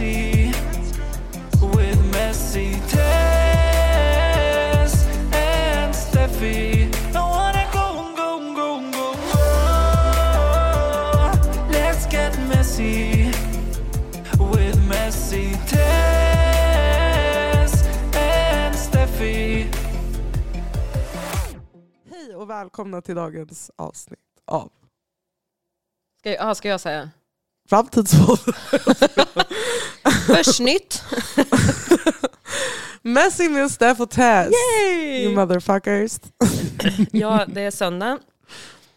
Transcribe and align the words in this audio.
messy 0.00 0.52
with 1.60 2.00
messy 2.12 2.72
Tess 2.88 4.14
and 5.32 5.94
Steffi. 5.94 6.88
I 7.14 7.20
wanna 7.20 7.66
go, 7.72 8.14
go, 8.16 8.38
go, 8.54 8.80
go, 8.92 9.14
go. 9.32 9.44
Let's 11.70 12.06
get 12.06 12.38
messy 12.48 13.30
with 14.38 14.78
messy 14.88 15.52
Tess 15.66 16.12
and 18.14 18.74
Steffi. 18.74 19.66
Hej 22.10 22.34
och 22.34 22.50
välkomna 22.50 23.02
till 23.02 23.14
dagens 23.14 23.70
avsnitt 23.76 24.20
av 24.44 24.70
Ska 26.20 26.30
jag, 26.30 26.40
aha, 26.40 26.54
ska 26.54 26.68
jag 26.68 26.80
säga? 26.80 27.10
Framtidspodden. 27.70 28.54
Börsnytt. 30.28 31.02
Messy 33.02 33.48
med 33.48 33.70
Steph 33.70 34.00
och 34.00 34.10
Tess. 34.10 34.52
Yay! 34.52 35.24
You 35.24 35.34
motherfuckers. 35.34 36.20
ja, 37.12 37.44
det 37.48 37.60
är 37.60 37.70
söndag. 37.70 38.18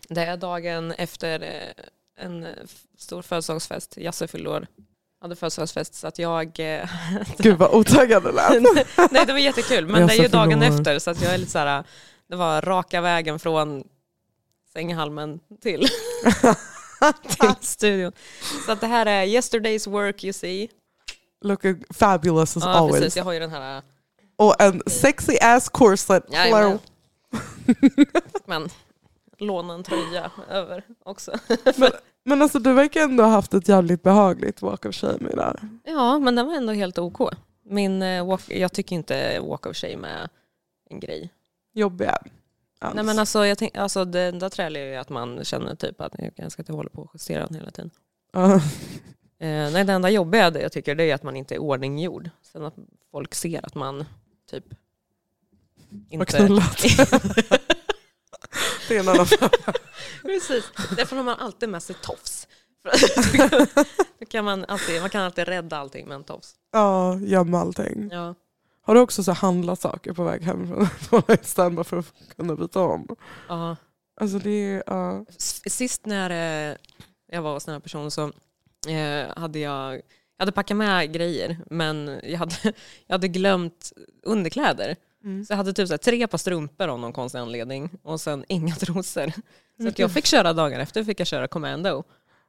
Det 0.09 0.21
är 0.25 0.37
dagen 0.37 0.91
efter 0.91 1.41
eh, 1.41 2.25
en 2.25 2.43
eh, 2.43 2.49
stor 2.97 3.21
födelsedagsfest. 3.21 3.97
Jasse 3.97 4.27
fyllde. 4.27 4.67
Hade 5.21 5.35
födelsedagsfest 5.35 5.95
så 5.95 6.07
att 6.07 6.19
jag... 6.19 6.59
eh, 6.59 6.89
Gud 7.37 7.57
vad 7.57 7.71
otaggad 7.71 8.23
det 8.23 8.31
lät. 8.31 8.61
Nej 9.11 9.25
det 9.25 9.33
var 9.33 9.39
jättekul 9.39 9.87
men 9.87 10.07
det 10.07 10.13
är 10.13 10.21
ju 10.21 10.27
dagen 10.27 10.63
år. 10.63 10.67
efter 10.67 10.99
så 10.99 11.11
att 11.11 11.21
jag 11.21 11.33
är 11.33 11.37
lite 11.37 11.51
så 11.51 11.59
här. 11.59 11.83
Det 12.29 12.35
var 12.35 12.61
raka 12.61 13.01
vägen 13.01 13.39
från 13.39 13.83
sänghalmen 14.73 15.39
till, 15.61 15.87
till 17.11 17.55
studion. 17.61 18.11
Så 18.65 18.71
att 18.71 18.81
det 18.81 18.87
här 18.87 19.05
är 19.05 19.25
yesterday's 19.25 19.89
work 19.89 20.23
you 20.23 20.33
see. 20.33 20.69
Looking 21.41 21.83
fabulous 21.89 22.57
as 22.57 22.63
Ja 22.63 22.69
always. 22.69 22.95
precis, 23.01 23.17
jag 23.17 23.23
har 23.23 23.33
ju 23.33 23.39
den 23.39 23.51
här... 23.51 23.77
eh, 23.77 23.83
Och 24.35 24.61
en 24.61 24.81
sexy 24.87 25.37
ass 25.41 25.69
corset. 25.69 26.23
Jajamän. 26.31 26.79
Men 28.45 28.69
låna 29.37 29.73
en 29.73 29.83
tröja 29.83 30.31
över 30.49 30.83
också. 31.03 31.31
Men 32.25 32.41
alltså 32.41 32.59
du 32.59 32.73
verkar 32.73 33.01
ändå 33.01 33.23
ha 33.23 33.29
haft 33.31 33.53
ett 33.53 33.67
jävligt 33.67 34.03
behagligt 34.03 34.61
walk 34.61 34.85
of 34.85 34.95
shame 34.95 35.29
idag. 35.33 35.59
Ja, 35.83 36.19
men 36.19 36.35
den 36.35 36.47
var 36.47 36.53
ändå 36.55 36.73
helt 36.73 36.97
OK. 36.99 37.19
Min, 37.65 38.01
eh, 38.01 38.25
walk, 38.27 38.41
jag 38.47 38.73
tycker 38.73 38.95
inte 38.95 39.39
walk 39.39 39.65
of 39.65 39.75
shame 39.77 40.07
är 40.07 40.29
en 40.89 40.99
grej. 40.99 41.29
Jobbiga. 41.73 42.17
Alls. 42.83 42.95
Nej 42.95 43.03
men 43.03 43.19
alltså, 43.19 43.45
jag 43.45 43.57
tänk, 43.57 43.77
alltså 43.77 44.05
det 44.05 44.21
enda 44.21 44.49
träliga 44.49 44.83
är 44.83 44.87
ju 44.87 44.95
att 44.95 45.09
man 45.09 45.43
känner 45.43 45.75
typ 45.75 46.01
att 46.01 46.13
jag 46.35 46.51
ska 46.51 46.61
inte 46.61 46.73
hålla 46.73 46.89
på 46.89 47.01
och 47.01 47.11
justera 47.13 47.45
den 47.45 47.55
hela 47.55 47.71
tiden. 47.71 47.91
Eh, 49.43 49.71
nej, 49.71 49.83
det 49.83 49.93
enda 49.93 50.09
jobbiga 50.09 50.51
det 50.51 50.61
jag 50.61 50.71
tycker 50.71 50.95
det 50.95 51.11
är 51.11 51.15
att 51.15 51.23
man 51.23 51.35
inte 51.35 51.55
är 51.55 51.59
ordninggjord. 51.59 52.29
Sen 52.41 52.65
att 52.65 52.75
folk 53.11 53.35
ser 53.35 53.65
att 53.65 53.75
man 53.75 54.05
typ 54.51 54.65
Har 56.11 56.19
inte... 56.19 56.37
knullat. 56.37 56.81
det 58.87 58.95
är 58.95 58.99
en 58.99 59.09
annan 59.09 59.27
Precis, 60.21 60.71
därför 60.97 61.15
har 61.15 61.23
man 61.23 61.39
alltid 61.39 61.69
med 61.69 61.83
sig 61.83 61.95
tofs. 62.01 62.47
Då 64.19 64.25
kan 64.25 64.45
man, 64.45 64.65
alltid, 64.65 65.01
man 65.01 65.09
kan 65.09 65.21
alltid 65.21 65.47
rädda 65.47 65.77
allting 65.77 66.07
med 66.07 66.15
en 66.15 66.23
tofs. 66.23 66.55
Ja, 66.71 67.19
gömma 67.19 67.59
allting. 67.59 68.09
Ja. 68.11 68.35
Har 68.85 68.95
du 68.95 69.01
också 69.01 69.23
så 69.23 69.31
handlat 69.31 69.79
saker 69.79 70.13
på 70.13 70.23
väg 70.23 70.41
hem 70.43 70.87
från 70.99 71.21
stand 71.41 71.75
bara 71.75 71.83
för 71.83 71.97
att 71.97 72.13
kunna 72.35 72.55
byta 72.55 72.79
om? 72.79 73.07
Ja. 73.49 73.75
Alltså 74.21 74.39
det 74.39 74.49
är... 74.51 74.83
ja. 74.87 75.25
S- 75.29 75.61
Sist 75.73 76.05
när 76.05 76.29
eh, 76.71 76.77
jag 77.31 77.41
var 77.41 77.53
hos 77.53 77.65
den 77.65 77.73
här 77.73 77.79
personen 77.79 78.11
så 78.11 78.31
eh, 78.89 79.37
hade 79.37 79.59
jag, 79.59 79.93
jag 79.95 80.01
hade 80.39 80.51
packat 80.51 80.77
med 80.77 81.13
grejer 81.13 81.57
men 81.69 82.19
jag 82.23 82.39
hade, 82.39 82.55
jag 83.07 83.13
hade 83.13 83.27
glömt 83.27 83.91
underkläder. 84.23 84.95
Mm. 85.23 85.45
Så 85.45 85.53
jag 85.53 85.57
hade 85.57 85.73
typ 85.73 85.87
så 85.87 85.97
tre 85.97 86.27
par 86.27 86.37
strumpor 86.37 86.87
av 86.87 86.99
någon 86.99 87.13
konstig 87.13 87.39
anledning 87.39 87.89
och 88.03 88.21
sen 88.21 88.45
inga 88.49 88.75
trosor. 88.75 89.31
Så 89.81 89.87
att 89.87 89.99
jag 89.99 90.11
fick 90.11 90.25
köra 90.25 90.53
dagen 90.53 90.79
efter 90.81 91.03
fick 91.03 91.19
jag 91.19 91.27
köra 91.27 91.47
commando. 91.47 92.03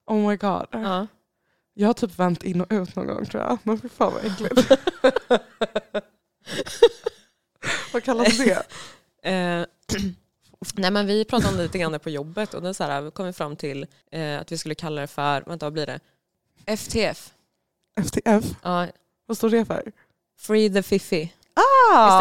Oh 0.06 0.28
my 0.28 0.36
god. 0.36 0.66
Ja. 0.70 1.06
Jag 1.74 1.88
har 1.88 1.94
typ 1.94 2.18
vänt 2.18 2.42
in 2.42 2.60
och 2.60 2.66
ut 2.70 2.96
någon 2.96 3.06
gång 3.06 3.24
tror 3.26 3.42
jag. 3.42 3.58
Men 3.62 3.78
fy 3.80 3.88
fan 3.88 4.12
vad 4.12 4.24
äckligt. 4.24 4.70
vad 7.92 8.04
kallas 8.04 8.38
det? 8.38 8.62
Eh, 9.24 9.64
nej 10.74 10.90
men 10.90 11.06
vi 11.06 11.24
pratade 11.24 11.48
om 11.50 11.56
det 11.56 11.62
lite 11.62 11.78
grann 11.78 12.00
på 12.00 12.10
jobbet 12.10 12.54
och 12.54 12.62
då 12.62 12.74
så 12.74 12.84
här, 12.84 13.00
vi 13.00 13.10
kom 13.10 13.26
vi 13.26 13.32
fram 13.32 13.56
till 13.56 13.86
eh, 14.10 14.40
att 14.40 14.52
vi 14.52 14.58
skulle 14.58 14.74
kalla 14.74 15.00
det 15.00 15.06
för, 15.06 15.40
vänta 15.46 15.66
vad 15.66 15.72
blir 15.72 15.86
det? 15.86 16.00
FTF. 16.76 17.32
FTF? 18.06 18.44
Ja, 18.62 18.86
Vad 19.26 19.36
står 19.36 19.50
det 19.50 19.64
för? 19.64 19.92
free 20.38 20.72
the 20.72 20.82
fiffi. 20.82 21.16
Istället 21.22 21.32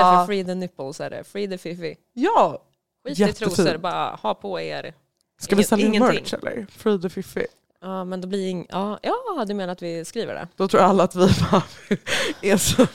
för 0.02 0.24
Ah! 0.24 0.26
free 0.28 0.46
the 0.46 0.56
nipples 0.56 1.00
är 1.02 1.10
det 1.10 1.24
free 1.24 1.48
the 1.48 1.58
fiffi. 1.58 1.96
Ja! 2.14 2.64
Skit 3.08 3.20
i 3.20 3.34
trosor, 3.34 3.78
bara 3.78 4.16
ha 4.16 4.34
på 4.34 4.60
er. 4.62 4.94
Ska 5.42 5.56
vi 5.56 5.60
Ingen- 5.60 5.68
sälja 5.68 5.86
ingenting. 5.88 6.22
merch 6.22 6.34
eller? 6.34 6.66
Free 6.72 7.02
the 7.02 7.10
fiffi. 7.10 7.46
Ja 7.86 8.04
men 8.06 8.22
då 8.22 8.28
blir 8.28 8.48
ing- 8.52 8.66
ja, 8.70 9.00
ja 9.02 9.46
du 9.48 9.54
menar 9.54 9.74
att 9.74 9.82
vi 9.82 10.06
skriver 10.06 10.34
det? 10.34 10.48
Då 10.56 10.68
tror 10.68 10.82
alla 10.82 11.04
att 11.04 11.16
vi 11.16 11.20
bara 11.52 11.64
är 12.42 12.58
som 12.58 12.88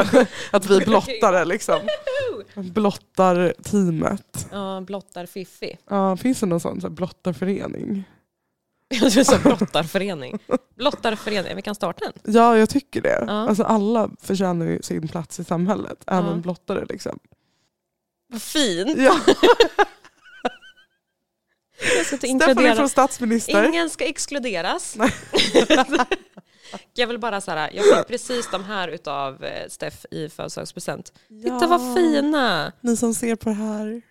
att, 0.00 0.28
att 0.50 0.66
vi 0.70 0.78
blottar 0.84 1.32
det 1.32 1.44
liksom. 1.44 1.80
Blottar 2.54 3.54
teamet. 3.62 4.48
Ja, 4.52 4.80
blottar 4.86 5.26
fiffi. 5.26 5.76
Ja, 5.90 6.16
finns 6.16 6.40
det 6.40 6.46
någon 6.46 6.60
sån 6.60 6.80
så 6.80 6.86
här 6.86 6.94
blottarförening? 6.94 8.04
Jag 9.00 9.12
tror 9.12 9.22
så 9.24 9.38
blottarförening. 9.38 10.38
Blottarförening, 10.76 11.56
vi 11.56 11.62
kan 11.62 11.74
starta 11.74 12.04
en. 12.04 12.32
Ja, 12.34 12.58
jag 12.58 12.68
tycker 12.68 13.02
det. 13.02 13.24
Ja. 13.26 13.32
Alltså 13.48 13.62
alla 13.62 14.10
förtjänar 14.20 14.66
ju 14.66 14.82
sin 14.82 15.08
plats 15.08 15.40
i 15.40 15.44
samhället. 15.44 16.04
Även 16.06 16.30
Ja. 16.30 16.36
blottare 16.36 16.84
liksom. 16.88 17.18
Vad 18.28 18.42
fint. 18.42 18.98
Ja. 18.98 19.16
Jag 21.96 22.06
ska 22.06 22.14
inte 22.14 22.26
Stefan 22.26 22.40
är 22.40 22.50
inkludera. 22.50 22.74
från 22.76 22.88
statsminister. 22.88 23.68
Ingen 23.68 23.90
ska 23.90 24.04
exkluderas. 24.04 24.96
Jag 26.94 27.06
vill 27.06 27.18
bara 27.18 27.40
så 27.40 27.50
här, 27.50 27.70
jag 27.74 27.84
fick 27.96 28.06
precis 28.06 28.50
de 28.50 28.64
här 28.64 28.88
utav 28.88 29.44
eh, 29.44 29.68
Steff 29.68 30.06
i 30.10 30.28
födelsedagspresent. 30.28 31.12
Titta 31.28 31.66
vad 31.66 31.94
fina! 31.96 32.72
Ni 32.80 32.96
som 32.96 33.14
ser 33.14 33.36
på 33.36 33.48
det 33.48 33.54
här. 33.54 34.02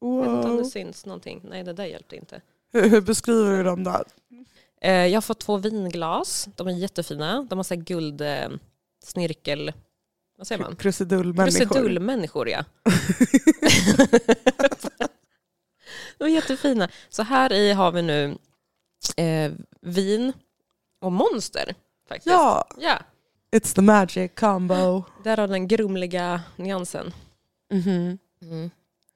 Jag 0.00 0.16
vet 0.22 0.28
inte 0.28 0.48
om 0.48 0.56
det 0.56 0.62
Wow. 0.62 0.70
syns 0.70 1.06
någonting. 1.06 1.40
Nej, 1.50 1.64
det 1.64 1.72
där 1.72 1.84
hjälpte 1.84 2.16
inte. 2.16 2.40
Hur, 2.72 2.88
hur 2.88 3.00
beskriver 3.00 3.56
du 3.56 3.62
dem 3.62 3.84
där? 3.84 4.04
Eh, 4.82 4.92
jag 4.92 5.16
har 5.16 5.20
fått 5.20 5.40
två 5.40 5.56
vinglas. 5.56 6.48
De 6.56 6.68
är 6.68 6.72
jättefina. 6.72 7.46
De 7.50 7.58
har 7.58 7.64
så 7.64 7.74
här 7.74 7.82
guld 7.82 8.20
eh, 8.20 8.48
snirkel... 9.04 9.72
Vad 10.38 10.46
säger 10.46 10.62
man? 10.62 10.76
Krusidullmänniskor. 10.76 11.58
Krusidullmänniskor, 11.66 12.48
ja. 12.48 12.64
De 16.18 16.24
är 16.24 16.28
jättefina. 16.28 16.88
Så 17.08 17.22
här 17.22 17.52
i 17.52 17.72
har 17.72 17.92
vi 17.92 18.02
nu 18.02 18.38
eh, 19.16 19.52
vin 19.80 20.32
och 21.00 21.12
monster. 21.12 21.74
Faktiskt. 22.08 22.26
Ja, 22.26 22.64
ja. 22.78 22.98
it's 23.50 23.74
the 23.74 23.82
magic 23.82 24.30
combo. 24.34 25.02
Där 25.24 25.36
har 25.36 25.48
den 25.48 25.68
grumliga 25.68 26.40
nyansen. 26.56 27.12
Mhm. 27.72 28.18
Mm. 28.42 28.70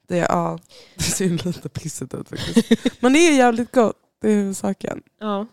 Det, 0.08 0.16
ja, 0.16 0.58
det 0.96 1.02
ser 1.02 1.24
ju 1.24 1.36
lite 1.36 1.68
pissigt 1.68 2.14
ut 2.14 2.28
faktiskt. 2.28 2.86
Men 3.02 3.12
det 3.12 3.18
är 3.18 3.36
jävligt 3.36 3.72
gott, 3.72 3.96
det 4.20 4.28
är 4.28 4.34
huvudsaken. 4.34 5.02
Ja. 5.20 5.46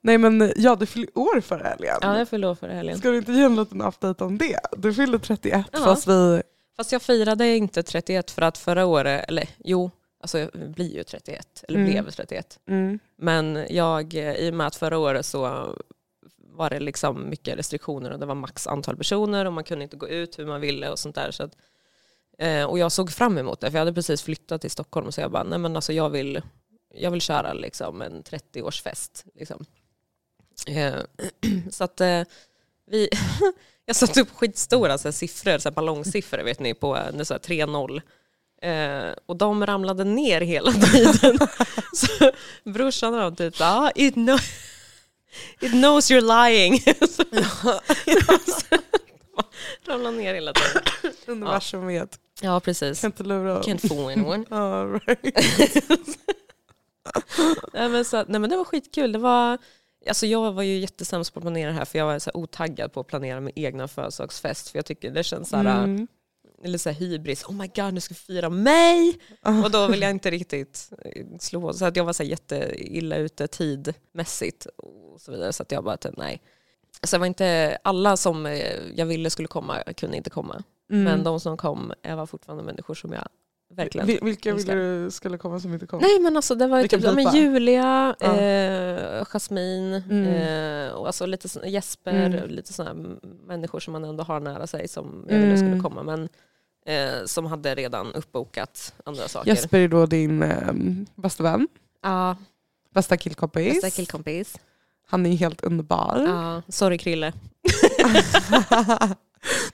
Nej 0.00 0.18
men 0.18 0.52
ja, 0.56 0.76
du 0.76 0.86
fyller 0.86 1.18
år 1.18 1.40
förra 1.40 1.68
helgen. 1.68 1.96
ja, 2.00 2.18
jag 2.18 2.28
fyller 2.28 2.50
år 2.50 2.54
förra 2.54 2.72
helgen. 2.72 2.98
Ska 2.98 3.10
du 3.10 3.18
inte 3.18 3.32
ge 3.32 3.42
en 3.42 3.56
liten 3.56 3.82
update 3.82 4.24
om 4.24 4.38
det? 4.38 4.60
Du 4.76 4.94
fyllde 4.94 5.18
31 5.18 5.66
Ja. 5.72 5.78
fast 5.78 6.06
vi... 6.06 6.42
Fast 6.76 6.92
jag 6.92 7.02
firade 7.02 7.56
inte 7.56 7.82
31 7.82 8.30
för 8.30 8.42
att 8.42 8.58
förra 8.58 8.86
året, 8.86 9.24
eller 9.28 9.48
jo, 9.64 9.90
alltså 10.20 10.38
jag 10.38 10.50
blir 10.70 10.94
ju 10.96 11.04
31, 11.04 11.64
eller 11.68 11.78
Mm. 11.78 11.90
blev 11.90 12.10
31. 12.10 12.58
Mm. 12.66 12.98
Men 13.16 13.66
jag, 13.70 14.14
i 14.14 14.50
och 14.50 14.54
med 14.54 14.66
att 14.66 14.76
förra 14.76 14.98
året 14.98 15.26
så 15.26 15.74
var 16.36 16.70
det 16.70 16.80
liksom 16.80 17.28
mycket 17.30 17.58
restriktioner 17.58 18.10
och 18.10 18.18
det 18.18 18.26
var 18.26 18.34
max 18.34 18.66
antal 18.66 18.96
personer 18.96 19.44
och 19.44 19.52
man 19.52 19.64
kunde 19.64 19.82
inte 19.84 19.96
gå 19.96 20.08
ut 20.08 20.38
hur 20.38 20.46
man 20.46 20.60
ville 20.60 20.90
och 20.90 20.98
sånt 20.98 21.14
där. 21.14 21.30
Så 21.30 21.42
att, 21.42 21.56
eh, 22.38 22.64
och 22.64 22.78
jag 22.78 22.92
såg 22.92 23.10
fram 23.12 23.38
emot 23.38 23.60
det 23.60 23.70
för 23.70 23.78
jag 23.78 23.80
hade 23.80 23.94
precis 23.94 24.22
flyttat 24.22 24.60
till 24.60 24.70
Stockholm 24.70 25.12
så 25.12 25.20
jag 25.20 25.30
bara, 25.30 25.44
nej 25.44 25.58
men 25.58 25.76
alltså 25.76 25.92
jag 25.92 26.10
vill, 26.10 26.42
jag 26.94 27.10
vill 27.10 27.20
köra 27.20 27.52
liksom 27.52 28.02
en 28.02 28.22
30-årsfest. 28.22 29.24
Liksom. 29.34 29.64
Eh, 30.66 30.94
så 31.70 31.84
att 31.84 32.00
eh, 32.00 32.22
vi, 32.86 33.08
jag 33.84 33.96
satte 33.96 34.20
upp 34.20 34.30
skitstora 34.30 34.98
så 34.98 35.08
här, 35.08 35.12
siffror, 35.12 35.58
så 35.58 35.68
här, 35.68 35.74
ballongsiffror 35.74 36.42
vet 36.44 36.60
ni, 36.60 36.74
på 36.74 36.96
eh, 36.96 37.22
så 37.22 37.34
här, 37.34 37.40
3-0. 37.40 38.02
Eh, 38.62 39.12
och 39.26 39.36
de 39.36 39.66
ramlade 39.66 40.04
ner 40.04 40.40
hela 40.40 40.72
tiden. 40.72 41.38
så 41.94 42.32
brorsan 42.64 43.12
de 43.12 43.36
typ 43.36 43.54
ah, 43.60 43.90
it, 43.94 44.14
know, 44.14 44.38
it 45.60 45.72
knows 45.72 46.10
you're 46.10 46.48
lying. 46.48 46.80
så, 47.08 47.24
ramlade 49.90 50.16
ner 50.16 50.34
hela 50.34 50.52
tiden. 50.52 50.82
Universum 51.26 51.86
vet. 51.86 52.18
Ja 52.40 52.60
precis. 52.60 53.00
Kan 53.00 53.08
inte 53.08 53.22
lura 53.22 53.54
dem. 53.54 53.62
Can't 53.62 53.88
fool 53.88 54.12
anyone. 54.12 54.44
Ja, 54.50 54.84
right. 55.06 55.36
nej, 57.72 57.88
men 57.88 58.04
så, 58.04 58.24
nej 58.28 58.40
men 58.40 58.50
det 58.50 58.56
var 58.56 58.64
skitkul. 58.64 59.12
Det 59.12 59.18
var, 59.18 59.58
Alltså 60.08 60.26
jag 60.26 60.52
var 60.52 60.62
ju 60.62 60.78
jättesämst 60.78 61.34
på 61.34 61.38
att 61.38 61.44
planera 61.44 61.70
det 61.70 61.76
här 61.76 61.84
för 61.84 61.98
jag 61.98 62.06
var 62.06 62.18
så 62.18 62.30
otaggad 62.34 62.92
på 62.92 63.00
att 63.00 63.06
planera 63.06 63.40
min 63.40 63.52
egna 63.56 63.88
födelsedagsfest. 63.88 64.68
För 64.68 64.78
jag 64.78 64.86
tycker 64.86 65.10
det 65.10 65.24
känns 65.24 65.48
så 65.48 65.56
här, 65.56 65.84
Mm. 65.84 66.08
Eller 66.64 66.78
så 66.78 66.90
här 66.90 66.96
hybris. 66.96 67.44
Oh 67.44 67.54
my 67.54 67.66
god, 67.76 67.94
nu 67.94 68.00
ska 68.00 68.14
vi 68.14 68.18
fira 68.20 68.48
mig! 68.50 69.18
Ah. 69.42 69.64
Och 69.64 69.70
då 69.70 69.86
vill 69.86 70.00
jag 70.02 70.10
inte 70.10 70.30
riktigt 70.30 70.90
slå. 71.40 71.72
Så 71.72 71.84
att 71.84 71.96
jag 71.96 72.04
var 72.04 72.12
så 72.12 72.22
här 72.22 72.30
jätteilla 72.30 73.16
ute 73.16 73.46
tidmässigt 73.46 74.66
och 74.76 75.20
så 75.20 75.32
vidare. 75.32 75.52
Så 75.52 75.62
att 75.62 75.72
jag 75.72 75.84
bara, 75.84 75.96
tänkte, 75.96 76.20
nej. 76.22 76.42
Så 77.02 77.16
det 77.16 77.20
var 77.20 77.26
inte 77.26 77.78
alla 77.84 78.16
som 78.16 78.46
eh, 78.46 78.74
jag 78.94 79.06
ville 79.06 79.30
skulle 79.30 79.48
komma 79.48 79.82
kunde 79.96 80.16
inte 80.16 80.30
komma. 80.30 80.62
Mm. 80.90 81.04
Men 81.04 81.24
de 81.24 81.40
som 81.40 81.56
kom 81.56 81.92
var 82.04 82.26
fortfarande 82.26 82.64
människor 82.64 82.94
som 82.94 83.12
jag 83.12 83.28
verkligen 83.74 84.06
Vil- 84.08 84.24
Vilka 84.24 84.54
ville 84.54 84.74
du 84.74 85.10
skulle 85.10 85.38
komma 85.38 85.60
som 85.60 85.72
inte 85.74 85.86
kom? 85.86 86.00
Nej 86.00 86.20
men 86.20 86.36
alltså 86.36 86.54
det 86.54 86.66
var 86.66 86.80
ju 86.82 86.88
typ, 86.88 87.02
ja, 87.04 87.12
men? 87.12 87.34
Julia, 87.36 88.14
Ja. 88.20 88.36
eh, 88.36 89.24
Jasmine 89.24 90.02
Mm. 90.10 90.24
eh, 90.88 90.92
och 90.92 91.06
alltså 91.06 91.26
lite 91.26 91.68
Jesper, 91.68 92.12
Mm. 92.12 92.48
lite 92.48 92.72
sådana 92.72 93.16
människor 93.46 93.80
som 93.80 93.92
man 93.92 94.04
ändå 94.04 94.24
har 94.24 94.40
nära 94.40 94.66
sig 94.66 94.88
som 94.88 95.26
jag 95.28 95.38
ville 95.38 95.56
skulle 95.56 95.70
Mm. 95.70 95.82
komma 95.82 96.02
men 96.02 96.28
eh, 96.88 97.24
som 97.26 97.46
hade 97.46 97.74
redan 97.74 98.12
uppbokat 98.12 98.94
andra 99.04 99.28
saker. 99.28 99.50
Jesper 99.50 99.78
är 99.80 99.88
då 99.88 100.06
din 100.06 100.42
ähm, 100.42 101.06
bästa 101.14 101.42
vän, 101.42 101.68
Ja, 102.02 102.36
bästa 102.94 103.16
killkompis. 103.16 103.74
bästa 103.82 103.90
killkompis. 103.96 104.56
Han 105.10 105.26
är 105.26 105.36
helt 105.36 105.60
underbar. 105.60 106.24
Ja, 106.28 106.62
sorry 106.68 106.98
Krille. 106.98 107.32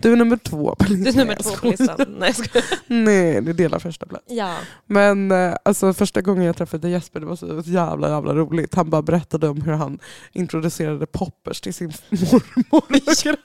du 0.09 0.13
är 0.13 0.17
nummer 0.17 0.37
två 0.37 0.75
på 0.79 0.85
listan. 0.85 1.03
Du 1.05 1.11
är 1.11 1.15
nummer 1.25 1.35
två 1.35 1.51
på 1.57 1.67
listan. 1.67 2.17
Nej. 2.19 2.35
Nej, 2.87 3.41
du 3.43 3.53
delar 3.53 3.79
första 3.79 4.07
plats. 4.07 4.25
ja. 4.29 4.57
Men 4.87 5.31
eh, 5.31 5.55
alltså, 5.65 5.93
första 5.93 6.21
gången 6.21 6.45
jag 6.45 6.57
träffade 6.57 6.89
Jesper 6.89 7.21
det 7.21 7.27
var 7.27 7.37
så 7.37 7.63
jävla 7.65 8.09
jävla 8.09 8.35
roligt. 8.35 8.75
Han 8.75 8.91
bara 8.91 9.03
berättade 9.03 9.49
om 9.49 9.63
hur 9.63 9.73
han 9.73 9.99
introducerade 10.33 11.07
poppers 11.07 11.61
till 11.61 11.75
sin 11.75 11.89
mormor. 12.11 13.37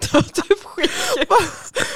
Det 0.00 0.12
var 0.14 0.22
typ 0.22 0.64
skitkul. 0.64 1.26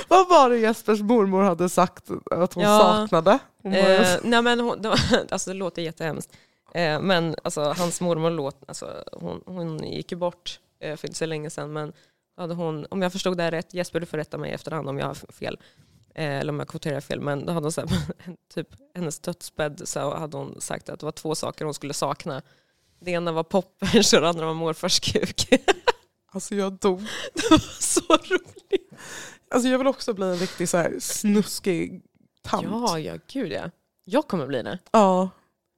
Vad 0.08 0.28
var 0.28 0.50
det 0.50 0.58
Jespers 0.58 1.00
mormor 1.00 1.42
hade 1.42 1.68
sagt 1.68 2.04
att 2.30 2.52
hon 2.52 2.64
Ja. 2.64 2.78
saknade? 2.78 3.38
Hon 3.62 3.72
bara, 3.72 3.94
Eh, 3.94 4.16
nej 4.22 4.42
men 4.42 4.60
hon, 4.60 4.82
det, 4.82 4.88
var, 4.88 4.98
alltså, 5.30 5.50
det 5.50 5.56
låter 5.56 5.82
jättehemskt. 5.82 6.32
Eh, 6.74 7.00
men 7.00 7.34
alltså, 7.44 7.60
hans 7.78 8.00
mormor 8.00 8.30
låt, 8.30 8.62
alltså, 8.68 8.86
hon, 9.12 9.40
hon 9.46 9.78
gick 9.84 10.12
ju 10.12 10.18
bort 10.18 10.60
eh, 10.82 10.96
för 10.96 11.08
inte 11.08 11.18
så 11.18 11.26
länge 11.26 11.50
sedan. 11.50 11.72
Men 11.72 11.92
hade 12.36 12.54
hon, 12.54 12.86
om 12.90 13.02
jag 13.02 13.12
förstod 13.12 13.36
det 13.36 13.42
här 13.42 13.50
rätt, 13.50 13.74
Jesper 13.74 14.00
du 14.00 14.06
får 14.06 14.18
rätta 14.18 14.38
mig 14.38 14.50
i 14.50 14.54
efterhand 14.54 14.88
om 14.88 14.98
jag 14.98 15.06
har 15.06 15.14
fel. 15.14 15.58
Eh, 16.14 16.38
eller 16.38 16.52
om 16.52 16.58
jag 16.58 16.68
kvoterar 16.68 17.00
fel. 17.00 17.20
Men 17.20 17.46
då 17.46 17.52
hade 17.52 17.64
hon 17.64 17.72
så 17.72 17.80
här, 17.80 17.90
typ, 18.54 18.68
hennes 18.94 19.18
dödsbädd 19.18 19.82
så 19.84 20.14
hade 20.16 20.36
hon 20.36 20.60
sagt 20.60 20.88
att 20.88 21.00
det 21.00 21.06
var 21.06 21.12
två 21.12 21.34
saker 21.34 21.64
hon 21.64 21.74
skulle 21.74 21.94
sakna. 21.94 22.42
Det 23.00 23.10
ena 23.10 23.32
var 23.32 23.42
poppers 23.42 24.12
och 24.14 24.20
det 24.20 24.28
andra 24.28 24.46
var 24.46 24.54
morfars 24.54 25.00
kuk. 25.00 25.48
Alltså 26.32 26.54
jag 26.54 26.72
dog. 26.72 27.00
det 27.34 27.50
var 27.50 27.58
så 27.80 28.00
roligt. 28.34 28.90
Alltså 29.50 29.68
jag 29.68 29.78
vill 29.78 29.86
också 29.86 30.14
bli 30.14 30.26
en 30.26 30.36
riktig 30.36 30.68
så 30.68 30.76
här 30.76 30.96
snuskig 31.00 32.02
tant. 32.42 32.66
Ja, 32.70 32.98
ja 32.98 33.18
gud 33.32 33.52
ja. 33.52 33.70
Jag 34.04 34.28
kommer 34.28 34.46
bli 34.46 34.62
det. 34.62 34.78
Ja. 34.90 35.30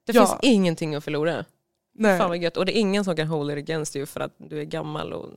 Det 0.05 0.15
Ja. 0.15 0.25
finns 0.27 0.39
ingenting 0.41 0.95
att 0.95 1.03
förlora. 1.03 1.45
Nej. 1.93 2.17
Fan 2.19 2.29
vad 2.29 2.37
gött. 2.37 2.57
Och 2.57 2.65
det 2.65 2.77
är 2.77 2.79
ingen 2.79 3.03
som 3.05 3.15
kan 3.15 3.27
hold 3.27 3.51
it 3.51 3.57
against 3.57 3.95
you 3.95 4.05
för 4.05 4.19
att 4.19 4.33
du 4.37 4.59
är 4.59 4.63
gammal 4.63 5.13
och 5.13 5.29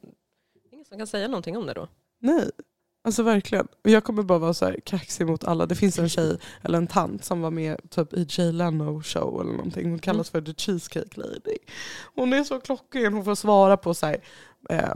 som 0.93 0.99
kan 0.99 1.07
säga 1.07 1.29
någonting 1.29 1.57
om 1.57 1.67
det 1.67 1.73
då. 1.75 1.89
Nej. 2.21 2.51
Alltså 3.05 3.23
verkligen. 3.23 3.69
Jag 3.83 4.05
kommer 4.05 4.23
bara 4.23 4.39
vara 4.39 4.55
så 4.55 4.65
här 4.65 4.77
kaxig 4.85 5.27
mot 5.27 5.45
alla. 5.45 5.67
Det 5.67 5.75
finns 5.75 5.99
en 5.99 6.09
tjej, 6.09 6.39
eller 6.63 6.79
en 6.79 6.87
tant, 6.87 7.25
som 7.25 7.41
var 7.41 7.51
med 7.51 7.91
typ 7.91 8.13
i 8.13 8.27
Jay 8.29 8.53
Leno 8.53 9.03
show 9.03 9.41
eller 9.41 9.53
någonting. 9.53 9.91
Hon 9.91 9.99
kallas 9.99 10.31
för 10.31 10.41
The 10.41 10.55
Cheesecake 10.55 11.21
Lady. 11.21 11.59
Hon 12.15 12.33
är 12.33 12.45
så 12.45 12.61
klockren. 12.61 13.13
Hon 13.15 13.25
får 13.25 13.35
svara 13.35 13.77
på 13.77 13.95
så 13.95 14.07
här, 14.07 14.17
eh, 14.71 14.95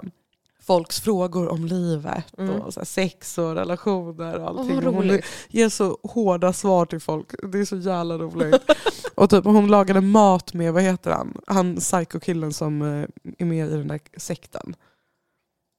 folks 0.62 1.00
frågor 1.00 1.48
om 1.48 1.64
livet 1.64 2.24
Mm. 2.38 2.60
och 2.60 2.74
så 2.74 2.84
sex 2.84 3.38
och 3.38 3.54
relationer 3.54 4.38
och 4.38 4.48
allting. 4.48 4.86
Och 4.86 4.94
hon 4.94 5.20
ger 5.48 5.68
så 5.68 5.98
hårda 6.02 6.52
svar 6.52 6.86
till 6.86 7.00
folk. 7.00 7.34
Det 7.52 7.58
är 7.58 7.64
så 7.64 7.76
jävla 7.76 8.18
roligt. 8.18 8.62
och 9.14 9.30
typ, 9.30 9.44
hon 9.44 9.66
lagade 9.66 10.00
mat 10.00 10.54
med, 10.54 10.72
vad 10.72 10.82
heter 10.82 11.10
han? 11.10 11.40
Han 11.46 11.76
psycho-killen 11.76 12.52
som 12.52 12.82
eh, 12.82 13.08
är 13.38 13.44
med 13.44 13.66
i 13.68 13.70
den 13.70 13.88
där 13.88 14.00
sekten. 14.16 14.76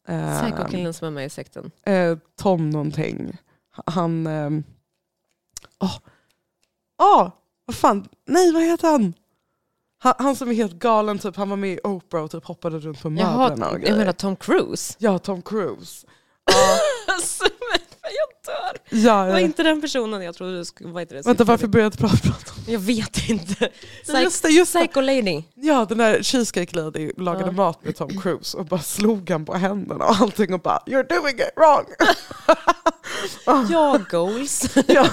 Eh, 0.08 0.42
Psycho-killen 0.42 0.94
som 0.94 1.08
är 1.08 1.12
med 1.12 1.26
i 1.26 1.30
sekten. 1.30 1.72
eh, 1.86 2.18
Tom 2.36 2.70
någonting. 2.70 3.38
Han... 3.86 4.28
ehm, 4.28 4.64
Åh, 5.80 5.98
Åh, 7.04 7.30
vad 7.66 7.76
fan, 7.76 8.08
nej 8.26 8.52
vad 8.52 8.64
heter 8.64 8.88
han? 8.92 9.14
han? 10.00 10.14
Han 10.18 10.36
som 10.36 10.50
är 10.50 10.54
helt 10.54 10.74
galen, 10.80 11.20
typ, 11.20 11.36
han 11.36 11.50
var 11.50 11.58
med 11.58 11.70
i 11.74 11.80
Oprah 11.84 12.24
och 12.24 12.32
typ 12.32 12.46
hoppade 12.46 12.80
runt 12.80 13.02
på 13.02 13.10
möblerna 13.10 13.70
och 13.70 13.76
grejer. 13.78 13.90
jag 13.90 13.98
menar 13.98 14.12
Tom 14.14 14.36
Cruise. 14.36 14.96
Ja, 15.00 15.20
Tom 15.20 15.42
Cruise. 15.42 16.08
alltså, 17.08 17.44
jag 18.48 19.00
dör. 19.02 19.08
Ja, 19.10 19.24
Det 19.26 19.32
var 19.32 19.40
ja. 19.40 19.46
inte 19.46 19.64
den 19.64 19.82
personen 19.82 20.22
jag 20.22 20.36
trodde 20.36 20.58
du 20.58 20.66
skulle... 20.66 21.06
Det? 21.06 21.26
Vänta, 21.26 21.44
varför 21.44 21.68
började 21.68 21.96
jag 22.00 22.10
prata 22.10 22.18
prata 22.30 22.52
om 22.58 22.74
Jag 22.74 22.80
vet 22.80 23.30
inte. 23.30 23.70
Nej, 24.08 24.24
Just 24.24 24.44
det, 24.44 24.50
just 24.50 24.74
det. 24.74 24.80
Psycho 24.80 25.02
Lady. 25.02 25.44
Ja, 25.56 25.86
den 25.90 25.98
där 25.98 26.24
Cheesecake 26.24 26.76
Lady 26.76 27.12
lagade 27.18 27.46
Ja. 27.46 27.52
mat 27.52 27.84
med 27.86 27.96
Tom 27.96 28.22
Cruise 28.22 28.58
och 28.58 28.66
bara 28.66 28.80
slog 28.80 29.30
han 29.30 29.46
på 29.46 29.54
händerna 29.54 30.06
och 30.06 30.16
allting 30.22 30.54
och 30.54 30.60
bara 30.60 30.80
“You're 30.86 31.08
doing 31.22 31.36
it 31.36 31.52
wrong”. 31.56 31.86
Ja, 33.46 34.00
goals. 34.10 34.76
ja. 34.88 35.08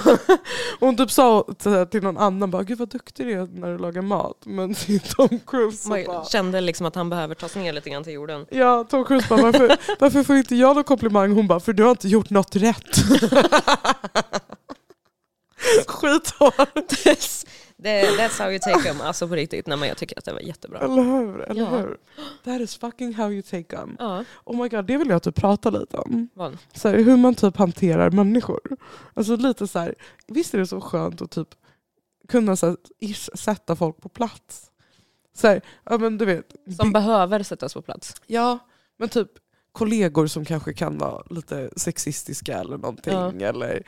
Hon 0.79 0.97
typ 0.97 1.11
sa 1.11 1.47
till- 1.91 2.03
någon 2.03 2.17
annan 2.17 2.51
bara 2.51 2.63
“Gud 2.63 2.77
vad 2.77 2.89
duktig 2.89 3.25
du 3.27 3.31
är 3.33 3.47
när 3.59 3.71
du 3.71 3.77
lagar 3.77 4.01
mat”. 4.01 4.37
Men 4.45 4.73
till 4.75 4.99
Tom 4.99 5.39
Cruise 5.47 5.89
Man 5.89 6.03
bara 6.07 6.25
kände 6.25 6.61
liksom 6.61 6.85
att 6.85 6.95
han 6.95 7.09
behöver 7.09 7.35
tas 7.35 7.55
ner 7.55 7.73
lite 7.73 7.89
grann 7.89 8.03
till 8.03 8.13
jorden. 8.13 8.45
Ja, 8.49 8.83
Tom 8.89 9.05
Cruise 9.05 9.27
bara 9.29 9.41
varför, 9.41 9.77
varför 9.99 10.23
får 10.23 10.35
inte 10.35 10.55
jag 10.55 10.75
någon 10.75 10.83
komplimang? 10.83 11.31
Hon 11.31 11.47
bara 11.47 11.59
för 11.59 11.73
du 11.73 11.83
har 11.83 11.91
inte 11.91 12.07
gjort 12.07 12.29
något 12.29 12.55
rätt. 12.55 12.97
Skithårt, 15.87 16.93
That- 17.85 18.17
that's 18.17 18.39
how 18.43 18.49
you 18.51 18.59
take 18.59 18.81
them. 18.83 19.01
Alltså 19.01 19.27
på 19.27 19.35
riktigt. 19.35 19.67
Nej, 19.67 19.77
men 19.77 19.87
jag 19.89 19.97
tycker 19.97 20.17
att 20.17 20.25
det 20.25 20.33
var 20.33 20.39
jättebra. 20.39 20.79
eller 20.79 21.03
hur? 21.03 21.41
Eller 21.41 21.61
Ja. 21.61 21.69
hur? 21.69 21.97
That 22.43 22.61
is 22.61 22.75
fucking 22.77 23.13
how 23.13 23.31
you 23.31 23.41
take 23.41 23.63
them. 23.63 23.95
Ja, 23.99 24.23
Oh 24.43 24.61
my 24.63 24.69
god, 24.69 24.85
det 24.85 24.97
vill 24.97 25.09
jag 25.09 25.23
typ 25.23 25.35
prata 25.35 25.69
lite 25.69 25.97
om. 25.97 26.29
vad? 26.33 26.57
Så 26.73 26.89
här, 26.89 26.95
hur 26.97 27.17
man 27.17 27.35
typ 27.35 27.57
hanterar 27.57 28.11
människor. 28.11 28.59
Alltså 29.13 29.35
lite 29.35 29.67
så 29.67 29.79
här, 29.79 29.95
visst 30.27 30.53
är 30.53 30.57
det 30.57 30.67
så 30.67 30.81
skönt 30.81 31.21
att 31.21 31.31
typ 31.31 31.47
kunna 32.27 32.55
så 32.55 32.65
här, 32.67 32.77
ish, 32.99 33.29
sätta 33.35 33.75
folk 33.75 34.01
på 34.01 34.09
plats. 34.09 34.71
Så 35.35 35.47
här, 35.47 35.61
ja 35.83 35.97
men 35.97 36.17
du 36.17 36.25
vet. 36.25 36.55
Som 36.79 36.91
behöver 36.91 37.43
sättas 37.43 37.73
på 37.73 37.81
plats. 37.81 38.15
ja, 38.27 38.59
men 38.97 39.09
typ 39.09 39.27
kollegor 39.71 40.27
som 40.27 40.45
kanske 40.45 40.73
kan 40.73 40.97
vara 40.97 41.23
lite 41.29 41.69
sexistiska 41.75 42.57
eller 42.59 42.77
någonting. 42.77 43.41
Eller 43.41 43.83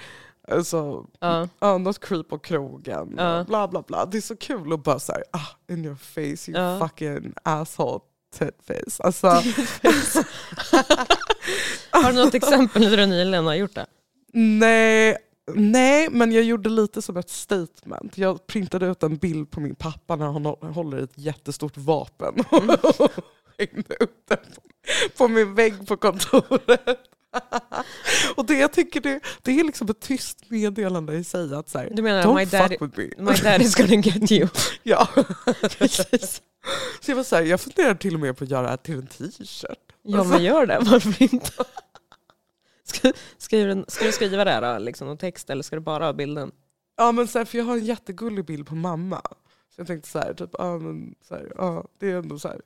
alltså, 0.51 1.05
Ja. 1.19 1.47
ja, 1.59 1.77
något 1.77 1.99
creep 1.99 2.29
på 2.29 2.39
krogen. 2.39 3.13
Ja. 3.17 3.43
Bla 3.47 3.67
bla 3.67 3.81
bla. 3.81 4.05
Det 4.05 4.17
är 4.17 4.21
så 4.21 4.35
kul 4.35 4.73
att 4.73 4.83
bara 4.83 4.99
såhär, 4.99 5.23
ah, 5.31 5.73
in 5.73 5.85
your 5.85 5.95
face 5.95 6.51
you 6.51 6.59
Ja. 6.61 6.79
fucking 6.87 7.33
asshole 7.43 7.99
titface. 8.37 9.03
Alltså, 9.03 9.27
Har 11.91 12.11
du 12.11 12.17
något 12.25 12.33
exempel 12.33 12.81
när 12.89 12.97
du 12.97 13.05
nyligen 13.05 13.45
har 13.45 13.53
gjort 13.55 13.75
det? 13.75 13.85
nej, 14.33 15.17
nej, 15.53 16.07
men 16.11 16.31
jag 16.31 16.43
gjorde 16.43 16.69
lite 16.69 17.01
som 17.01 17.17
ett 17.17 17.29
statement. 17.29 18.17
Jag 18.17 18.47
printade 18.47 18.85
ut 18.87 19.03
en 19.03 19.17
bild 19.17 19.51
på 19.51 19.59
min 19.59 19.75
pappa 19.75 20.15
när 20.15 20.25
han 20.25 20.45
hå- 20.45 20.71
håller 20.71 20.97
ett 20.97 21.11
jättestort 21.17 21.77
vapen. 21.77 22.33
Mm. 22.51 22.67
hängde 23.57 23.95
upp 23.99 24.23
den 24.29 24.37
på, 24.55 24.61
på 25.17 25.27
min 25.27 25.55
vägg 25.55 25.87
på 25.87 25.97
kontoret. 25.97 26.99
Och 28.35 28.45
det 28.45 28.53
jag 28.59 28.73
tycker 28.73 29.01
det, 29.01 29.19
det 29.41 29.59
är 29.59 29.63
liksom 29.63 29.89
ett 29.89 29.99
tyst 29.99 30.49
meddelande 30.49 31.13
i 31.13 31.23
sig 31.23 31.55
att 31.55 31.69
så 31.69 31.77
här, 31.79 31.89
Du 31.93 32.01
menar 32.01 32.23
don't 32.23 32.35
my 32.35 32.45
fuck 32.45 32.51
daddy, 32.51 32.77
with 32.81 32.97
me. 32.99 33.09
my 33.17 33.31
daddy's 33.31 33.77
gonna 33.77 34.01
get 34.01 34.31
you? 34.31 34.47
ja. 34.83 35.07
Precis. 35.77 36.41
Så 37.01 37.11
jag 37.11 37.15
var 37.15 37.23
så 37.23 37.35
här, 37.35 37.43
jag 37.43 37.61
funderar 37.61 37.95
till 37.95 38.13
och 38.13 38.19
med 38.19 38.37
på 38.37 38.43
att 38.43 38.49
göra 38.49 38.71
det 38.71 38.77
till 38.77 38.95
en 38.97 39.07
t-shirt. 39.07 39.77
Ja 40.03 40.23
men 40.23 40.43
gör 40.43 40.65
det, 40.65 40.79
varför 40.81 41.23
inte? 41.33 41.51
Ska, 42.83 43.13
skriver 43.37 43.75
du- 43.75 43.85
ska 43.87 44.05
du 44.05 44.11
skriva 44.11 44.43
det 44.45 44.51
här 44.51 44.79
liksom, 44.79 45.07
någon 45.07 45.17
text 45.17 45.49
eller 45.49 45.63
ska 45.63 45.75
du 45.75 45.79
bara 45.81 46.05
ha 46.05 46.13
bilden? 46.13 46.51
Ja 46.97 47.11
men 47.11 47.27
så 47.27 47.37
här, 47.37 47.45
för 47.45 47.57
jag 47.57 47.65
har 47.65 47.73
en 47.77 47.85
jättegullig 47.85 48.45
bild 48.45 48.67
på 48.67 48.75
mamma. 48.75 49.21
Så 49.75 49.81
jag 49.81 49.87
tänkte 49.87 50.09
så 50.09 50.19
här, 50.19 50.33
typ, 50.33 50.49
ja, 50.53 50.77
men, 50.77 51.15
så 51.27 51.35
här, 51.35 51.51
ja, 51.57 51.85
det 51.99 52.11
är 52.11 52.15
ändå 52.15 52.39
så 52.39 52.47
här, 52.47 52.61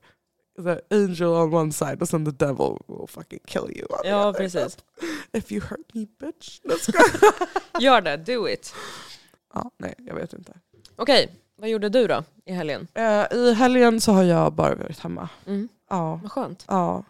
här, 0.57 0.81
angel 0.91 1.27
on 1.27 1.53
one 1.53 1.71
side 1.71 2.01
och 2.01 2.09
sen 2.09 2.25
the 2.25 2.45
devil 2.45 2.77
will 2.87 3.07
fucking 3.07 3.39
kill 3.47 3.77
you. 3.77 3.85
on 3.89 3.97
the 4.03 4.07
Ja 4.09 4.27
other. 4.29 4.39
precis. 4.39 4.77
If 5.33 5.51
you 5.51 5.61
hurt 5.61 5.93
me 5.93 6.05
bitch. 6.19 6.59
Let's 6.63 6.91
go. 6.91 6.99
Gör 7.79 8.01
det, 8.01 8.17
do 8.17 8.49
it. 8.49 8.73
ja, 9.53 9.71
nej, 9.77 9.93
jag 9.97 10.15
vet 10.15 10.33
inte. 10.33 10.53
Okej, 10.95 11.35
vad 11.55 11.69
gjorde 11.69 11.89
du 11.89 12.07
då 12.07 12.23
i 12.45 12.51
helgen? 12.53 12.87
Eh, 12.93 13.25
I 13.33 13.53
helgen 13.53 14.01
så 14.01 14.11
har 14.11 14.23
jag 14.23 14.53
bara 14.53 14.75
varit 14.75 14.99
hemma. 14.99 15.29
Mm. 15.45 15.69
Ja. 15.89 16.19
Vad 16.23 16.31
skönt. 16.31 16.65
ja. 16.67 17.03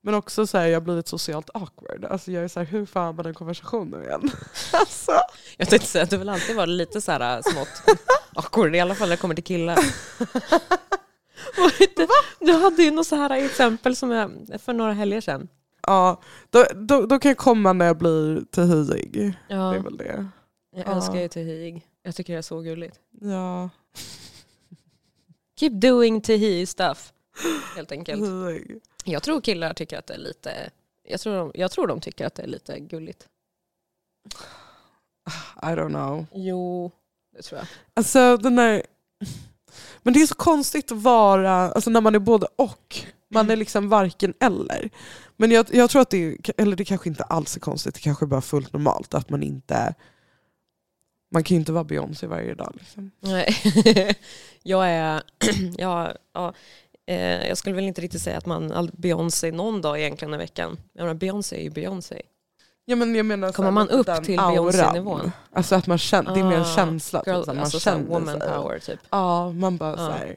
Men 0.00 0.14
också 0.14 0.46
så 0.46 0.58
här, 0.58 0.66
jag 0.66 0.76
har 0.76 0.80
blivit 0.80 1.08
socialt 1.08 1.50
awkward. 1.54 2.04
Alltså 2.04 2.32
jag 2.32 2.44
är 2.44 2.48
så 2.48 2.60
här, 2.60 2.66
hur 2.66 2.86
får 2.86 3.12
man 3.12 3.26
en 3.26 3.34
konversation 3.34 3.88
nu 3.90 4.04
igen? 4.04 4.30
alltså. 4.72 5.12
Jag 5.56 5.68
tänkte 5.68 5.88
säga 5.88 6.04
att 6.04 6.10
du 6.10 6.16
vill 6.16 6.28
alltid 6.28 6.56
vara 6.56 6.66
lite 6.66 7.00
så 7.00 7.12
här 7.12 7.36
äh, 7.36 7.42
smått 7.42 7.98
awkward, 8.34 8.76
i 8.76 8.80
alla 8.80 8.94
fall 8.94 9.08
när 9.08 9.16
det 9.16 9.20
kommer 9.20 9.34
till 9.34 9.44
killar. 9.44 9.78
Du 12.40 12.52
hade 12.52 12.82
ju 12.82 12.90
något 12.90 13.06
så 13.06 13.16
här 13.16 13.30
exempel 13.30 13.96
som 13.96 14.10
jag, 14.10 14.32
för 14.58 14.72
några 14.72 14.92
helger 14.92 15.20
sedan. 15.20 15.48
Ja, 15.86 16.20
då, 16.50 16.64
då, 16.74 17.06
då 17.06 17.18
kan 17.18 17.28
jag 17.28 17.38
komma 17.38 17.72
när 17.72 17.86
jag 17.86 17.98
blir 17.98 18.44
till 18.50 19.34
Ja, 19.48 19.56
Det 19.56 19.76
är 19.76 19.82
väl 19.82 19.96
det. 19.96 20.28
jag 20.76 20.86
ja. 20.86 20.96
älskar 20.96 21.16
ju 21.16 21.28
Tehig. 21.28 21.86
Jag 22.02 22.14
tycker 22.14 22.32
det 22.32 22.38
är 22.38 22.42
så 22.42 22.60
gulligt. 22.60 23.00
Ja, 23.20 23.70
Keep 25.60 25.70
doing 25.70 26.20
Tehig 26.20 26.68
stuff. 26.68 27.12
Helt 27.76 27.92
enkelt. 27.92 28.22
Tehig. 28.24 28.80
Jag 29.04 29.22
tror 29.22 29.40
killar 29.40 29.74
tycker 29.74 29.98
att 29.98 30.06
det 30.06 30.14
är 30.14 30.18
lite... 30.18 30.70
Jag 31.08 31.20
tror, 31.20 31.36
de, 31.36 31.52
jag 31.54 31.70
tror 31.70 31.86
de 31.86 32.00
tycker 32.00 32.26
att 32.26 32.34
det 32.34 32.42
är 32.42 32.46
lite 32.46 32.80
gulligt. 32.80 33.28
I 35.62 35.66
don't 35.66 35.88
know. 35.88 36.26
Jo, 36.32 36.90
det 37.36 37.42
tror 37.42 37.58
jag. 37.58 37.68
Alltså 37.94 38.36
den 38.36 38.56
där... 38.56 38.82
Men 40.02 40.14
det 40.14 40.22
är 40.22 40.26
så 40.26 40.34
konstigt 40.34 40.92
att 40.92 41.02
vara, 41.02 41.52
alltså 41.52 41.90
när 41.90 42.00
man 42.00 42.14
är 42.14 42.18
både 42.18 42.46
och. 42.56 42.96
Man 43.28 43.50
är 43.50 43.56
liksom 43.56 43.88
varken 43.88 44.34
eller. 44.40 44.90
Men 45.36 45.50
jag, 45.50 45.66
jag 45.72 45.90
tror 45.90 46.02
att 46.02 46.10
det, 46.10 46.24
är, 46.24 46.36
eller 46.56 46.76
det 46.76 46.84
kanske 46.84 47.08
inte 47.08 47.22
alls 47.24 47.56
är 47.56 47.60
konstigt, 47.60 47.94
det 47.94 48.00
kanske 48.00 48.24
är 48.24 48.26
bara 48.26 48.40
fullt 48.40 48.72
normalt 48.72 49.14
att 49.14 49.30
man 49.30 49.42
inte... 49.42 49.94
Man 51.30 51.44
kan 51.44 51.54
ju 51.54 51.58
inte 51.60 51.72
vara 51.72 51.84
Beyoncé 51.84 52.26
varje 52.26 52.54
dag. 52.54 52.72
Liksom. 52.78 53.10
Nej. 53.20 53.56
jag 54.62 54.88
är... 54.90 55.22
jag, 55.78 56.12
ja, 56.32 56.52
eh, 57.06 57.48
jag 57.48 57.58
skulle 57.58 57.74
väl 57.74 57.84
inte 57.84 58.00
riktigt 58.00 58.22
säga 58.22 58.38
att 58.38 58.46
man 58.46 58.72
all- 58.72 58.90
Beyoncé 58.96 59.52
någon 59.52 59.82
dag 59.82 60.00
egentligen 60.00 60.34
i 60.34 60.36
veckan. 60.36 60.78
Jag 60.92 61.02
menar, 61.02 61.14
Beyoncé 61.14 61.56
är 61.56 61.62
ju 61.62 61.70
Beyoncé. 61.70 62.22
Ja, 62.88 62.96
men 62.96 63.14
jag 63.14 63.26
menar, 63.26 63.48
så 63.48 63.54
Kommer 63.54 63.70
man 63.70 63.88
upp 63.88 64.06
till. 64.24 64.36
Beyoncé-nivån? 64.38 65.32
Alltså 65.52 65.74
att 65.74 65.86
man 65.86 65.98
känner, 65.98 66.34
det 66.34 66.40
är 66.40 66.44
mer 66.44 66.56
en 66.56 66.62
Ah, 66.62 66.76
känsla. 66.76 67.18
typ, 67.20 67.26
Girl, 67.26 67.42
så 67.42 67.46
här, 67.50 67.54
man 67.54 67.62
alltså 67.64 67.78
så 67.80 67.84
känner 67.84 68.04
woman 68.04 68.40
sig. 68.40 68.50
power 68.50 68.78
typ. 68.78 69.00
Ja, 69.10 69.52
man 69.52 69.76
bara 69.76 69.90
Ja. 69.90 69.96
såhär... 69.96 70.36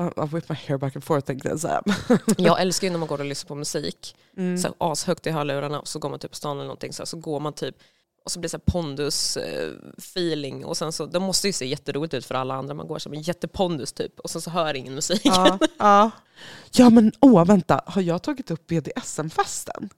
I 0.00 0.34
whip 0.34 0.48
my 0.48 0.56
hair 0.66 0.78
back 0.78 0.96
and 0.96 1.04
forth 1.04 1.26
tänkte 1.26 1.48
jag 1.48 1.60
säga. 1.60 1.82
Jag 2.36 2.60
älskar 2.60 2.86
ju 2.86 2.90
när 2.92 2.98
man 2.98 3.08
går 3.08 3.18
och 3.18 3.24
lyssnar 3.24 3.48
på 3.48 3.54
musik. 3.54 4.16
Mm. 4.36 4.58
så 4.58 4.74
ashögt 4.78 5.26
i 5.26 5.30
hörlurarna 5.30 5.80
och 5.80 5.88
så 5.88 5.98
går 5.98 6.10
man 6.10 6.18
typ 6.18 6.30
på 6.30 6.36
stan 6.36 6.56
eller 6.56 6.64
någonting 6.64 6.92
så, 6.92 7.02
här, 7.02 7.06
så 7.06 7.16
går 7.16 7.40
man 7.40 7.52
typ 7.52 7.76
och 8.24 8.30
så 8.30 8.40
blir 8.40 8.48
det 8.48 8.50
så 8.50 8.58
pondus 8.58 9.36
eh, 9.36 9.70
feeling 9.98 10.64
och 10.64 10.76
sen 10.76 10.92
så, 10.92 11.06
det 11.06 11.20
måste 11.20 11.46
ju 11.46 11.52
se 11.52 11.66
jätteroligt 11.66 12.14
ut 12.14 12.26
för 12.26 12.34
alla 12.34 12.54
andra, 12.54 12.74
man 12.74 12.86
går 12.86 12.98
som 12.98 13.12
en 13.12 13.22
jättepondus 13.22 13.92
typ 13.92 14.20
och 14.20 14.30
sen 14.30 14.40
så 14.42 14.50
hör 14.50 14.74
ingen 14.74 14.94
musik. 14.94 15.20
Ja, 15.24 15.58
ja. 15.78 16.10
ja 16.72 16.90
men 16.90 17.12
åh 17.20 17.44
vänta, 17.44 17.80
har 17.86 18.02
jag 18.02 18.22
tagit 18.22 18.50
upp 18.50 18.66
BDSM-festen? 18.66 19.88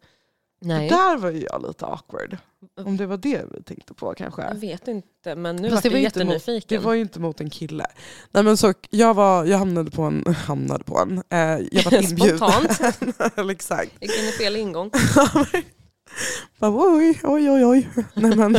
Nej, 0.61 0.89
Där 0.89 1.17
var 1.17 1.31
ju 1.31 1.41
jag 1.51 1.67
lite 1.67 1.87
awkward. 1.87 2.37
Om 2.77 2.97
det 2.97 3.07
var 3.07 3.17
det 3.17 3.43
vi 3.51 3.63
tänkte 3.63 3.95
på 3.95 4.07
jag 4.07 4.17
kanske. 4.17 4.55
vet 4.55 4.89
inte 4.89 5.35
men 5.37 5.57
nu 5.57 5.69
vart 5.71 5.85
jag 5.85 5.93
inte 5.93 6.25
mot- 6.25 6.33
jättenyfiken. 6.35 6.79
Det 6.79 6.85
var 6.85 6.95
ju 6.95 7.01
inte 7.01 7.21
mot 7.21 7.41
en 7.41 7.51
kille. 7.51 7.87
Nej, 8.31 8.43
men 8.45 8.57
så, 8.57 8.75
jag, 8.91 9.15
var, 9.15 9.45
jag 9.45 9.59
hamnade 9.59 9.91
på 9.91 10.03
en, 10.03 10.35
hamnade 10.47 10.85
på 10.85 10.99
en, 10.99 11.19
eh, 11.31 11.67
jag 11.73 11.85
var 11.91 12.03
inbjuden. 12.11 12.39
Spontant, 12.39 13.51
Exakt. 13.51 13.93
gick 14.01 14.19
in 14.19 14.25
i 14.29 14.33
fel 14.33 14.57
ingång. 14.57 14.91
Bara, 16.59 16.71
oj, 16.97 17.21
oj, 17.23 17.51
oj, 17.51 17.65
oj. 17.65 17.89
Nej, 18.15 18.37
men, 18.37 18.57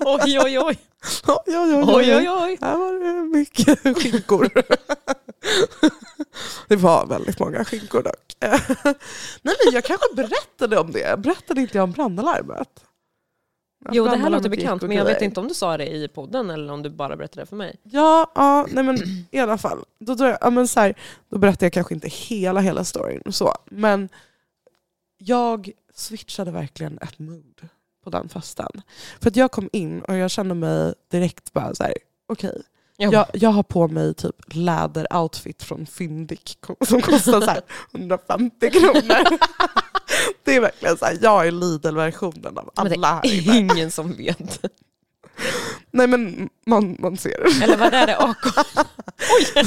Oj 0.00 0.38
oj 0.38 0.58
oj, 0.58 0.58
oj, 0.58 0.78
oj, 1.46 1.56
oj, 1.56 1.84
oj 1.86 2.16
oj 2.16 2.28
oj. 2.30 2.58
Här 2.60 2.76
var 2.76 2.92
det 3.14 3.36
mycket 3.38 3.98
skinkor. 4.02 4.50
det 6.68 6.76
var 6.76 7.06
väldigt 7.06 7.40
många 7.40 7.64
skinkor 7.64 8.02
dock. 8.02 8.36
Nej 9.42 9.54
men 9.64 9.74
jag 9.74 9.84
kanske 9.84 10.14
berättade 10.14 10.78
om 10.78 10.92
det. 10.92 11.18
Berättade 11.18 11.60
inte 11.60 11.78
jag 11.78 11.84
om 11.84 11.92
brandalarmet? 11.92 12.84
Jo 13.92 14.04
det 14.04 14.16
här 14.16 14.30
låter 14.30 14.48
bekant 14.48 14.82
men 14.82 14.96
jag 14.96 15.04
vet 15.04 15.22
inte 15.22 15.40
om 15.40 15.48
du 15.48 15.54
sa 15.54 15.76
det 15.76 15.86
i 15.86 16.08
podden 16.08 16.50
eller 16.50 16.72
om 16.72 16.82
du 16.82 16.90
bara 16.90 17.16
berättade 17.16 17.42
det 17.42 17.46
för 17.46 17.56
mig. 17.56 17.80
Ja, 17.82 18.32
ja 18.34 18.66
nej 18.70 18.84
men 18.84 18.98
i 19.30 19.38
alla 19.38 19.58
fall. 19.58 19.84
Då, 19.98 20.14
då, 20.14 20.36
ja, 20.40 20.50
men 20.50 20.68
så 20.68 20.80
här, 20.80 20.94
då 21.28 21.38
berättade 21.38 21.66
jag 21.66 21.72
kanske 21.72 21.94
inte 21.94 22.08
hela 22.08 22.60
hela 22.60 22.84
storyn 22.84 23.22
så. 23.32 23.54
Men 23.64 24.08
jag 25.18 25.70
switchade 25.94 26.50
verkligen 26.50 26.98
ett 26.98 27.18
mood 27.18 27.68
på 28.04 28.10
den 28.10 28.28
festen. 28.28 28.82
För 29.20 29.30
att 29.30 29.36
jag 29.36 29.50
kom 29.50 29.68
in 29.72 30.02
och 30.02 30.16
jag 30.16 30.30
kände 30.30 30.54
mig 30.54 30.94
direkt 31.10 31.52
bara 31.52 31.74
så 31.74 31.82
här, 31.82 31.94
okej. 32.26 32.62
Ja. 32.64 32.75
Jag, 32.96 33.26
jag 33.32 33.50
har 33.50 33.62
på 33.62 33.88
mig 33.88 34.14
typ 34.14 34.36
läderoutfit 34.46 35.62
från 35.62 35.86
Fyndik 35.86 36.58
som 36.88 37.02
kostar 37.02 37.40
så 37.40 37.50
här 37.50 37.62
150 37.94 38.70
kronor. 38.70 39.38
Det 40.44 40.56
är 40.56 40.60
verkligen 40.60 40.96
så 40.98 41.04
här, 41.04 41.18
jag 41.22 41.46
är 41.46 41.50
Lidl-versionen 41.50 42.58
av 42.58 42.70
alla 42.74 43.06
här 43.14 43.26
är 43.26 43.56
inne. 43.56 43.58
ingen 43.74 43.90
som 43.90 44.12
vet. 44.12 44.64
Nej 45.90 46.06
men 46.06 46.48
man, 46.66 46.96
man 46.98 47.16
ser. 47.16 47.62
Eller 47.62 47.76
vad 47.76 47.94
är 47.94 48.06
det? 48.06 48.18
AK? 48.18 48.46
Oj! 49.38 49.64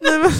Nej, 0.00 0.18
men, 0.18 0.30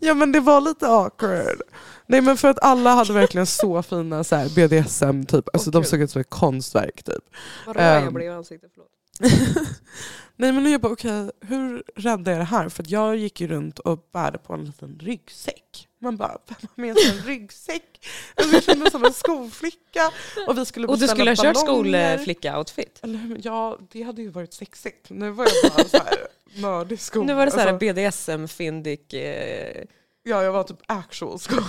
ja 0.00 0.14
men 0.14 0.32
det 0.32 0.40
var 0.40 0.60
lite 0.60 0.88
awkward. 0.88 1.62
Nej 2.10 2.20
men 2.20 2.36
för 2.36 2.48
att 2.48 2.58
alla 2.62 2.90
hade 2.94 3.12
verkligen 3.12 3.46
så 3.46 3.82
fina 3.90 4.24
så 4.24 4.36
här, 4.36 4.48
BDSM 4.48 5.22
typ, 5.26 5.48
alltså 5.52 5.70
Åh, 5.70 5.72
de 5.72 5.84
såg 5.84 6.00
ut 6.00 6.10
som 6.10 6.20
ett 6.20 6.30
konstverk 6.30 7.02
typ. 7.02 7.24
Vad 7.66 7.76
röd 7.76 7.96
jag 7.96 8.02
Ehm. 8.06 8.14
blev 8.14 8.26
i 8.26 8.30
ansiktet, 8.30 8.70
förlåt. 8.74 8.90
Nej 10.36 10.52
men 10.52 10.70
jag 10.72 10.80
bara 10.80 10.92
okej, 10.92 11.30
hur 11.40 11.82
räddar 11.96 12.32
jag 12.32 12.40
det 12.40 12.44
här? 12.44 12.68
För 12.68 12.84
jag 12.88 13.16
gick 13.16 13.40
ju 13.40 13.46
runt 13.48 13.78
och 13.78 14.08
bärde 14.12 14.38
på 14.38 14.52
en 14.54 14.64
liten 14.64 14.98
ryggsäck. 15.02 15.88
Man 16.02 16.16
bara, 16.16 16.38
vem 16.48 16.56
har 16.76 16.82
med 16.82 16.96
sig 16.98 17.18
en 17.18 17.24
ryggsäck? 17.26 18.06
Alltså, 18.34 18.54
jag 18.56 18.62
kände 18.64 18.82
mig 18.82 18.90
som 18.90 19.04
en 19.04 19.12
skolflicka. 19.12 20.10
Och, 20.48 20.58
vi 20.58 20.64
skulle 20.64 20.86
Och 20.86 20.98
du 20.98 21.08
skulle 21.08 21.30
ha 21.30 21.36
kört 21.36 21.56
skolflicka-outfit? 21.56 23.00
Ja, 23.42 23.78
det 23.92 24.02
hade 24.02 24.22
ju 24.22 24.28
varit 24.28 24.54
sexigt. 24.54 25.10
Nu 25.10 25.30
var 25.30 25.44
jag 25.62 25.72
bara 25.72 25.84
så 25.88 25.96
här 25.96 26.14
nördig 26.62 27.00
skol. 27.00 27.26
Nu 27.26 27.34
var 27.34 27.44
det 27.46 27.52
så 27.52 27.58
här 27.58 27.72
Alltså, 27.72 27.92
BDSM, 27.94 28.48
Findic, 28.48 29.12
eh, 29.14 29.84
Ja, 30.30 30.42
jag 30.44 30.52
var 30.52 30.62
typ 30.64 30.76
actual 30.86 31.38
skol. 31.40 31.62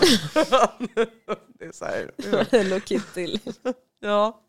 det 1.59 1.65
är 1.65 1.71
så 1.71 1.85
här. 1.85 2.11
Hello 2.51 2.79
Kitty. 2.79 3.37
Ja. 3.99 4.41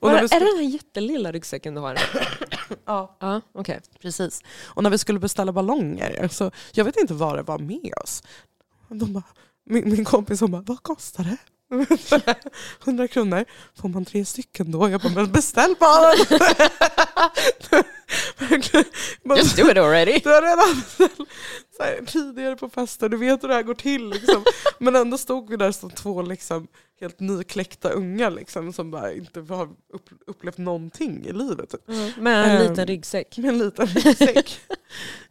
Och 0.00 0.08
Var, 0.08 0.10
när 0.10 0.18
är 0.18 0.22
det 0.22 0.28
skulle, 0.28 0.44
den 0.44 0.56
här 0.56 0.62
jättelilla 0.64 1.32
ryggsäcken 1.32 1.74
du 1.74 1.80
har? 1.80 1.98
ja, 2.84 3.16
Ja, 3.20 3.40
okej. 3.54 3.80
precis. 4.00 4.42
Och 4.64 4.82
när 4.82 4.90
vi 4.90 4.98
skulle 4.98 5.18
beställa 5.18 5.52
ballonger, 5.52 6.28
så 6.28 6.50
jag 6.72 6.84
vet 6.84 6.96
inte 6.96 7.14
vad 7.14 7.36
det 7.36 7.42
var 7.42 7.58
med 7.58 7.92
oss. 8.04 8.22
De 8.88 9.12
bara, 9.12 9.24
min, 9.66 9.90
min 9.90 10.04
kompis 10.04 10.40
hon 10.40 10.50
bara, 10.50 10.62
vad 10.62 10.82
kostar 10.82 11.24
det? 11.24 11.36
100 12.84 13.08
kronor. 13.08 13.44
Får 13.80 13.88
man 13.88 14.04
tre 14.04 14.24
stycken 14.24 14.70
då? 14.70 14.88
Jag 14.88 15.00
bara, 15.00 15.12
men 15.12 15.32
beställ 15.32 15.74
bara! 15.80 16.12
Just 19.36 19.56
do 19.56 19.70
it 19.70 19.78
already. 19.78 20.18
Du 20.24 20.28
har 20.28 20.42
redan 20.42 20.74
beställt 20.80 21.28
så 21.76 21.82
här, 21.82 22.04
tidigare 22.06 22.56
på 22.56 22.68
fester, 22.68 23.08
du 23.08 23.16
vet 23.16 23.42
hur 23.42 23.48
det 23.48 23.54
här 23.54 23.62
går 23.62 23.74
till. 23.74 24.08
Liksom. 24.10 24.44
Men 24.78 24.96
ändå 24.96 25.18
stod 25.18 25.50
vi 25.50 25.56
där 25.56 25.72
som 25.72 25.90
två 25.90 26.22
liksom, 26.22 26.66
helt 27.00 27.20
nykläckta 27.20 27.90
unga 27.90 28.28
liksom, 28.30 28.72
som 28.72 28.90
bara 28.90 29.12
inte 29.12 29.40
har 29.40 29.68
upp, 29.92 30.08
upplevt 30.26 30.58
någonting 30.58 31.26
i 31.26 31.32
livet. 31.32 31.70
typ. 31.70 31.86
Med 32.18 32.44
en 32.44 32.50
Ehm, 32.60 32.70
liten 32.70 32.86
ryggsäck. 32.86 33.38
Med 33.38 33.48
en 33.48 33.58
liten 33.58 33.86
ryggsäck. 33.86 34.60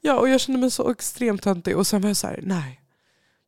ja, 0.01 0.19
och 0.19 0.29
jag 0.29 0.39
kände 0.41 0.59
mig 0.61 0.71
så 0.71 0.89
extremt 0.91 1.41
töntig 1.43 1.77
och 1.77 1.87
sen 1.87 2.01
var 2.01 2.09
jag 2.09 2.17
så 2.17 2.27
här, 2.27 2.39
nej. 2.43 2.79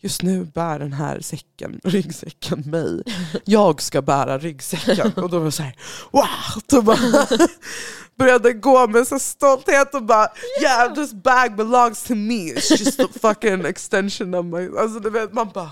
Just 0.05 0.21
nu 0.21 0.45
bär 0.45 0.79
den 0.79 0.93
här 0.93 1.19
säcken, 1.19 1.79
ryggsäcken 1.83 2.63
mig. 2.65 3.03
Jag 3.45 3.81
ska 3.81 4.01
bära 4.01 4.37
ryggsäcken. 4.37 5.11
Och 5.15 5.29
då 5.29 5.37
var 5.37 5.45
jag 5.45 5.53
så 5.53 5.63
här, 5.63 5.75
wow! 6.11 6.61
Då 6.67 6.81
bara 6.81 6.97
började 8.17 8.53
gå 8.53 8.87
med 8.87 9.07
så 9.07 9.19
stolthet 9.19 9.95
och 9.95 10.03
bara 10.03 10.27
yeah 10.61 10.93
this 10.93 11.13
bag 11.13 11.55
belongs 11.55 12.03
to 12.03 12.15
me. 12.15 12.53
It's 12.53 12.71
just 12.71 12.99
a 12.99 13.07
fucking 13.21 13.65
extension 13.65 14.33
of 14.33 14.45
my... 14.45 14.69
Alltså 14.79 14.99
du 14.99 15.09
vet, 15.09 15.33
man 15.33 15.49
bara... 15.53 15.71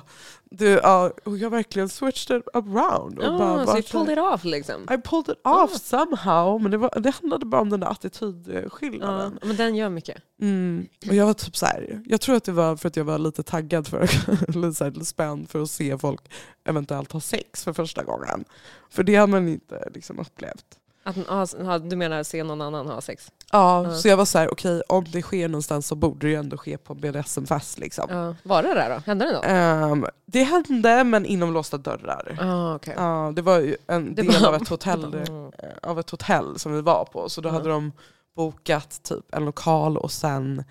Du, 0.57 0.67
ja, 0.69 1.11
och 1.23 1.37
jag 1.37 1.49
verkligen 1.49 1.89
switched 1.89 2.37
it 2.37 2.47
around. 2.53 3.19
Och 3.19 3.25
Ja, 3.25 3.37
bara, 3.37 3.59
så 3.59 3.65
bara 3.65 3.77
you 3.77 3.83
pulled 3.83 4.13
it 4.13 4.19
off 4.19 4.43
liksom. 4.43 4.83
I 4.83 4.97
pulled 5.01 5.29
it 5.29 5.39
Ah. 5.43 5.63
off 5.63 5.81
somehow. 5.81 6.61
Men 6.61 6.71
det, 6.71 6.77
var, 6.77 6.99
det 6.99 7.11
handlade 7.21 7.45
bara 7.45 7.61
om 7.61 7.69
den 7.69 7.79
där 7.79 7.87
Ja, 7.87 7.91
attitydskillnaden. 7.91 9.39
men 9.43 9.55
den 9.55 9.75
gör 9.75 9.89
mycket. 9.89 10.17
Mm. 10.41 10.87
Och 11.09 11.15
jag 11.15 11.25
var 11.25 11.33
typ 11.33 11.57
så 11.57 11.65
här, 11.65 12.01
jag 12.05 12.21
tror 12.21 12.35
att 12.35 12.43
det 12.43 12.51
var 12.51 12.75
för 12.75 12.87
att 12.87 12.95
jag 12.95 13.03
var 13.03 13.17
lite 13.17 13.43
taggad 13.43 13.87
för, 13.87 14.01
lite, 14.61 14.73
så 14.73 14.83
här, 14.83 14.91
lite 14.91 15.05
spänd 15.05 15.49
för 15.49 15.61
att 15.63 15.69
se 15.71 15.97
folk 15.97 16.21
eventuellt 16.65 17.11
ha 17.11 17.19
sex 17.19 17.63
för 17.63 17.73
första 17.73 18.03
gången. 18.03 18.45
För 18.89 19.03
det 19.03 19.15
har 19.15 19.27
man 19.27 19.47
inte 19.47 19.89
liksom 19.93 20.19
upplevt. 20.19 20.65
Att, 21.05 21.15
ja, 21.59 21.79
du 21.79 21.95
menar 21.95 22.23
se 22.23 22.43
någon 22.43 22.61
annan 22.61 22.87
ha 22.87 23.01
sex? 23.01 23.31
Ja, 23.51 23.83
Ja. 23.83 23.95
Så 23.95 24.07
jag 24.07 24.17
var 24.17 24.25
så 24.25 24.37
här, 24.37 24.53
okej 24.53 24.81
om 24.89 25.05
det 25.11 25.21
sker 25.21 25.47
någonstans 25.47 25.87
så 25.87 25.95
borde 25.95 26.27
det 26.27 26.31
ju 26.31 26.35
ändå 26.35 26.57
ske 26.57 26.77
på 26.77 26.93
BDSM-fest. 26.95 27.79
Liksom. 27.79 28.05
Ja. 28.09 28.35
Var 28.43 28.63
det 28.63 28.73
där 28.73 28.89
då? 28.89 29.01
Hände 29.05 29.25
det 29.25 29.31
då? 29.33 29.41
Ehm, 29.43 30.05
det 30.25 30.43
hände 30.43 31.03
men 31.03 31.25
inom 31.25 31.53
låsta 31.53 31.77
dörrar. 31.77 32.37
Ah, 32.41 32.75
okay. 32.75 32.93
Ja, 32.97 33.31
det 33.35 33.41
var 33.41 33.59
ju 33.59 33.77
en 33.87 34.15
Det 34.15 34.21
del 34.21 34.41
var- 34.41 34.47
av 34.47 34.55
ett 34.55 34.67
hotell 34.67 35.03
Mm. 35.13 35.51
eh, 35.59 35.69
av 35.89 35.99
ett 35.99 36.09
hotell 36.09 36.59
som 36.59 36.73
vi 36.73 36.81
var 36.81 37.05
på. 37.05 37.29
Så 37.29 37.41
då 37.41 37.49
Ja. 37.49 37.53
hade 37.53 37.69
de 37.69 37.91
bokat 38.35 39.03
typ 39.03 39.35
en 39.35 39.45
lokal 39.45 39.97
och 39.97 40.11
sen 40.11 40.63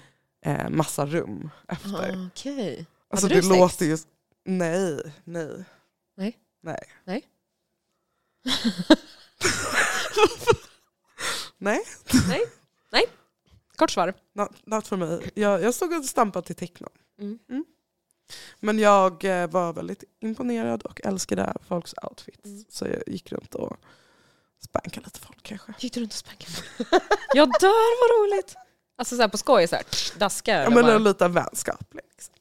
eh, 0.46 0.68
massa 0.70 1.06
rum 1.06 1.50
efter. 1.68 2.28
Okej. 2.32 2.86
Alltså 3.10 3.26
Hade 3.26 3.34
det 3.34 3.40
du 3.40 3.48
sex? 3.48 3.58
låter 3.60 3.84
ju... 3.86 3.96
Nej, 4.44 5.12
nej. 5.24 5.64
Nej? 6.16 6.36
Nej. 6.62 6.78
Nej? 7.04 7.24
nej. 11.58 11.84
Kort 13.76 13.90
svar. 13.90 14.14
Not, 14.32 14.66
not 14.66 14.86
för 14.86 14.96
mig. 14.96 15.30
Jag, 15.34 15.62
jag 15.62 15.74
stod 15.74 15.92
och 15.92 16.04
stampade 16.04 16.46
till 16.46 16.56
techno. 16.56 16.88
Mm. 17.18 17.64
Men 18.60 18.78
jag 18.78 19.24
eh, 19.24 19.50
var 19.50 19.72
väldigt 19.72 20.04
imponerad 20.20 20.82
och 20.82 21.00
älskade 21.04 21.54
folks 21.68 21.94
outfits. 22.02 22.44
Mm. 22.44 22.64
Så 22.68 22.86
jag 22.86 23.02
gick 23.06 23.32
runt 23.32 23.54
och 23.54 23.76
spankade 24.64 25.06
lite 25.06 25.20
folk 25.20 25.42
kanske. 25.42 25.74
Gick 25.78 25.94
du 25.94 26.00
runt 26.00 26.12
och 26.12 26.18
spankade? 26.18 26.52
Jag 27.34 27.48
dör 27.60 28.00
vad 28.00 28.20
roligt! 28.20 28.54
Alltså 28.96 29.16
så 29.16 29.22
här 29.22 29.28
på 29.28 29.38
skoj, 29.38 29.68
så 29.68 29.76
här, 29.76 29.82
tsch, 29.82 30.16
daska 30.18 30.62
Ja, 30.62 30.70
men 30.70 30.84
bara, 30.84 30.94
en 30.94 31.04
liten 31.04 31.32
vänskap. 31.32 31.94
Liksom. 31.94 32.34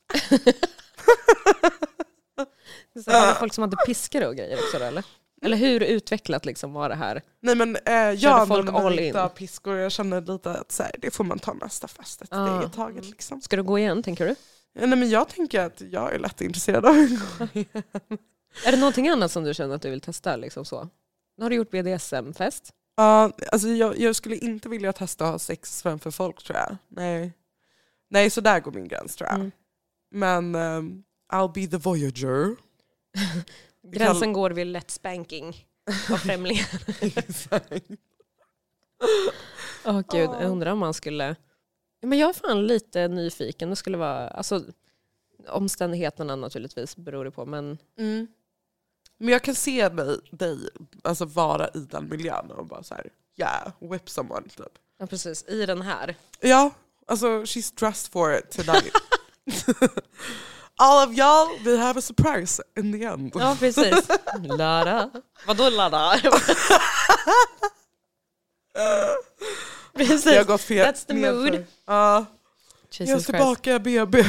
så 3.04 3.12
här, 3.12 3.34
folk 3.34 3.54
som 3.54 3.62
hade 3.62 3.78
piskor 3.86 4.28
och 4.28 4.36
grejer 4.36 4.58
också 4.58 4.80
då, 4.80 4.86
eller? 4.86 5.06
Eller 5.44 5.58
hur 5.58 5.84
utvecklat 5.84 6.46
liksom 6.46 6.74
var 6.74 6.90
det 6.90 6.96
här? 6.96 7.22
Nej 7.42 7.56
men 7.56 7.76
eh, 7.86 7.94
jag 7.94 8.48
in? 8.94 9.00
inte 9.00 9.24
av 9.24 9.30
piskor. 9.30 9.78
Jag 9.78 9.92
känner 9.92 10.22
lite 10.22 10.52
att 10.52 10.72
så 10.72 10.84
här, 10.84 10.92
det 11.00 11.12
får 11.12 11.24
man 11.24 11.40
ta 11.40 11.54
nästa 11.54 11.88
fest 11.88 12.22
ett 12.22 12.30
Ah. 12.32 12.60
steg 12.60 12.70
i 12.70 12.74
taget. 12.74 13.06
Liksom. 13.06 13.42
Ska 13.42 13.56
du 13.56 13.64
gå 13.64 13.80
igen 13.80 14.04
tänker 14.04 14.26
du? 14.28 14.36
Ja, 14.74 14.86
nej, 14.86 15.00
men 15.00 15.10
jag 15.10 15.30
tänker 15.30 15.60
att 15.60 15.82
jag 15.82 16.14
är 16.14 16.20
lätt 16.20 16.42
intresserad 16.42 16.86
av 16.86 16.96
en 16.96 17.08
gång. 17.38 17.66
Är 18.66 18.72
det 18.72 18.78
någonting 18.78 19.10
annat 19.10 19.32
som 19.32 19.44
du 19.44 19.54
känner 19.54 19.76
att 19.76 19.82
du 19.82 19.90
vill 19.90 20.02
testa? 20.02 20.36
Liksom 20.36 20.66
så? 20.66 20.90
Nu 21.38 21.44
har 21.46 21.50
du 21.50 21.56
gjort 21.56 21.72
BDSM-fest. 21.72 22.74
Ja, 22.96 23.32
alltså 23.52 23.68
jag, 23.68 24.00
jag 24.00 24.16
skulle 24.16 24.36
inte 24.36 24.70
vilja 24.70 24.94
testa 24.94 25.26
att 25.26 25.32
ha 25.32 25.40
sex 25.40 25.82
framför 25.82 26.12
folk 26.12 26.44
tror 26.44 26.58
jag. 26.58 26.78
Nej, 26.90 27.34
Nej 28.10 28.30
så 28.30 28.42
där 28.42 28.60
går 28.60 28.72
min 28.72 28.88
gräns 28.88 29.16
tror 29.16 29.30
jag. 29.30 29.36
Mm. 29.40 29.52
Men 30.12 30.56
ehm, 30.56 31.04
I'll 31.34 31.54
be 31.54 31.68
the 31.68 31.78
voyager. 31.78 32.56
Gränsen 33.84 34.34
går 34.34 34.50
vid 34.50 34.68
lätt 34.68 34.92
spanking 34.92 35.68
av 36.12 36.18
främlingar. 36.18 36.70
Åh 39.86 40.02
gud, 40.12 40.30
jag 40.30 40.44
undrar 40.44 40.72
om 40.72 40.80
man 40.80 40.94
skulle... 40.94 41.36
Men 42.02 42.20
jag 42.20 42.30
är 42.30 42.34
fan 42.34 42.68
lite 42.68 43.08
nyfiken. 43.08 43.70
Det 43.70 43.76
skulle 43.76 43.98
vara... 43.98 44.28
Alltså, 44.28 44.64
omständigheterna 45.48 46.36
naturligtvis 46.36 46.96
beror 46.96 47.26
det 47.26 47.32
på, 47.32 47.46
men 47.46 47.78
Mm. 47.98 48.28
Men 49.18 49.30
jag 49.30 49.42
kan 49.44 49.56
se 49.56 49.90
dig, 49.90 50.18
dig 50.32 50.58
alltså 51.04 51.26
vara 51.26 51.68
i 51.68 51.80
den 51.80 52.10
miljön 52.10 52.52
och 52.52 52.66
bara 52.66 52.84
så 52.84 52.96
här, 52.96 53.10
yeah, 53.38 53.72
whip 53.80 54.10
someone 54.10 54.50
typ. 54.50 54.80
ja, 54.98 55.08
precis, 55.08 55.44
i 55.48 55.66
den 55.66 55.82
här. 55.82 56.16
Ja, 56.40 56.72
alltså 57.08 57.28
she's 57.28 57.80
dressed 57.80 58.12
for 58.12 58.38
it 58.38 58.52
tonight. 58.52 58.94
All 60.84 61.04
of 61.04 61.14
y'all, 61.14 61.48
we 61.64 61.78
have 61.78 61.96
a 61.98 62.02
surprise 62.02 62.60
in 62.76 62.92
the 62.92 63.06
end. 63.06 63.32
Ja, 63.36 63.56
precis. 63.60 64.08
Lara. 64.44 65.10
Vadå 65.46 65.70
Lara? 65.70 66.18
precis. 69.94 70.26
Jag 70.26 70.36
har 70.36 70.44
gått 70.44 70.62
fel. 70.62 70.88
That's 70.88 71.06
the 71.08 71.14
mood. 71.14 71.66
Ja, 71.86 72.26
jag 72.98 73.08
Jesus 73.08 73.24
ska 73.24 73.34
Christ. 73.34 73.46
baka 73.46 73.80
BB. 73.80 74.26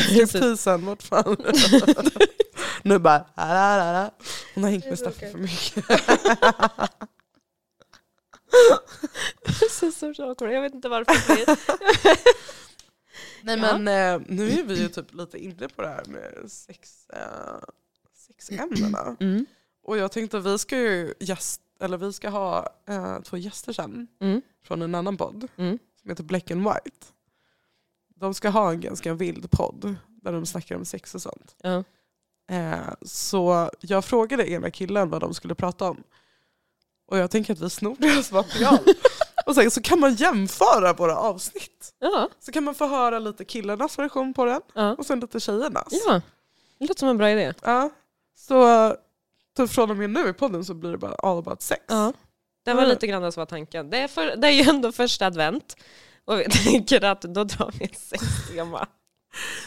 Stripteasen, 0.00 0.86
vart 0.86 1.02
fan. 1.02 1.36
nu 2.82 2.98
bara, 2.98 3.24
la. 3.36 4.10
Hon 4.54 4.64
har 4.64 4.70
hängt 4.70 4.86
med 4.86 4.98
Staffe 4.98 5.30
för 5.30 5.38
mycket. 5.38 5.84
Precis 9.44 9.98
som 9.98 10.14
Jakob. 10.16 10.48
Jag 10.48 10.62
vet 10.62 10.74
inte 10.74 10.88
varför. 10.88 11.14
Nej 13.42 13.58
Ja. 13.58 13.78
men 13.78 13.88
eh, 14.22 14.26
nu 14.28 14.50
är 14.50 14.62
vi 14.64 14.80
ju 14.82 14.88
typ 14.88 15.14
lite 15.14 15.38
inne 15.38 15.68
på 15.68 15.82
det 15.82 15.88
här 15.88 16.04
med 16.04 16.50
sex, 16.52 17.06
eh, 17.10 17.58
sexämnena. 18.14 19.16
Mm. 19.20 19.46
Och 19.84 19.96
jag 19.96 20.12
tänkte 20.12 20.38
att 20.38 20.46
vi 20.46 20.58
ska 20.58 20.76
ju 20.78 21.14
gäst, 21.20 21.60
eller 21.80 21.96
vi 21.96 22.12
ska 22.12 22.28
ha 22.28 22.68
eh, 22.88 23.20
två 23.20 23.36
gäster 23.36 23.72
sen 23.72 24.06
Mm. 24.20 24.42
från 24.64 24.82
en 24.82 24.94
annan 24.94 25.16
podd 25.16 25.48
Mm. 25.56 25.78
som 26.00 26.10
heter 26.10 26.24
Black 26.24 26.50
and 26.50 26.60
White. 26.64 27.06
De 28.16 28.34
ska 28.34 28.48
ha 28.48 28.70
en 28.70 28.80
ganska 28.80 29.14
vild 29.14 29.50
podd 29.50 29.94
där 30.06 30.32
de 30.32 30.46
snackar 30.46 30.76
om 30.76 30.84
sex 30.84 31.14
och 31.14 31.22
sånt. 31.22 31.56
Ja. 31.62 31.84
Eh, 32.50 32.94
så 33.02 33.70
jag 33.80 34.04
frågade 34.04 34.50
ena 34.50 34.70
killen 34.70 35.10
vad 35.10 35.20
de 35.20 35.34
skulle 35.34 35.54
prata 35.54 35.90
om. 35.90 36.02
Och 37.06 37.18
jag 37.18 37.30
tänker 37.30 37.52
att 37.52 37.60
vi 37.60 37.70
snor 37.70 37.96
deras 37.98 38.32
material. 38.32 38.78
och 39.52 39.56
sen 39.56 39.70
så 39.70 39.80
kan 39.82 40.00
man 40.00 40.14
jämföra 40.14 40.92
våra 40.92 41.16
avsnitt. 41.16 41.94
Ja. 41.98 42.28
Så 42.40 42.52
kan 42.52 42.64
man 42.64 42.74
få 42.74 42.86
höra 42.86 43.18
lite 43.18 43.44
killarnas 43.44 43.98
version 43.98 44.34
på 44.34 44.44
den 44.44 44.60
Ja. 44.74 44.94
och 44.94 45.06
sen 45.06 45.20
lite 45.20 45.40
tjejernas. 45.40 45.88
ja, 46.06 46.20
det 46.78 46.86
låter 46.86 46.98
som 46.98 47.08
en 47.08 47.18
bra 47.18 47.30
idé. 47.30 47.54
Ja. 47.62 47.90
Så 48.36 48.96
typ 49.56 49.70
från 49.70 49.90
och 49.90 49.96
med 49.96 50.10
nu 50.10 50.28
i 50.28 50.32
podden 50.32 50.64
så 50.64 50.74
blir 50.74 50.90
det 50.90 50.98
bara 50.98 51.14
all 51.14 51.38
about 51.38 51.62
sex. 51.62 51.82
Ja. 51.88 52.12
Det 52.64 52.74
var 52.74 52.82
Ja. 52.82 52.88
lite 52.88 53.06
grann 53.06 53.22
det 53.22 53.32
som 53.32 53.40
var 53.40 53.46
tanken. 53.46 53.90
Det 53.90 53.98
är, 53.98 54.08
för, 54.08 54.36
det 54.36 54.46
är 54.48 54.52
ju 54.52 54.62
ändå 54.70 54.92
första 54.92 55.26
advent. 55.26 55.76
Och 56.24 56.40
vi 56.40 56.44
tänker 56.64 57.04
att 57.04 57.22
då 57.22 57.44
drar 57.44 57.72
vi 57.78 57.84
en 57.84 57.94
sextema. 58.00 58.86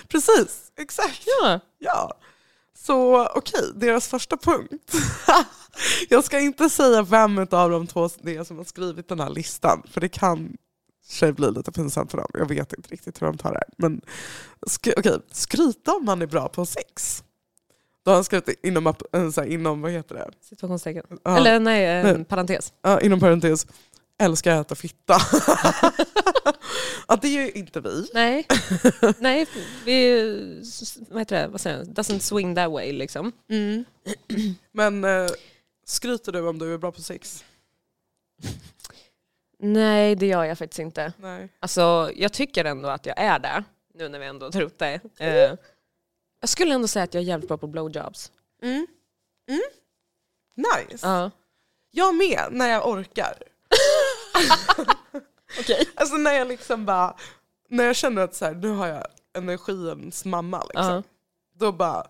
Precis, 0.08 0.72
exakt. 0.78 1.24
Ja. 1.42 1.60
Ja. 1.80 2.18
Så 2.78 3.26
okej, 3.28 3.72
deras 3.76 4.08
första 4.08 4.38
punkt. 4.38 4.94
jag 6.10 6.24
ska 6.24 6.40
inte 6.40 6.70
säga 6.70 7.02
vem 7.02 7.38
av 7.52 7.70
de 7.70 7.88
två 7.88 8.10
det 8.22 8.36
är 8.36 8.44
som 8.44 8.58
har 8.58 8.66
skrivit 8.66 9.08
den 9.08 9.20
här 9.20 9.30
listan, 9.30 9.84
för 9.92 10.02
det 10.02 10.10
kan 10.10 10.58
sig 11.08 11.34
bli 11.34 11.52
lite 11.52 11.72
pinsamt 11.72 12.12
för 12.12 12.18
dem. 12.18 12.28
Jag 12.34 12.48
vet 12.50 12.74
inte 12.74 12.90
riktigt 12.90 13.22
hur 13.22 13.28
de 13.28 13.38
tar 13.38 13.52
det 13.52 13.58
här. 13.58 13.70
Men 13.78 14.02
sk 14.68 14.88
okej, 14.98 15.20
skryta 15.32 15.92
om 15.92 16.06
man 16.06 16.22
är 16.22 16.28
bra 16.28 16.50
på 16.50 16.66
sex. 16.66 17.24
Då 18.06 18.12
har 18.12 18.16
han 18.16 18.24
skrivit 18.24 18.60
inom, 18.64 18.88
eh, 18.88 19.30
så 19.30 19.42
här, 19.42 19.48
inom 19.48 19.82
vad 19.82 19.92
heter 19.92 20.16
det? 20.16 20.30
Situationstecken. 20.42 21.04
Ja, 21.24 21.38
Eller 21.38 21.60
nej, 21.60 21.86
en 21.86 22.16
Nej. 22.16 22.26
parentes. 22.26 22.74
ja, 22.82 23.02
inom 23.02 23.20
parentes, 23.20 23.68
älskar 24.20 24.52
att 24.52 24.66
äta 24.66 24.76
fitta. 24.76 25.18
ja, 27.08 27.16
det 27.22 27.28
är 27.28 27.42
ju 27.42 27.52
inte 27.52 27.82
vi. 27.82 28.08
Nej, 28.14 28.48
nej 29.20 29.46
vi, 29.86 30.62
vad 31.10 31.22
heter 31.22 31.42
det, 31.42 31.48
vad 31.48 31.62
säger 31.62 31.78
jag, 31.78 31.88
doesn't 31.88 32.20
swing 32.20 32.56
that 32.56 32.72
way 32.72 32.92
liksom. 32.92 33.32
Men 34.72 35.04
eh, 35.04 35.28
skryter 35.86 36.32
du 36.32 36.48
om 36.48 36.60
du 36.60 36.74
är 36.74 36.78
bra 36.78 36.92
på 36.92 37.02
sex? 37.02 37.46
Nej, 39.60 40.16
det 40.16 40.26
gör 40.26 40.44
jag 40.44 40.58
faktiskt 40.58 40.80
inte. 40.80 41.14
Nej. 41.18 41.50
Alltså, 41.60 42.12
jag 42.16 42.34
tycker 42.34 42.66
ändå 42.66 42.90
att 42.90 43.06
jag 43.06 43.18
är 43.18 43.40
det, 43.40 43.64
nu 43.94 44.10
när 44.10 44.20
vi 44.20 44.26
ändå 44.26 44.52
tar 44.52 44.62
upp 44.62 44.80
det. 44.80 45.00
Eh, 45.18 45.56
jag 46.40 46.50
skulle 46.50 46.74
ändå 46.74 46.88
säga 46.88 47.04
att 47.04 47.14
jag 47.14 47.24
är 47.24 47.28
jävligt 47.28 47.48
bra 47.48 47.58
på 47.58 47.68
blowjobs. 47.68 48.32
Mm. 48.62 48.88
Mm. 49.50 49.62
Nice. 50.56 51.08
Ja. 51.08 51.32
Jag 51.92 52.16
med, 52.16 52.48
när 52.52 52.70
jag 52.70 52.88
orkar. 52.88 53.44
Okej. 55.60 55.90
Alltså 55.96 56.16
när 56.18 56.34
jag 56.34 56.48
liksom 56.48 56.86
bara, 56.86 57.16
när 57.70 57.84
jag 57.84 57.96
känner 57.96 58.22
att 58.22 58.36
så 58.36 58.46
här, 58.46 58.54
nu 58.54 58.70
har 58.70 58.88
jag 58.88 59.08
energins 59.34 60.26
mamma 60.26 60.64
liksom. 60.64 60.86
Ja. 60.86 61.04
Då 61.56 61.72
bara, 61.72 62.08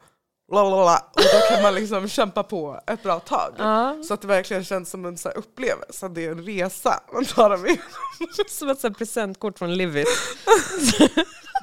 lalala, 0.51 1.05
och 1.13 1.21
då 1.21 1.39
kan 1.49 1.61
man 1.61 1.75
liksom 1.75 2.07
kämpa 2.09 2.43
på 2.43 2.81
ett 2.87 3.03
bra 3.03 3.19
tag. 3.19 3.53
Ja. 3.57 4.03
Så 4.07 4.13
att 4.13 4.21
det 4.21 4.27
verkligen 4.27 4.63
känns 4.63 4.89
som 4.89 5.05
en 5.05 5.17
så 5.17 5.29
här 5.29 5.37
upplevelse, 5.37 6.05
att 6.05 6.15
det 6.15 6.25
är 6.25 6.31
en 6.31 6.45
resa 6.45 6.99
man 7.13 7.25
tar 7.25 7.57
med. 7.57 7.77
Som 8.49 8.69
ett 8.69 8.79
så 8.79 8.93
presentkort 8.93 9.57
från 9.59 9.77
Livit. 9.77 10.07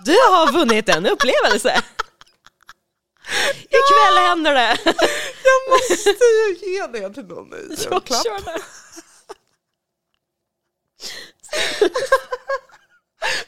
Du 0.05 0.13
har 0.13 0.53
vunnit 0.53 0.89
en 0.89 1.07
upplevelse. 1.07 1.83
Ikväll 3.65 4.19
händer 4.29 4.55
det. 4.55 4.79
Jag 5.45 5.71
måste 5.71 6.11
ju 6.11 6.73
ge 6.73 6.87
det 6.87 7.15
till 7.15 7.27
någon 7.27 7.55
i 7.55 7.77
julklapp. 7.83 8.27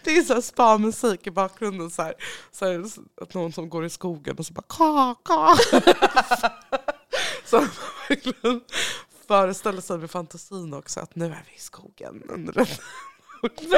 Det. 0.05 0.17
Är 0.17 0.23
så 0.23 0.43
spa-musik 0.43 1.27
i 1.27 1.31
bakgrunden, 1.31 1.91
så 1.91 2.03
här, 2.03 2.15
så 2.53 2.67
här, 2.67 2.85
att 3.21 3.35
någon 3.35 3.53
som 3.53 3.69
går 3.69 3.85
i 3.85 3.91
skogen 3.91 4.37
och 4.39 4.47
så 4.47 4.53
bara 4.53 4.63
ka, 4.69 5.15
ka. 5.25 5.57
Så 7.45 7.57
man 7.57 7.69
verkligen 8.09 8.61
föreställer 9.27 9.81
sig 9.81 9.99
med 9.99 10.11
fantasin 10.11 10.75
också 10.75 11.01
att 11.01 11.17
nu 11.17 11.25
är 11.25 11.45
vi 11.51 11.57
i 11.57 11.59
skogen. 11.59 12.23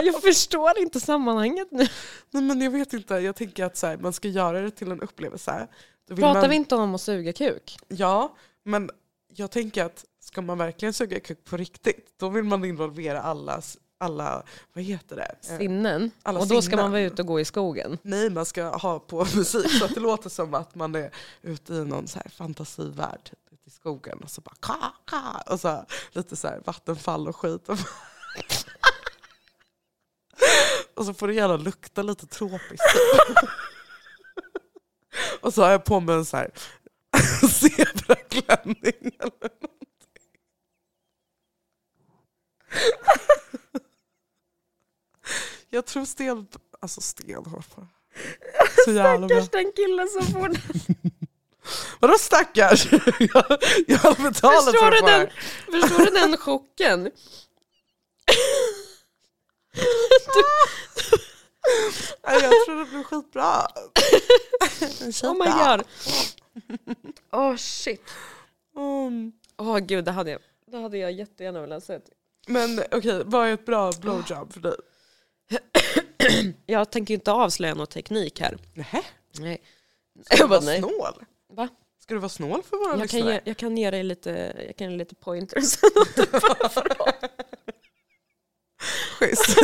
jag 0.04 0.22
förstår 0.22 0.78
inte 0.78 1.00
sammanhanget 1.00 1.68
nu. 1.70 1.88
Nej 2.30 2.42
men 2.42 2.60
jag 2.60 2.70
vet 2.70 2.92
inte, 2.92 3.14
jag 3.14 3.36
tänker 3.36 3.64
att 3.64 3.76
så 3.76 3.86
här, 3.86 3.96
man 3.96 4.12
ska 4.12 4.28
göra 4.28 4.60
det 4.60 4.70
till 4.70 4.90
en 4.90 5.00
upplevelse. 5.00 5.68
Då 6.08 6.14
vill 6.14 6.24
Pratar 6.24 6.40
man, 6.40 6.50
vi 6.50 6.56
inte 6.56 6.74
om 6.74 6.94
att 6.94 7.00
suga 7.00 7.32
kuk? 7.32 7.76
Ja, 7.88 8.36
men 8.64 8.90
jag 9.28 9.50
tänker 9.50 9.84
att 9.84 10.04
ska 10.20 10.42
man 10.42 10.58
verkligen 10.58 10.92
suga 10.92 11.20
kuk 11.20 11.44
på 11.44 11.56
riktigt, 11.56 12.14
då 12.16 12.28
vill 12.28 12.44
man 12.44 12.64
involvera 12.64 13.22
allas, 13.22 13.78
alla, 13.98 14.42
vad 14.72 14.84
heter 14.84 15.16
det? 15.16 15.36
Eh, 15.50 15.58
Sinnen. 15.58 16.10
alla 16.22 16.40
och 16.40 16.48
då 16.48 16.62
ska 16.62 16.70
sinnen. 16.70 16.84
man 16.84 16.90
vara 16.90 17.00
ute 17.00 17.22
och 17.22 17.28
gå 17.28 17.40
i 17.40 17.44
skogen. 17.44 17.98
Nej, 18.02 18.30
man 18.30 18.46
ska 18.46 18.64
ha 18.64 18.98
på 18.98 19.26
musik 19.36 19.70
så 19.70 19.84
att 19.84 19.94
det 19.94 20.00
låter 20.00 20.30
som 20.30 20.54
att 20.54 20.74
man 20.74 20.94
är 20.94 21.10
ute 21.42 21.74
i 21.74 21.84
någon 21.84 22.08
så 22.08 22.18
här 22.18 22.28
fantasivärld 22.30 23.24
typ, 23.24 23.38
i 23.66 23.70
skogen 23.70 24.18
och 24.22 24.30
så 24.30 24.40
bara 24.40 24.54
ka, 24.60 24.92
ka, 25.04 25.42
och 25.52 25.60
så 25.60 25.84
lite 26.12 26.36
så 26.36 26.48
här 26.48 26.62
vattenfall 26.64 27.28
och 27.28 27.36
skit. 27.36 27.68
och 30.94 30.98
så 31.06 31.14
får 31.14 31.28
det 31.28 31.34
gärna 31.34 31.56
lukta 31.56 32.02
lite 32.02 32.26
tropiskt. 32.26 32.80
och 35.40 35.54
så 35.54 35.62
har 35.62 35.70
jag 35.70 35.84
på 35.84 36.00
mig 36.00 36.14
en 36.14 36.24
så 36.24 36.36
här 36.36 36.50
zebraklänning 37.48 39.12
eller 39.18 39.50
någonting. 39.60 39.80
Jag 45.70 45.86
tror 45.86 46.04
sten... 46.04 46.46
Alltså 46.80 47.00
stenhårt 47.00 47.66
Så 48.84 48.92
jävla. 48.92 49.28
Stackars 49.28 49.48
den 49.48 49.72
killen 49.76 50.08
som 50.08 50.26
får 50.26 50.48
den. 50.48 50.60
Vadå 52.00 52.18
stackars? 52.18 52.92
jag, 53.18 53.58
jag 53.86 53.98
har 53.98 54.22
betalat 54.22 54.64
Förstår 54.64 54.78
för 54.78 54.90
du, 54.90 55.00
det 55.00 55.06
den, 55.06 55.30
förstår 55.80 56.04
du 56.04 56.10
den 56.10 56.36
chocken? 56.36 57.10
Nej, 62.26 62.42
Jag 62.42 62.64
tror 62.66 62.78
det 62.78 62.90
blir 62.90 63.02
skitbra. 63.02 63.66
Oh 65.22 65.34
my 65.34 65.50
god. 65.50 65.86
Oh 67.32 67.56
shit. 67.56 68.02
Mm. 68.76 69.32
Åh 69.56 69.78
gud, 69.78 70.04
det 70.04 70.12
hade 70.12 70.30
jag, 70.30 70.40
det 70.66 70.78
hade 70.78 70.98
jag 70.98 71.12
jättegärna 71.12 71.60
velat 71.60 71.84
se. 71.84 72.00
Men 72.46 72.82
okej, 72.90 73.22
vad 73.24 73.48
är 73.48 73.54
ett 73.54 73.66
bra 73.66 73.92
blowjob 74.00 74.52
för 74.52 74.60
dig? 74.60 74.76
Jag 76.66 76.90
tänker 76.90 77.14
inte 77.14 77.32
avslöja 77.32 77.74
någon 77.74 77.86
teknik 77.86 78.40
här. 78.40 78.58
Nähä? 78.74 79.02
Nej. 79.38 79.62
Ska 80.24 80.36
du 80.36 80.46
vara 80.48 80.60
nej. 80.60 80.78
snål? 80.78 81.24
Va? 81.52 81.68
Ska 82.02 82.14
du 82.14 82.20
vara 82.20 82.28
snål 82.28 82.62
för 82.62 82.76
våra 82.76 82.98
Jag 82.98 83.10
kan, 83.10 83.20
lyssnare? 83.20 83.34
ge, 83.34 83.40
jag 83.44 83.56
kan 83.56 83.76
ge 83.76 83.90
dig 83.90 84.02
lite, 84.02 84.54
jag 84.66 84.76
kan 84.76 84.90
ge 84.90 84.96
lite 84.96 85.14
pointers. 85.14 85.78
Schysst. 89.18 89.56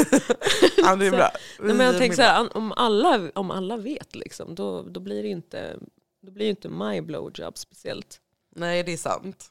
ja, 0.77 0.97
det 0.97 1.07
är 1.07 1.11
bra. 1.11 1.31
Nej, 1.59 1.75
men 1.75 1.87
jag 1.87 1.99
tänker 1.99 2.17
så 2.17 2.23
här, 2.23 2.57
om 2.57 2.73
alla, 2.73 3.31
om 3.35 3.51
alla 3.51 3.77
vet 3.77 4.15
liksom, 4.15 4.55
då, 4.55 4.83
då 4.83 5.01
blir 5.01 5.23
det 5.23 5.29
inte, 5.29 5.77
då 6.23 6.33
blir 6.33 6.51
inte 6.51 6.69
my 6.69 7.01
blowjob 7.01 7.59
speciellt. 7.59 8.21
Nej, 8.57 8.83
det 8.83 8.93
är 8.93 8.97
sant. 8.97 9.47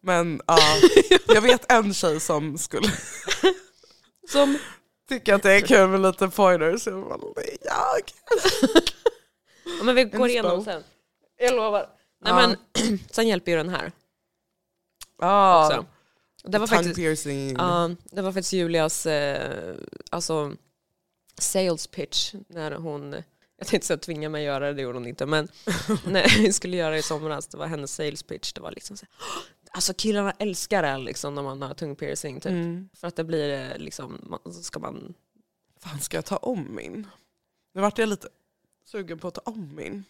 Men 0.00 0.40
ja, 0.46 0.58
jag 1.28 1.42
vet 1.42 1.72
en 1.72 1.94
tjej 1.94 2.20
som 2.20 2.58
skulle 2.58 2.88
Som, 4.28 4.58
tycka 5.08 5.34
att 5.34 5.42
det 5.42 5.52
är 5.52 5.60
kul 5.60 5.88
med 5.88 6.00
lite 6.02 6.28
pointers. 6.28 6.86
Jag 6.86 7.04
bara, 7.08 7.18
nej, 7.36 7.56
jag. 7.60 8.12
ja, 9.78 9.84
men 9.84 9.94
vi 9.94 10.04
går 10.04 10.28
igenom 10.28 10.64
sen. 10.64 10.82
Jag 11.38 11.54
lovar. 11.54 11.88
Nej, 12.24 12.32
Ja. 12.32 12.46
men, 12.82 12.98
sen 13.10 13.28
hjälper 13.28 13.50
ju 13.52 13.56
den 13.56 13.68
här 13.68 13.92
Ja, 15.18 15.66
också. 15.66 15.86
Det 16.44 16.58
var 16.58 16.66
faktiskt, 16.66 16.96
piercing. 16.96 17.54
ja, 17.58 17.90
det 18.04 18.22
var 18.22 18.32
faktiskt 18.32 18.52
Julias 18.52 19.06
eh, 19.06 19.74
alltså, 20.10 20.52
sales 21.38 21.86
pitch 21.86 22.34
när 22.48 22.72
hon, 22.72 23.12
jag 23.58 23.66
tänkte 23.66 23.86
säga 23.86 23.96
tvinga 23.98 24.28
mig 24.28 24.44
göra 24.44 24.66
det, 24.66 24.72
det 24.72 24.82
gjorde 24.82 24.98
hon 24.98 25.06
inte, 25.06 25.26
men 25.26 25.48
när 26.06 26.38
vi 26.42 26.52
skulle 26.52 26.76
göra 26.76 26.90
det 26.90 26.98
i 26.98 27.02
somras, 27.02 27.46
det 27.46 27.56
var 27.56 27.66
hennes 27.66 27.94
sales 27.94 28.22
pitch, 28.22 28.52
det 28.52 28.60
var 28.60 28.70
liksom 28.70 28.96
så 28.96 29.06
Alltså 29.74 29.94
killarna 29.94 30.32
älskar 30.38 30.82
det 30.82 30.98
liksom 30.98 31.34
när 31.34 31.42
man 31.42 31.62
har 31.62 31.74
tung 31.74 31.96
piercing 31.96 32.40
typ. 32.40 32.52
Mm. 32.52 32.88
För 32.94 33.08
att 33.08 33.16
det 33.16 33.24
blir 33.24 33.70
eh, 33.70 33.78
liksom, 33.78 34.38
så 34.44 34.52
ska 34.62 34.78
man... 34.78 35.14
Fan, 35.80 36.00
ska 36.00 36.16
jag 36.16 36.24
ta 36.24 36.36
om 36.36 36.74
min? 36.74 37.06
Nu 37.72 37.80
vart 37.80 37.98
jag 37.98 38.08
lite 38.08 38.28
sugen 38.84 39.18
på 39.18 39.28
att 39.28 39.34
ta 39.34 39.40
om 39.44 39.74
min. 39.74 40.04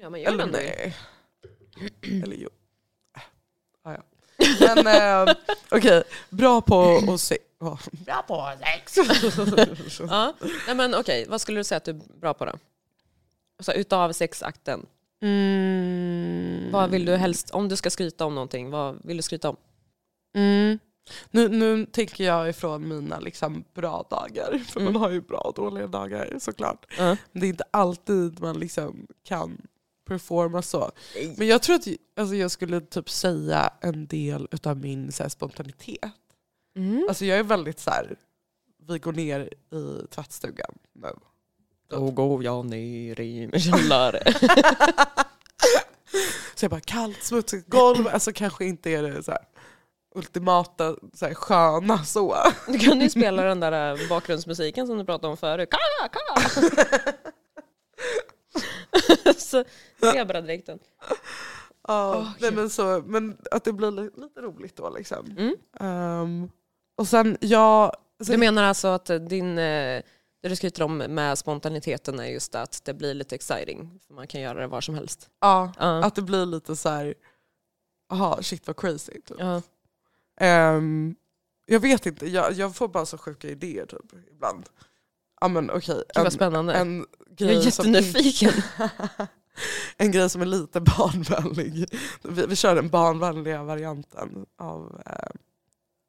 Ja 0.00 0.10
men 0.10 0.20
gör 0.20 0.32
Eller 0.32 0.46
nej. 0.46 0.96
Eller 2.22 2.36
jo. 2.36 2.48
Äh, 3.16 3.22
Ah, 3.82 3.92
ja. 3.92 4.02
Men 4.74 4.86
eh, 5.28 5.34
okej, 5.70 6.02
bra 6.30 6.60
på 6.60 7.02
att 7.08 7.20
se... 7.20 7.38
Oh. 7.58 7.80
Bra 7.92 8.22
på 8.22 8.52
sex. 8.60 8.96
Ja. 10.00 10.34
Nej 10.66 10.76
men 10.76 10.94
okej, 10.94 11.26
vad 11.28 11.40
skulle 11.40 11.60
du 11.60 11.64
säga 11.64 11.76
att 11.76 11.84
du 11.84 11.90
är 11.90 12.00
bra 12.20 12.34
på 12.34 12.44
då? 12.44 12.52
Så 13.60 13.72
utav 13.72 14.12
sexakten, 14.12 14.86
Mm. 15.22 16.70
vad 16.72 16.90
vill 16.90 17.04
du 17.04 17.16
helst, 17.16 17.50
om 17.50 17.68
du 17.68 17.76
ska 17.76 17.90
skryta 17.90 18.24
om 18.24 18.34
någonting, 18.34 18.70
vad 18.70 18.98
vill 19.04 19.16
du 19.16 19.22
skryta 19.22 19.48
om? 19.50 19.56
Mm. 20.36 20.78
Nu, 21.30 21.48
nu 21.48 21.86
tänker 21.86 22.24
jag 22.24 22.48
ifrån 22.48 22.88
mina 22.88 23.20
liksom, 23.20 23.64
bra 23.74 24.06
dagar, 24.10 24.58
för 24.68 24.80
Mm. 24.80 24.92
man 24.92 25.02
har 25.02 25.10
ju 25.10 25.20
bra 25.20 25.38
och 25.38 25.54
dåliga 25.54 25.86
dagar 25.86 26.38
såklart. 26.38 26.86
Men 26.98 27.16
det 27.32 27.46
är 27.46 27.48
inte 27.48 27.64
alltid 27.70 28.40
man 28.40 28.58
liksom 28.60 29.06
kan 29.24 29.66
performa 30.06 30.62
så. 30.62 30.90
Men 31.36 31.46
jag 31.46 31.62
tror 31.62 31.76
att 31.76 31.86
alltså, 32.16 32.34
jag 32.34 32.50
skulle 32.50 32.80
typ 32.80 33.10
säga 33.10 33.72
en 33.80 34.06
del 34.06 34.48
utav 34.50 34.76
min 34.76 35.12
så 35.12 35.22
här, 35.22 35.30
spontanitet. 35.30 36.12
Mm. 36.76 37.06
Alltså 37.08 37.24
jag 37.24 37.38
är 37.38 37.42
väldigt 37.42 37.78
så 37.78 37.90
här. 37.90 38.16
vi 38.88 38.98
går 38.98 39.12
ner 39.12 39.40
i 39.72 40.06
tvättstugan 40.10 40.78
nu. 40.92 41.08
Då 41.88 42.10
går 42.10 42.44
jag 42.44 42.64
ner 42.66 43.20
i 43.20 43.48
min 43.52 43.60
källare. 43.60 44.22
Så 46.54 46.64
jag 46.64 46.70
bara 46.70 46.80
kallt, 46.80 47.22
smutsigt 47.22 47.68
golv, 47.68 48.08
alltså 48.08 48.32
kanske 48.32 48.64
inte 48.64 48.90
är 48.90 49.02
det 49.02 49.22
så 49.22 49.30
här, 49.30 49.40
ultimata 50.14 50.96
så 51.14 51.26
här, 51.26 51.34
sköna 51.34 52.04
så. 52.04 52.36
Du 52.66 52.78
kan 52.78 53.00
ju 53.00 53.10
spela 53.10 53.42
den 53.42 53.60
där 53.60 54.02
eh, 54.02 54.08
bakgrundsmusiken 54.08 54.86
som 54.86 54.98
du 54.98 55.04
pratade 55.04 55.28
om 55.30 55.36
förut. 55.36 55.70
Ka, 55.70 55.78
ka. 56.08 56.40
så, 59.36 59.64
zebradräkten. 60.00 60.78
Ja, 61.88 62.16
Åh, 62.16 62.28
nej, 62.40 62.52
men, 62.52 62.70
så, 62.70 63.02
men 63.06 63.36
att 63.50 63.64
det 63.64 63.72
blir 63.72 63.90
li- 63.90 64.10
lite 64.16 64.40
roligt 64.40 64.76
då 64.76 64.90
liksom. 64.90 65.26
Mm. 65.38 65.54
Ehm, 65.80 66.50
och 66.96 67.08
sen, 67.08 67.36
jag... 67.40 67.92
Alltså, 68.18 68.32
Du 68.32 68.38
menar 68.38 68.62
alltså 68.62 68.88
att 68.88 69.06
din, 69.28 69.58
eh, 69.58 70.02
det 70.42 70.48
du 70.48 70.56
skryter 70.56 70.82
om 70.82 70.96
med 70.98 71.38
spontaniteten 71.38 72.18
är 72.20 72.26
just 72.26 72.54
att 72.54 72.84
det 72.84 72.94
blir 72.94 73.14
lite 73.14 73.34
exciting. 73.34 74.00
För 74.06 74.14
man 74.14 74.26
kan 74.26 74.40
göra 74.40 74.60
det 74.60 74.66
var 74.66 74.80
som 74.80 74.94
helst. 74.94 75.30
ja, 75.40 75.72
Ja. 75.78 76.04
att 76.04 76.14
det 76.14 76.22
blir 76.22 76.46
lite 76.46 76.76
så 76.76 76.88
här. 76.88 77.14
aha 78.12 78.42
shit 78.42 78.66
vad 78.66 78.76
crazy. 78.76 79.12
Typ. 79.12 79.36
Ja. 79.38 79.62
Ehm, 80.40 81.16
jag 81.66 81.80
vet 81.80 82.06
inte, 82.06 82.26
jag, 82.26 82.52
jag 82.52 82.76
får 82.76 82.88
bara 82.88 83.06
så 83.06 83.18
sjuka 83.18 83.48
idéer 83.48 83.86
typ 83.86 84.12
ibland. 84.30 84.68
Ja 85.40 85.48
men 85.48 85.70
okej, 85.70 85.94
Gud 85.94 86.04
vad 86.14 86.24
en, 86.26 86.30
spännande. 86.32 86.74
en, 86.74 87.06
jag 87.38 87.50
är 87.50 87.54
grej 87.62 87.72
som 87.72 87.92
jättenyfiken. 87.92 88.52
en 89.96 90.12
grej 90.12 90.30
som 90.30 90.42
är 90.42 90.46
lite 90.46 90.80
barnvänlig. 90.80 91.88
Vi, 92.22 92.46
vi 92.46 92.56
kör 92.56 92.74
den 92.74 92.88
barnvänliga 92.88 93.62
varianten 93.62 94.46
av, 94.58 95.02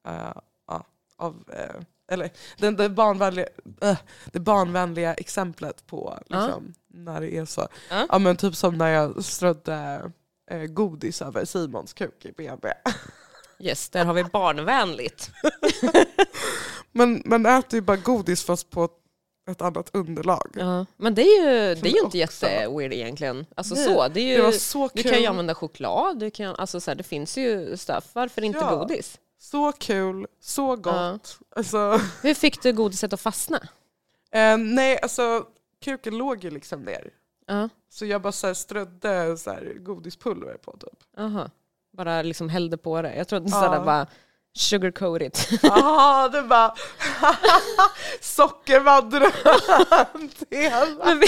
ja, 0.03 0.85
av 1.17 1.43
eh, 1.53 1.81
eller 2.07 2.29
den, 2.57 2.75
det, 2.75 2.89
barnvänliga, 2.89 3.47
eh, 3.81 3.97
det 4.25 4.39
barnvänliga 4.39 5.13
exemplet 5.13 5.87
på 5.87 6.19
liksom, 6.25 6.73
när 6.87 7.21
det 7.21 7.37
är 7.37 7.45
så. 7.45 7.67
Ja. 8.09 8.19
Men 8.19 8.35
typ 8.37 8.55
som 8.55 8.77
när 8.77 8.87
jag 8.89 9.23
strödde 9.23 10.11
eh, 10.51 10.59
godis 10.63 11.21
över 11.21 11.45
Simons 11.45 11.93
kuk 11.93 12.25
i 12.25 12.31
BB. 12.31 12.67
Yes, 13.59 13.89
där 13.89 14.05
har 14.05 14.13
vi 14.13 14.23
barnvänligt. 14.23 15.31
Men 16.91 17.21
man 17.25 17.45
äter 17.45 17.77
ju 17.77 17.81
bara 17.81 17.97
godis 17.97 18.43
fast 18.43 18.69
på 18.69 18.89
ett, 19.51 19.61
annat 19.61 19.89
underlag. 19.93 20.51
Ja. 20.55 20.85
Men 20.97 21.15
det 21.15 21.21
är 21.21 21.43
ju, 21.43 21.75
det 21.75 21.89
är 21.89 21.93
ju 21.93 21.99
inte 22.03 22.05
också- 22.05 22.17
jätteweird 22.17 22.93
egentligen. 22.93 23.45
Alltså 23.55 23.75
Nej, 23.75 23.85
så, 23.85 24.07
det 24.07 24.21
är 24.21 24.37
Det 24.37 24.43
var 24.43 24.51
ju, 24.51 24.59
så 24.59 24.89
du 24.93 25.03
kul. 25.03 25.11
kan 25.11 25.21
ju 25.21 25.27
använda 25.27 25.55
choklad, 25.55 26.19
du 26.19 26.29
kan, 26.31 26.55
alltså 26.55 26.79
så 26.79 26.91
här, 26.91 26.95
det 26.95 27.03
finns 27.03 27.37
ju 27.37 27.77
stuff. 27.77 28.09
Varför 28.13 28.41
inte 28.43 28.59
Ja. 28.59 28.75
godis? 28.75 29.19
Så 29.39 29.71
kul, 29.71 30.27
så 30.41 30.75
gott. 30.75 30.85
Ja. 31.39 31.45
Alltså, 31.55 31.99
Hur 32.21 32.33
fick 32.33 32.61
du 32.63 32.73
godiset 32.73 33.13
att 33.13 33.21
fastna? 33.21 33.57
eh, 34.31 34.57
nej, 34.57 34.99
alltså 35.01 35.45
kuken 35.83 36.17
låg 36.17 36.43
ju 36.43 36.49
liksom 36.51 36.81
ner. 36.83 37.09
Ja. 37.47 37.69
Så 37.89 38.05
jag 38.05 38.21
bara 38.21 38.31
så 38.31 38.47
här 38.47 38.53
strödde 38.53 39.37
så 39.37 39.51
här 39.51 39.73
godispulver 39.79 40.53
på 40.57 40.71
typ. 40.71 41.19
Aha. 41.19 41.49
Bara 41.93 42.21
liksom 42.21 42.49
hällde 42.49 42.77
på 42.77 43.01
det. 43.01 43.15
Jag 43.15 43.27
trodde 43.27 43.49
Ja. 43.49 43.61
sådär 43.61 43.85
bara 43.85 44.07
sugarcoat 44.53 45.21
it. 45.21 45.49
Jaha, 45.63 46.29
det 46.29 46.41
bara 46.41 46.75
vi 51.15 51.27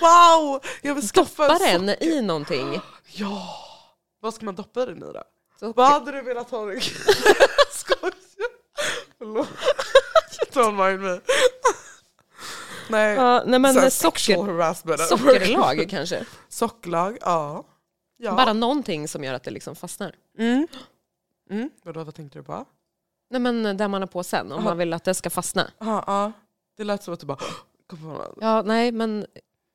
Wow! 0.00 0.60
Jag 0.82 0.94
vill 0.94 1.04
skaffa 1.08 1.48
doppar 1.48 1.66
en 1.66 1.86
den 1.86 2.02
i 2.02 2.22
någonting. 2.22 2.80
Ja! 3.12 3.48
Vad 4.20 4.34
ska 4.34 4.44
man 4.44 4.54
doppa 4.54 4.86
den 4.86 4.96
i 5.02 5.12
då? 5.12 5.22
Så- 5.60 5.72
Vad 5.72 5.88
hade 5.88 6.12
du 6.12 6.22
velat 6.22 6.50
ha 6.50 6.64
den? 6.66 6.80
Skojar! 7.70 8.14
Förlåt. 9.18 9.48
Don't 10.52 10.88
mind 10.88 11.00
me. 11.02 11.20
Nej, 12.90 13.14
Ja, 13.16 13.42
nej 13.46 13.58
men 13.60 13.90
socker, 13.90 14.96
sockerlag 15.06 15.86
kanske. 15.90 16.24
Sockerlag, 16.48 17.18
ja. 17.20 17.64
ja. 18.16 18.32
Bara 18.36 18.52
någonting 18.52 19.08
som 19.08 19.24
gör 19.24 19.34
att 19.34 19.42
det 19.42 19.50
liksom 19.50 19.76
fastnar. 19.76 20.14
Mm. 20.38 20.66
Mm. 21.50 21.70
Vadå, 21.84 22.04
vad 22.04 22.14
tänkte 22.14 22.38
du 22.38 22.42
på? 22.42 22.64
Nej 23.30 23.40
men 23.40 23.76
där 23.76 23.88
man 23.88 24.02
har 24.02 24.06
på 24.08 24.22
sen, 24.24 24.52
om 24.52 24.58
Aha. 24.58 24.68
man 24.68 24.78
vill 24.78 24.92
att 24.92 25.04
det 25.04 25.14
ska 25.14 25.30
fastna. 25.30 25.70
Ja, 25.78 26.04
ja. 26.06 26.32
Det 26.76 26.84
lät 26.84 27.02
som 27.02 27.14
att 27.14 27.20
du 27.20 27.26
bara. 27.26 27.38
Ja, 28.40 28.62
nej 28.62 28.92
men 28.92 29.26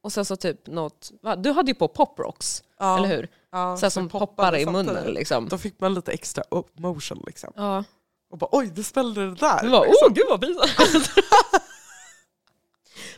och 0.01 0.13
sen 0.13 0.25
så 0.25 0.35
typ 0.35 0.67
något, 0.67 1.11
va? 1.21 1.35
du 1.35 1.51
hade 1.51 1.71
ju 1.71 1.75
på 1.75 1.87
poprocks, 1.87 2.63
Ja, 2.79 2.97
eller 2.97 3.07
hur? 3.07 3.29
Ja, 3.51 3.77
Så 3.77 3.89
som 3.89 4.09
poppar 4.09 4.55
i 4.55 4.63
samtidigt. 4.63 4.93
munnen 4.93 5.13
liksom. 5.13 5.49
Då 5.49 5.57
fick 5.57 5.79
man 5.79 5.93
lite 5.93 6.11
extra 6.11 6.43
motion 6.79 7.23
liksom. 7.27 7.53
Ja. 7.55 7.83
Och 8.31 8.37
bara 8.37 8.49
oj, 8.51 8.71
det 8.75 8.83
spällde 8.83 9.21
det 9.29 9.35
där. 9.35 9.63
Du 9.63 9.69
bara, 9.69 9.83
liksom. 9.83 10.07
åh 10.07 10.13
gud 10.13 10.25
vad 10.29 10.41
pinsamt. 10.41 11.11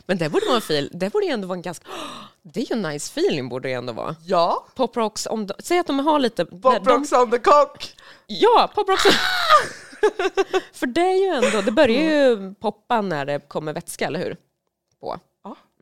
Men 0.06 0.18
det 0.18 0.28
borde 0.28 0.46
vara 0.46 0.56
en 0.56 0.62
fil, 0.62 0.90
det 0.92 1.10
borde 1.12 1.26
ju 1.26 1.32
ändå 1.32 1.48
vara 1.48 1.56
en 1.56 1.62
ganska, 1.62 1.86
det 2.42 2.60
är 2.60 2.64
ju 2.64 2.72
en 2.76 2.82
nice 2.82 3.20
feeling 3.20 3.48
borde 3.48 3.68
det 3.68 3.72
ändå 3.74 3.92
vara. 3.92 4.16
Ja, 4.26 4.66
Poprocks, 4.74 5.26
om 5.26 5.46
de, 5.46 5.54
säg 5.58 5.78
att 5.78 5.86
de 5.86 5.98
har 5.98 6.18
lite... 6.18 6.44
Bob 6.44 6.84
de, 6.84 6.90
Rocks 6.90 7.12
on 7.12 7.30
the 7.30 7.38
cock. 7.38 7.94
ja, 8.26 8.70
poprocks. 8.74 9.02
För 10.72 10.86
det 10.86 11.00
är 11.00 11.14
ju 11.40 11.46
ändå, 11.46 11.60
det 11.60 11.72
börjar 11.72 12.02
ju 12.02 12.54
poppa 12.54 13.00
när 13.00 13.24
det 13.26 13.48
kommer 13.48 13.72
vätska, 13.72 14.06
eller 14.06 14.20
hur? 14.20 14.36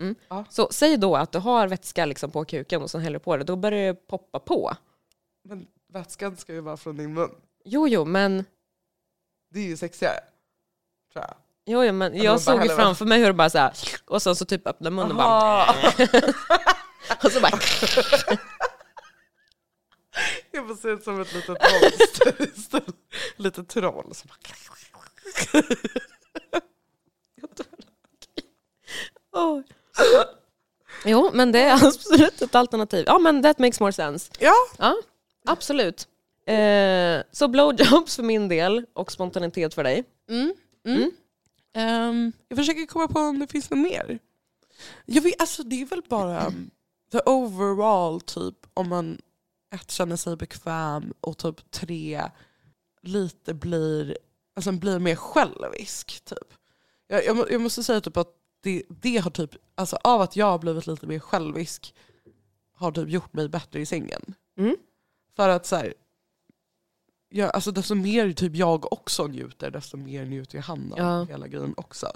Mm. 0.01 0.15
Ja. 0.29 0.45
Så 0.51 0.69
säg 0.73 0.97
då 0.97 1.17
att 1.17 1.33
du 1.33 1.39
har 1.39 1.69
vätska 1.69 2.07
liksom 2.07 2.31
på 2.31 2.45
kuken 2.45 2.83
och 2.83 2.91
sen 2.91 3.01
häller 3.01 3.19
du 3.19 3.25
på 3.25 3.37
det, 3.37 3.45
då 3.45 3.57
börjar 3.57 3.87
det 3.87 3.95
poppa 3.95 4.39
på. 4.39 4.73
Men 5.45 5.67
vätskan 5.93 6.37
ska 6.37 6.53
ju 6.53 6.61
vara 6.61 6.77
från 6.77 6.97
din 6.97 7.15
mun. 7.15 7.31
Jo, 7.65 7.89
jo, 7.89 8.05
men, 8.05 8.45
Det 9.51 9.61
är 9.61 9.65
ju 9.65 9.77
sexigare. 9.77 10.21
Tror 11.13 11.25
jag. 11.25 11.35
jo, 11.65 11.85
jo, 11.85 11.93
men 11.93 12.17
jag 12.23 12.41
såg 12.41 12.63
ju 12.63 12.69
framför 12.69 13.05
mig 13.05 13.19
hur 13.19 13.27
det 13.27 13.33
bara 13.33 13.51
så 13.51 13.59
här, 13.59 13.73
och 14.07 14.23
sen 14.23 14.37
så 14.37 14.45
typ 14.45 14.67
öppnar 14.67 14.91
munnen 14.91 15.11
och 15.11 15.17
bara, 15.17 15.27
Aha. 15.27 15.75
och 17.25 17.33
så 17.33 17.41
bara, 17.41 17.51
Jag 20.51 20.69
får 20.69 20.75
se 20.75 20.89
ut 20.89 21.05
som 21.05 21.21
ett 21.21 21.33
litet 21.35 21.49
monster. 21.49 22.93
Lite 23.43 23.65
troll. 23.65 24.15
som 24.15 24.29
bara- 24.29 25.63
Åh. 29.33 29.61
Jo, 31.05 31.31
men 31.33 31.53
det 31.53 31.61
är 31.61 31.87
absolut 31.87 32.43
ett 32.43 32.55
alternativ. 32.55 33.05
Ja, 33.07 33.19
men 33.19 33.43
that 33.43 33.59
makes 33.59 33.81
more 33.81 33.93
sense. 33.93 34.33
Ja, 34.39 34.55
Ja, 34.79 34.97
absolut. 35.47 36.09
Eh, 36.47 37.23
så 37.33 37.49
blowjobs 37.49 38.17
för 38.17 38.23
min 38.23 38.49
del 38.49 38.87
och 38.93 39.13
spontanitet 39.13 39.75
för 39.75 39.85
dig. 39.85 40.05
Mm. 40.31 40.55
Mm. 40.87 41.11
Ehm, 41.75 42.33
jag 42.49 42.59
försöker 42.59 42.87
komma 42.87 43.09
på 43.09 43.21
om 43.21 43.39
det 43.39 43.47
finns 43.47 43.71
något 43.71 43.79
mer. 43.79 44.19
Jag 45.07 45.23
vet, 45.23 45.41
alltså, 45.41 45.63
det 45.63 45.83
är 45.83 45.87
väl 45.87 46.03
bara 46.09 46.47
um, 46.47 46.71
the 47.13 47.19
overall 47.27 48.21
typ 48.21 48.55
om 48.75 48.89
man 48.89 49.19
ett 49.75 49.91
känner 49.91 50.17
sig 50.17 50.37
bekväm 50.37 51.13
och 51.21 51.39
typ 51.39 51.71
tre 51.71 52.23
lite 53.03 53.55
blir, 53.55 54.19
alltså, 54.57 54.73
blir 54.73 54.99
mer 54.99 55.17
självisk. 55.17 56.25
Typ. 56.25 56.55
Jag, 57.07 57.25
jag, 57.25 57.51
jag 57.51 57.61
måste 57.61 57.83
säga 57.83 58.01
typ 58.01 58.17
att 58.17 58.35
det, 58.63 58.83
det 58.89 59.17
har 59.17 59.31
typ, 59.31 59.51
alltså 59.75 59.99
av 60.05 60.21
att 60.21 60.37
jag 60.37 60.47
har 60.47 60.59
blivit 60.59 60.87
lite 60.87 61.07
mer 61.07 61.19
självisk 61.19 61.95
har 62.75 62.93
typ 62.93 63.09
gjort 63.09 63.33
mig 63.33 63.49
bättre 63.49 63.81
i 63.81 63.87
sängen. 63.87 64.35
Mm. 64.59 64.77
För 65.37 65.49
att 65.49 65.67
så 65.67 65.77
här, 65.77 65.95
ja, 67.29 67.51
alltså 67.51 67.71
desto 67.71 67.95
mer 67.95 68.33
typ 68.33 68.55
jag 68.57 68.93
också 68.93 69.27
njuter, 69.27 69.71
desto 69.71 69.97
mer 69.97 70.25
njuter 70.25 70.55
ju 70.57 70.63
han 70.63 70.93
av 70.93 70.99
Ja. 70.99 71.25
hela 71.25 71.49
grejen 71.49 71.75
också. 71.77 72.13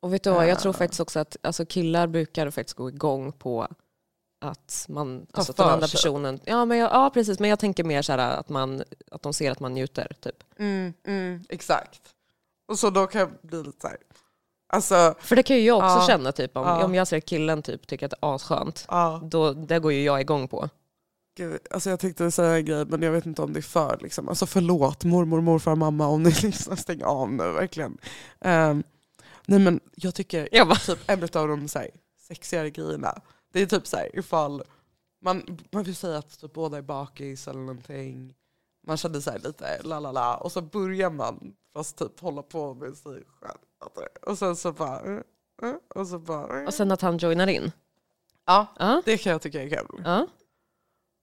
Och 0.00 0.12
vet 0.12 0.24
du 0.24 0.30
vad, 0.30 0.48
jag 0.48 0.60
tror 0.60 0.70
Ah. 0.70 0.78
faktiskt 0.78 1.00
också 1.00 1.18
att 1.20 1.36
alltså, 1.42 1.66
killar 1.66 2.06
brukar 2.06 2.50
faktiskt 2.50 2.76
gå 2.76 2.88
igång 2.88 3.32
på 3.32 3.68
att 4.40 4.86
man, 4.88 5.26
Ta 5.26 5.38
alltså 5.38 5.52
att 5.52 5.56
den 5.56 5.68
andra 5.68 5.86
personen, 5.88 6.40
ja, 6.44 6.64
men 6.64 6.78
jag, 6.78 6.90
ja 6.92 7.10
precis, 7.14 7.38
men 7.38 7.50
jag 7.50 7.58
tänker 7.58 7.84
mer 7.84 8.02
så 8.02 8.12
här 8.12 8.18
att, 8.38 8.48
man, 8.48 8.82
att 9.10 9.22
de 9.22 9.32
ser 9.32 9.50
att 9.50 9.60
man 9.60 9.74
njuter. 9.74 10.12
Typ. 10.20 10.44
Mm, 10.58 10.92
mm, 11.04 11.44
exakt. 11.48 12.14
Och 12.68 12.78
så 12.78 12.90
då 12.90 13.06
kan 13.06 13.20
jag 13.20 13.30
bli 13.42 13.62
lite 13.62 13.80
så 13.80 13.88
här. 13.88 13.96
Alltså, 14.70 15.14
För 15.20 15.36
det 15.36 15.42
kan 15.42 15.56
ju 15.56 15.62
jag 15.62 15.76
också 15.78 15.88
Ja. 15.98 16.06
känna, 16.06 16.32
typ, 16.32 16.56
om, 16.56 16.62
Ja. 16.66 16.84
om 16.84 16.94
jag 16.94 17.08
ser 17.08 17.18
att 17.18 17.24
killen 17.24 17.62
typ, 17.62 17.86
tycker 17.86 18.06
att 18.06 18.10
det 18.10 18.16
är 18.26 18.34
asskönt, 18.34 18.84
ja. 18.88 19.20
då, 19.24 19.52
det 19.52 19.78
går 19.78 19.92
ju 19.92 20.02
jag 20.02 20.20
igång 20.20 20.48
på. 20.48 20.68
Gud, 21.36 21.58
alltså 21.70 21.90
jag 21.90 22.00
tänkte 22.00 22.30
säga 22.30 22.56
en 22.56 22.64
grej 22.64 22.84
men 22.84 23.02
jag 23.02 23.12
vet 23.12 23.26
inte 23.26 23.42
om 23.42 23.52
det 23.52 23.60
är 23.60 23.62
för 23.62 23.98
liksom. 24.00 24.28
Alltså 24.28 24.46
förlåt 24.46 25.04
mormor, 25.04 25.40
morfar, 25.40 25.74
mamma 25.76 26.06
om 26.06 26.22
ni 26.22 26.30
liksom 26.42 26.76
stänger 26.76 27.04
av 27.04 27.32
nu 27.32 27.52
verkligen. 27.52 27.98
Ehm, 28.40 28.82
nej 29.46 29.58
men 29.58 29.80
jag 29.94 30.14
tycker 30.14 30.48
Jag 30.52 30.68
bara, 30.68 30.78
typ 30.78 30.98
en 31.06 31.22
av 31.22 31.48
de 31.48 31.68
så 31.68 31.78
här, 31.78 31.88
sexigare 32.28 32.70
grejerna. 32.70 33.20
Det 33.52 33.62
är 33.62 33.66
typ 33.66 33.86
så 33.86 33.96
här 33.96 34.18
ifall 34.18 34.62
man, 35.22 35.58
man 35.70 35.82
vill 35.82 35.96
säga 35.96 36.18
att 36.18 36.40
typ 36.40 36.52
båda 36.52 36.78
är 36.78 36.82
bakis 36.82 37.48
eller 37.48 37.60
någonting. 37.60 38.34
Man 38.86 38.96
känner 38.96 39.30
här 39.30 39.38
lite 39.38 39.80
la 39.82 40.00
la 40.00 40.12
la 40.12 40.36
och 40.36 40.52
så 40.52 40.60
börjar 40.62 41.10
man 41.10 41.52
fast 41.78 41.96
typ 41.96 42.20
hålla 42.20 42.42
på 42.42 42.74
med 42.74 42.96
sig 42.96 43.22
själv. 43.40 43.58
Och 44.26 44.38
sen 44.38 44.56
så 44.56 44.72
bara 44.72 45.00
eh, 45.00 45.20
eh, 45.62 45.74
och 45.94 46.06
så 46.06 46.18
bara 46.18 46.60
eh. 46.60 46.66
och 46.66 46.74
sen 46.74 46.92
att 46.92 47.00
han 47.00 47.18
joinar 47.18 47.46
in. 47.46 47.72
Ja, 48.46 48.66
Ja, 48.78 49.02
det 49.04 49.18
kan 49.18 49.32
jag 49.32 49.42
tycka 49.42 49.62
är 49.62 49.68
kul. 49.68 50.02
ja. 50.04 50.26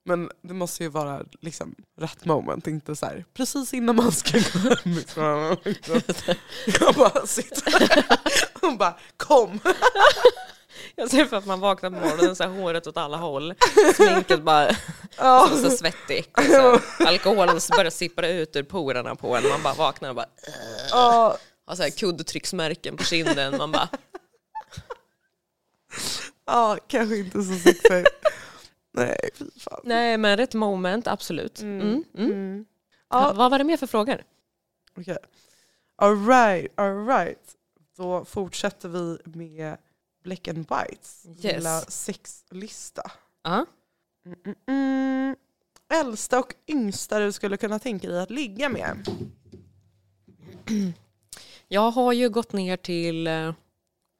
Men 0.05 0.29
det 0.41 0.53
måste 0.53 0.83
ju 0.83 0.89
vara 0.89 1.25
liksom 1.41 1.75
rätt 1.97 2.25
moment, 2.25 2.67
inte 2.67 2.95
så 2.95 3.05
här 3.05 3.25
precis 3.33 3.73
innan 3.73 3.95
man 3.95 4.11
ska 4.11 4.37
gå 4.37 4.75
hemifrån. 4.83 5.57
Jag 6.79 6.95
bara 6.95 7.25
sitter 7.27 8.05
och 8.61 8.77
bara 8.77 8.97
kom. 9.17 9.59
Jag 10.95 11.09
ser 11.11 11.25
för 11.25 11.37
att 11.37 11.45
man 11.45 11.59
vaknar 11.59 11.89
på 11.89 11.95
morgonen, 11.95 12.35
så 12.35 12.43
här, 12.43 12.49
håret 12.49 12.87
åt 12.87 12.97
alla 12.97 13.17
håll, 13.17 13.53
sminket 13.95 14.41
bara 14.41 14.69
Ja. 15.17 15.49
så 15.51 15.69
så, 16.51 16.79
alkoholen 17.05 17.59
börjar 17.77 17.91
sippra 17.91 18.27
ut 18.27 18.55
ur 18.55 18.63
porerna 18.63 19.15
på 19.15 19.35
en, 19.35 19.49
man 19.49 19.63
bara 19.63 19.73
vaknar 19.73 20.09
och 20.09 20.15
bara 20.15 20.25
Ja, 20.91 21.37
har 21.65 21.75
så 21.75 21.83
här 21.83 21.89
kuddtrycksmärken 21.89 22.97
på 22.97 23.03
kinden. 23.03 23.57
Man 23.57 23.71
bara, 23.71 23.89
ja, 26.45 26.77
kanske 26.87 27.17
inte 27.17 27.43
så 27.43 27.53
sexigt. 27.55 28.09
Nej, 28.93 29.29
fy 29.33 29.45
fan. 29.59 29.81
nej 29.83 30.17
men 30.17 30.37
rätt 30.37 30.53
moment, 30.53 31.07
absolut. 31.07 31.61
Mm. 31.61 31.81
Mm. 31.81 32.03
Mm. 32.17 32.31
Mm. 32.31 32.65
Ja. 33.09 33.33
Vad 33.35 33.51
var 33.51 33.57
det 33.57 33.63
mer 33.63 33.77
för 33.77 33.87
frågor? 33.87 34.23
okej. 34.97 35.17
All 35.97 36.27
right, 36.27 36.71
all 36.75 37.05
right. 37.07 37.39
Då 37.97 38.25
fortsätter 38.25 38.89
vi 38.89 39.17
med 39.23 39.77
Black 40.25 40.47
and 40.47 40.65
Whites 40.69 41.25
Yes. 41.25 41.43
lilla 41.43 41.81
sexlista. 41.81 43.11
Ja. 43.43 43.65
Mm, 44.25 44.39
mm, 44.45 44.55
mm. 44.67 45.35
Äldsta 45.93 46.39
och 46.39 46.53
yngsta 46.67 47.19
du 47.19 47.31
skulle 47.31 47.57
kunna 47.57 47.79
tänka 47.79 48.07
dig 48.09 48.19
att 48.19 48.29
ligga 48.29 48.69
med? 48.69 49.07
Jag 51.67 51.91
har 51.91 52.13
ju 52.13 52.29
gått 52.29 52.53
ner 52.53 52.77
till, 52.77 53.27
eh, 53.27 53.53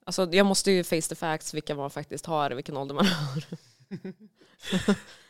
alltså 0.06 0.30
jag 0.32 0.46
måste 0.46 0.72
ju 0.72 0.84
face 0.84 1.02
the 1.02 1.16
facts 1.16 1.54
vilka 1.54 1.76
man 1.76 1.90
faktiskt 1.90 2.26
har, 2.26 2.52
vilken 2.52 2.78
ålder 2.78 2.96
man 2.96 3.06
har. 3.06 3.44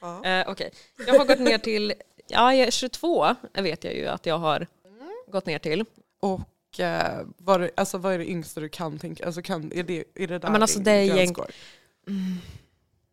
Ja. 0.02 0.26
Eh, 0.26 0.50
Okej, 0.50 0.72
jag 1.08 1.20
har 1.20 1.26
gått 1.26 1.40
ner 1.40 1.58
till, 1.58 1.94
ja 2.28 2.54
jag 2.54 2.68
är 2.68 2.72
22 2.72 3.36
vet 3.54 3.84
jag 3.84 3.96
ju 3.96 4.08
att 4.08 4.26
jag 4.26 4.38
har 4.38 4.68
gått 5.32 5.46
ner 5.46 5.60
till. 5.60 5.86
Och 6.20 6.42
eh, 6.80 7.22
vad, 7.38 7.64
är, 7.64 7.72
alltså, 7.78 7.98
vad 7.98 8.14
är 8.14 8.18
det 8.18 8.30
yngsta 8.30 8.62
du 8.62 8.70
kan 8.70 9.00
tänka 9.00 9.26
alltså, 9.26 9.42
kan, 9.42 9.72
är, 9.72 9.84
det, 9.84 10.04
är 10.16 10.28
det 10.28 10.40
där 10.40 10.50
men 10.50 10.62
alltså, 10.62 10.80
det 10.80 10.92
är 10.92 11.16
gäng- 11.16 11.34
går? 11.34 11.52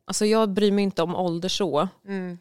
Alltså 0.05 0.27
jag 0.27 0.51
bryr 0.51 0.72
mig 0.72 0.85
inte 0.85 1.03
om 1.03 1.16
ålder 1.16 1.48
så. 1.48 1.88
Mm. 2.07 2.38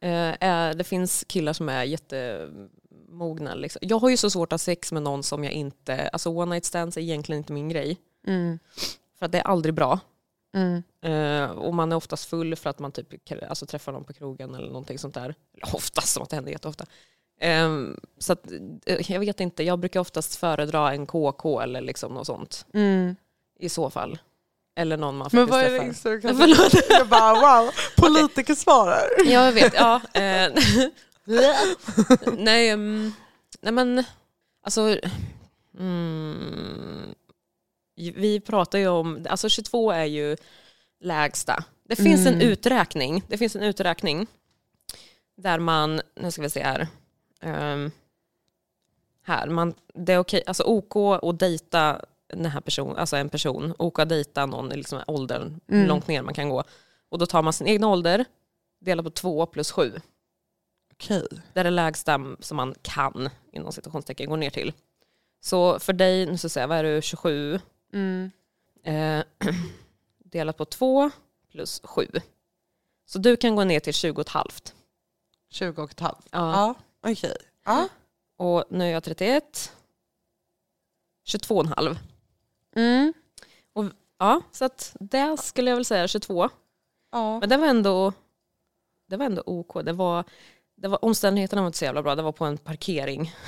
Eh, 0.00 0.76
det 0.76 0.84
finns 0.84 1.24
killar 1.28 1.52
som 1.52 1.68
är 1.68 1.84
jättemogna. 1.84 3.54
Liksom. 3.54 3.78
Jag 3.82 3.98
har 3.98 4.10
ju 4.10 4.16
så 4.16 4.30
svårt 4.30 4.48
att 4.48 4.52
ha 4.52 4.58
sex 4.58 4.92
med 4.92 5.02
någon 5.02 5.22
som 5.22 5.44
jag 5.44 5.52
inte... 5.52 6.08
Alltså 6.08 6.30
one 6.30 6.54
night 6.54 6.64
stands 6.64 6.96
är 6.96 7.00
egentligen 7.00 7.38
inte 7.38 7.52
min 7.52 7.68
grej. 7.68 7.96
Mm. 8.26 8.58
För 9.18 9.26
att 9.26 9.32
det 9.32 9.38
är 9.38 9.42
aldrig 9.42 9.74
bra. 9.74 10.00
Mm. 10.54 10.82
Eh, 11.02 11.50
och 11.50 11.74
man 11.74 11.92
är 11.92 11.96
oftast 11.96 12.24
full 12.24 12.56
för 12.56 12.70
att 12.70 12.78
man 12.78 12.92
typ, 12.92 13.32
alltså, 13.48 13.66
träffar 13.66 13.92
någon 13.92 14.04
på 14.04 14.12
krogen 14.12 14.54
eller 14.54 14.66
någonting 14.66 14.98
sånt 14.98 15.14
där. 15.14 15.34
Eller 15.54 15.74
oftast, 15.74 16.08
som 16.08 16.22
att 16.22 16.30
det 16.30 16.36
händer 16.36 16.52
jätteofta. 16.52 16.86
Eh, 17.40 17.68
så 18.18 18.32
att, 18.32 18.52
eh, 18.86 19.12
jag 19.12 19.20
vet 19.20 19.40
inte, 19.40 19.62
jag 19.62 19.78
brukar 19.78 20.00
oftast 20.00 20.36
föredra 20.36 20.92
en 20.92 21.06
KK 21.06 21.60
eller 21.60 21.80
liksom 21.80 22.14
något 22.14 22.26
sånt. 22.26 22.66
Mm. 22.74 23.16
I 23.60 23.68
så 23.68 23.90
fall. 23.90 24.18
Eller 24.76 24.96
någon 24.96 25.16
man 25.16 25.28
Men 25.32 25.48
faktiskt 25.48 25.50
vad 25.50 25.64
är 25.64 25.70
det 25.70 25.94
träffar. 25.94 26.10
du 26.10 26.20
kan 26.20 26.36
Förlåt. 26.38 26.70
tänka 26.70 26.86
dig? 26.88 26.98
Jag 26.98 27.08
bara 27.08 27.60
wow, 27.62 27.70
politiker 27.96 28.54
svarar. 28.54 29.04
Ja, 29.24 29.44
jag 29.44 29.52
vet. 29.52 29.74
Ja, 29.74 30.00
eh, 30.14 30.52
nej, 32.38 32.68
mm, 32.70 33.12
nej, 33.60 33.72
men 33.72 34.04
alltså... 34.64 34.96
Mm, 35.78 37.14
vi 37.96 38.40
pratar 38.40 38.78
ju 38.78 38.88
om... 38.88 39.26
Alltså 39.28 39.48
22 39.48 39.90
är 39.92 40.04
ju 40.04 40.36
lägsta. 41.00 41.64
Det 41.88 41.96
finns 41.96 42.26
en 42.26 42.34
Mm. 42.34 42.48
uträkning. 42.48 43.22
Det 43.28 43.38
finns 43.38 43.56
en 43.56 43.62
uträkning 43.62 44.26
där 45.36 45.58
man... 45.58 46.00
Nu 46.20 46.30
ska 46.30 46.42
vi 46.42 46.50
se 46.50 46.62
här. 46.62 46.88
Ehm, 47.40 47.90
här. 49.22 49.48
Man, 49.48 49.74
det 49.94 50.12
är 50.12 50.18
okej, 50.18 50.42
alltså 50.46 50.62
OK 50.62 50.96
att 51.22 51.38
dejta 51.38 52.04
den 52.26 52.46
här 52.46 52.60
person, 52.60 52.96
alltså 52.96 53.16
en 53.16 53.28
person. 53.28 53.74
OK 53.78 53.98
att 53.98 54.08
dejta 54.08 54.46
någon 54.46 54.72
i 54.72 54.76
liksom 54.76 55.00
åldern, 55.06 55.60
Mm. 55.68 55.86
långt 55.86 56.08
ner 56.08 56.22
man 56.22 56.34
kan 56.34 56.48
gå. 56.48 56.64
Och 57.08 57.18
då 57.18 57.26
tar 57.26 57.42
man 57.42 57.52
sin 57.52 57.66
egen 57.66 57.84
ålder, 57.84 58.24
delar 58.80 59.02
på 59.02 59.10
2 59.10 59.46
plus 59.46 59.70
7. 59.72 60.00
Okej. 60.92 61.26
Det 61.52 61.60
är 61.60 61.64
det 61.64 61.70
lägsta 61.70 62.20
som 62.40 62.56
man 62.56 62.74
kan, 62.82 63.28
inom 63.52 63.72
citationstecken, 63.72 64.30
gå 64.30 64.36
ner 64.36 64.50
till. 64.50 64.72
Så 65.40 65.78
för 65.78 65.92
dig, 65.92 66.26
nu 66.26 66.38
ska 66.38 66.44
jag 66.44 66.50
säga, 66.52 66.66
vad 66.66 66.78
är 66.78 66.84
du, 66.84 67.02
27? 67.02 67.60
Mm. 67.92 68.30
Eh, 68.84 69.24
delat 70.24 70.56
på 70.56 70.64
2 70.64 71.10
plus 71.50 71.80
7. 71.84 72.06
Så 73.06 73.18
du 73.18 73.36
kan 73.36 73.56
gå 73.56 73.64
ner 73.64 73.80
till 73.80 73.94
20 73.94 74.14
och 74.20 74.20
ett 74.20 74.28
halvt. 74.28 74.74
20 75.50 75.82
och 75.82 75.90
ett 75.90 76.00
halvt. 76.00 76.28
Ja. 76.30 76.52
Ja, 76.52 76.74
okej. 77.12 77.36
Ja. 77.64 77.88
Och 78.36 78.64
nu 78.70 78.84
är 78.84 78.92
jag 78.92 79.04
31. 79.04 79.72
22 81.24 81.54
och 81.54 81.64
en 81.64 81.72
halv. 81.72 81.98
Mm. 82.76 83.12
Ja, 84.18 84.40
så 84.52 84.64
att 84.64 84.96
det 85.00 85.36
skulle 85.36 85.70
jag 85.70 85.76
väl 85.76 85.84
säga 85.84 86.08
22. 86.08 86.48
Ja. 87.12 87.40
Men 87.40 87.48
det 87.48 87.56
var 87.56 87.66
ändå, 87.66 88.12
det 89.08 89.16
var 89.16 89.26
ändå 89.26 89.42
OK. 89.46 89.84
Det 89.84 89.92
var, 89.92 90.24
det 90.76 90.88
var, 90.88 91.04
omständigheterna 91.04 91.62
var 91.62 91.66
inte 91.66 91.78
så 91.78 91.84
jävla 91.84 92.02
bra. 92.02 92.14
Det 92.14 92.22
var 92.22 92.32
på 92.32 92.44
en 92.44 92.58
parkering. 92.58 93.34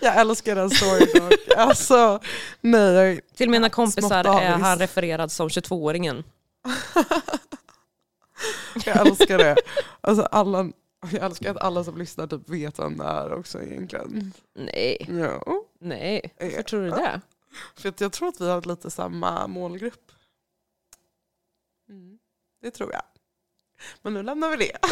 Jag 0.00 0.20
älskar 0.20 0.54
den 0.54 0.70
storyn 0.70 1.28
dock. 1.28 1.56
Alltså, 1.56 2.20
nej. 2.60 3.20
Till 3.34 3.50
mina 3.50 3.70
kompisar 3.70 4.40
är 4.40 4.50
han 4.50 4.78
refererad 4.78 5.32
som 5.32 5.48
22-åringen. 5.48 6.24
jag 8.86 9.06
älskar 9.06 9.38
det. 9.38 9.56
Alltså, 10.00 10.22
alla, 10.22 10.70
jag 11.12 11.22
älskar 11.24 11.50
att 11.50 11.56
alla 11.62 11.84
som 11.84 11.98
lyssnar 11.98 12.26
typ 12.26 12.48
vet 12.48 12.78
vem 12.78 12.96
det 12.98 13.04
är 13.04 13.32
också 13.32 13.62
egentligen. 13.62 14.32
Nej, 14.54 15.06
Ja. 15.08 15.42
nej. 15.80 16.34
Varför 16.40 16.62
tror 16.62 16.82
du 16.82 16.90
det? 16.90 17.20
För 17.76 17.88
att 17.88 18.00
jag 18.00 18.12
tror 18.12 18.28
att 18.28 18.40
vi 18.40 18.48
har 18.48 18.62
lite 18.62 18.90
samma 18.90 19.46
målgrupp. 19.46 20.12
Mm. 21.88 22.18
Det 22.62 22.70
tror 22.70 22.92
jag. 22.92 23.02
Men 24.02 24.14
nu 24.14 24.22
lämnar 24.22 24.50
vi 24.50 24.56
det. 24.56 24.78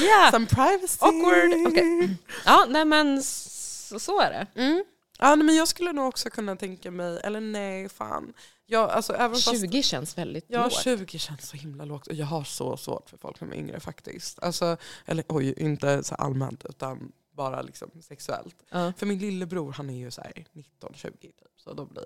Ja, 0.00 0.28
Some 0.30 0.46
privacy. 0.46 0.98
Awkward. 1.00 1.66
Okej. 1.66 2.16
ja 2.44 2.66
nej 2.68 2.84
men 2.84 3.22
så, 3.22 3.98
så 3.98 4.20
är 4.20 4.30
det. 4.30 4.46
Mm. 4.62 4.84
Ja, 5.18 5.36
men 5.36 5.56
jag 5.56 5.68
skulle 5.68 5.92
nog 5.92 6.08
också 6.08 6.30
kunna 6.30 6.56
tänka 6.56 6.90
mig, 6.90 7.20
eller 7.24 7.40
nej 7.40 7.88
fan. 7.88 8.32
Jag, 8.70 8.90
alltså, 8.90 9.12
även 9.12 9.30
fast, 9.36 9.60
20 9.60 9.82
känns 9.82 10.18
väldigt 10.18 10.44
Ja, 10.48 10.62
lågt. 10.62 10.72
20 10.82 11.18
känns 11.18 11.48
så 11.48 11.56
himla 11.56 11.84
lågt 11.84 12.06
och 12.06 12.14
jag 12.14 12.26
har 12.26 12.44
så 12.44 12.76
svårt 12.76 13.10
för 13.10 13.16
folk 13.16 13.38
som 13.38 13.52
är 13.52 13.56
yngre 13.56 13.80
faktiskt. 13.80 14.38
Alltså, 14.42 14.76
eller 15.06 15.24
oj, 15.28 15.54
inte 15.56 16.02
så 16.04 16.14
allmänt 16.14 16.64
utan 16.68 17.12
bara 17.32 17.62
liksom 17.62 17.90
sexuellt. 18.02 18.56
Ja. 18.70 18.92
För 18.96 19.06
min 19.06 19.18
lillebror 19.18 19.72
han 19.72 19.90
är 19.90 19.94
ju 19.98 20.10
så 20.10 20.20
här 20.20 20.32
19-20 20.52 21.10
typ. 21.20 21.34
Så 21.56 21.72
då 21.74 21.84
blir 21.84 22.04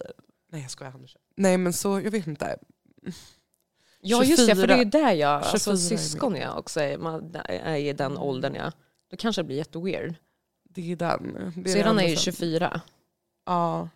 Nej 0.53 0.63
jag 0.63 0.71
skojar, 0.71 0.93
han 0.93 1.03
är 1.03 1.07
20. 1.07 1.19
Nej 1.37 1.59
men 1.59 1.73
så, 1.73 2.01
jag 2.01 2.11
vet 2.11 2.27
inte. 2.27 2.57
Ja 4.01 4.25
just 4.25 4.47
det, 4.49 4.57
för 4.57 4.67
det 4.67 4.75
är 4.75 4.79
ju 4.79 4.85
24. 4.85 5.01
där 5.05 5.13
jag, 5.13 5.43
alltså 5.43 5.77
24 5.77 5.95
är 5.95 5.99
syskon 5.99 6.37
jag 6.37 6.59
också 6.59 6.81
är, 6.81 6.99
man 6.99 7.35
är 7.45 7.77
i 7.77 7.93
den 7.93 8.17
åldern 8.19 8.55
ja. 8.55 8.73
Då 9.11 9.17
kanske 9.17 9.43
det 9.43 9.47
blir 9.47 9.57
jätteweird. 9.57 10.15
Det 10.69 10.93
är 10.93 10.97
den. 10.97 11.53
Det 11.57 11.71
är 11.71 11.75
Syrran 11.75 11.99
är 11.99 12.03
ju 12.03 12.09
enda 12.09 12.21
som- 12.21 12.33
24. 12.33 12.81
Ja. 13.47 13.89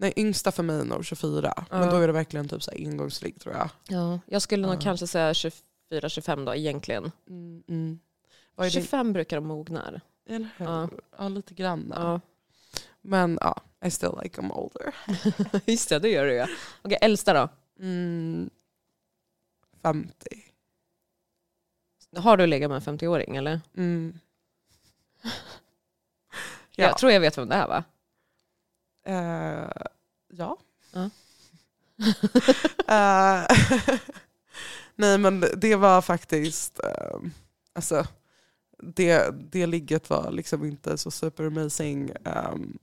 Nej 0.00 0.12
yngsta 0.16 0.52
för 0.52 0.62
mig 0.62 0.80
är 0.80 0.84
nog 0.84 1.04
24. 1.04 1.64
Men 1.70 1.82
Ja. 1.82 1.90
då 1.90 1.96
är 1.96 2.06
det 2.06 2.12
verkligen 2.12 2.48
typ 2.48 2.62
så 2.62 2.70
här 2.70 2.78
engångsligg 2.78 3.40
tror 3.40 3.54
jag. 3.54 3.70
Ja. 3.88 4.20
Jag 4.26 4.42
skulle 4.42 4.66
nog 4.66 4.76
Ja. 4.76 4.80
kanske 4.80 5.06
säga 5.06 5.32
24-25 5.32 6.44
då 6.44 6.54
egentligen. 6.54 7.12
Mm, 7.28 7.62
mm. 7.68 8.00
Vad 8.54 8.66
är 8.66 8.70
det? 8.70 8.74
25 8.80 9.12
brukar 9.12 9.36
de 9.36 9.46
mogna. 9.46 9.86
Eller 9.86 10.00
hur? 10.56 10.66
Ja. 10.66 10.88
Ja. 11.18 11.28
lite 11.28 11.54
grann. 11.54 11.92
Ja. 11.96 12.20
Men 13.00 13.38
ja, 13.40 13.60
I 13.84 13.90
still 13.90 14.10
like 14.22 14.36
them 14.36 14.50
older. 14.52 14.94
Just 15.66 15.88
det, 15.88 15.98
det 15.98 16.08
gör 16.08 16.26
du 16.26 16.32
ja. 16.34 16.46
Okej, 16.82 16.98
äldsta 17.00 17.32
då? 17.32 17.48
Mm, 17.84 18.50
50. 19.82 20.12
Har 22.16 22.36
du 22.36 22.46
legat 22.46 22.70
med 22.70 22.88
en 22.88 22.98
50-åring 22.98 23.36
eller? 23.36 23.60
Mm. 23.76 24.18
Jag 26.76 26.98
tror 26.98 27.12
jag 27.12 27.20
vet 27.20 27.38
vem 27.38 27.48
det 27.48 27.54
är 27.54 27.68
va? 27.68 27.84
Eh, 29.10 29.70
ja. 30.28 30.58
Ja. 30.92 31.10
Eh, 32.88 33.46
nej 34.96 35.18
men 35.18 35.44
det 35.56 35.76
var 35.76 36.02
faktiskt, 36.02 36.80
eh, 36.84 37.20
alltså 37.72 38.06
det, 38.82 39.30
det 39.52 39.66
ligget 39.66 40.10
var 40.10 40.30
liksom 40.30 40.64
inte 40.64 40.98
så 40.98 41.10
super 41.10 41.46
amazing. 41.46 42.10
ehm, 42.24 42.78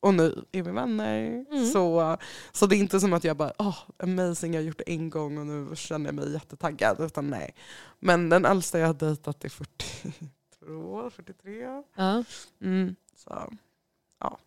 och 0.00 0.14
nu 0.14 0.44
är 0.52 0.62
vi 0.62 0.70
vänner. 0.70 1.44
Mm. 1.50 1.66
Så, 1.66 2.16
så 2.52 2.66
det 2.66 2.76
är 2.76 2.78
inte 2.78 3.00
som 3.00 3.12
att 3.12 3.24
jag 3.24 3.36
bara, 3.36 3.52
oh, 3.58 3.78
amazing 3.98 4.54
jag 4.54 4.60
har 4.60 4.66
gjort 4.66 4.78
det 4.78 4.92
en 4.92 5.10
gång 5.10 5.38
och 5.38 5.46
nu 5.46 5.76
känner 5.76 6.06
jag 6.06 6.14
mig 6.14 6.32
jättetaggad. 6.32 7.00
Utan 7.00 7.30
nej. 7.30 7.54
Men 7.98 8.28
den 8.28 8.44
äldsta 8.44 8.78
jag 8.78 8.86
har 8.86 8.94
dejtat 8.94 9.44
är 9.44 9.48
42, 9.48 11.10
43. 11.10 11.82
Ja. 11.96 12.24
Mm, 12.60 12.96
så. 13.16 13.52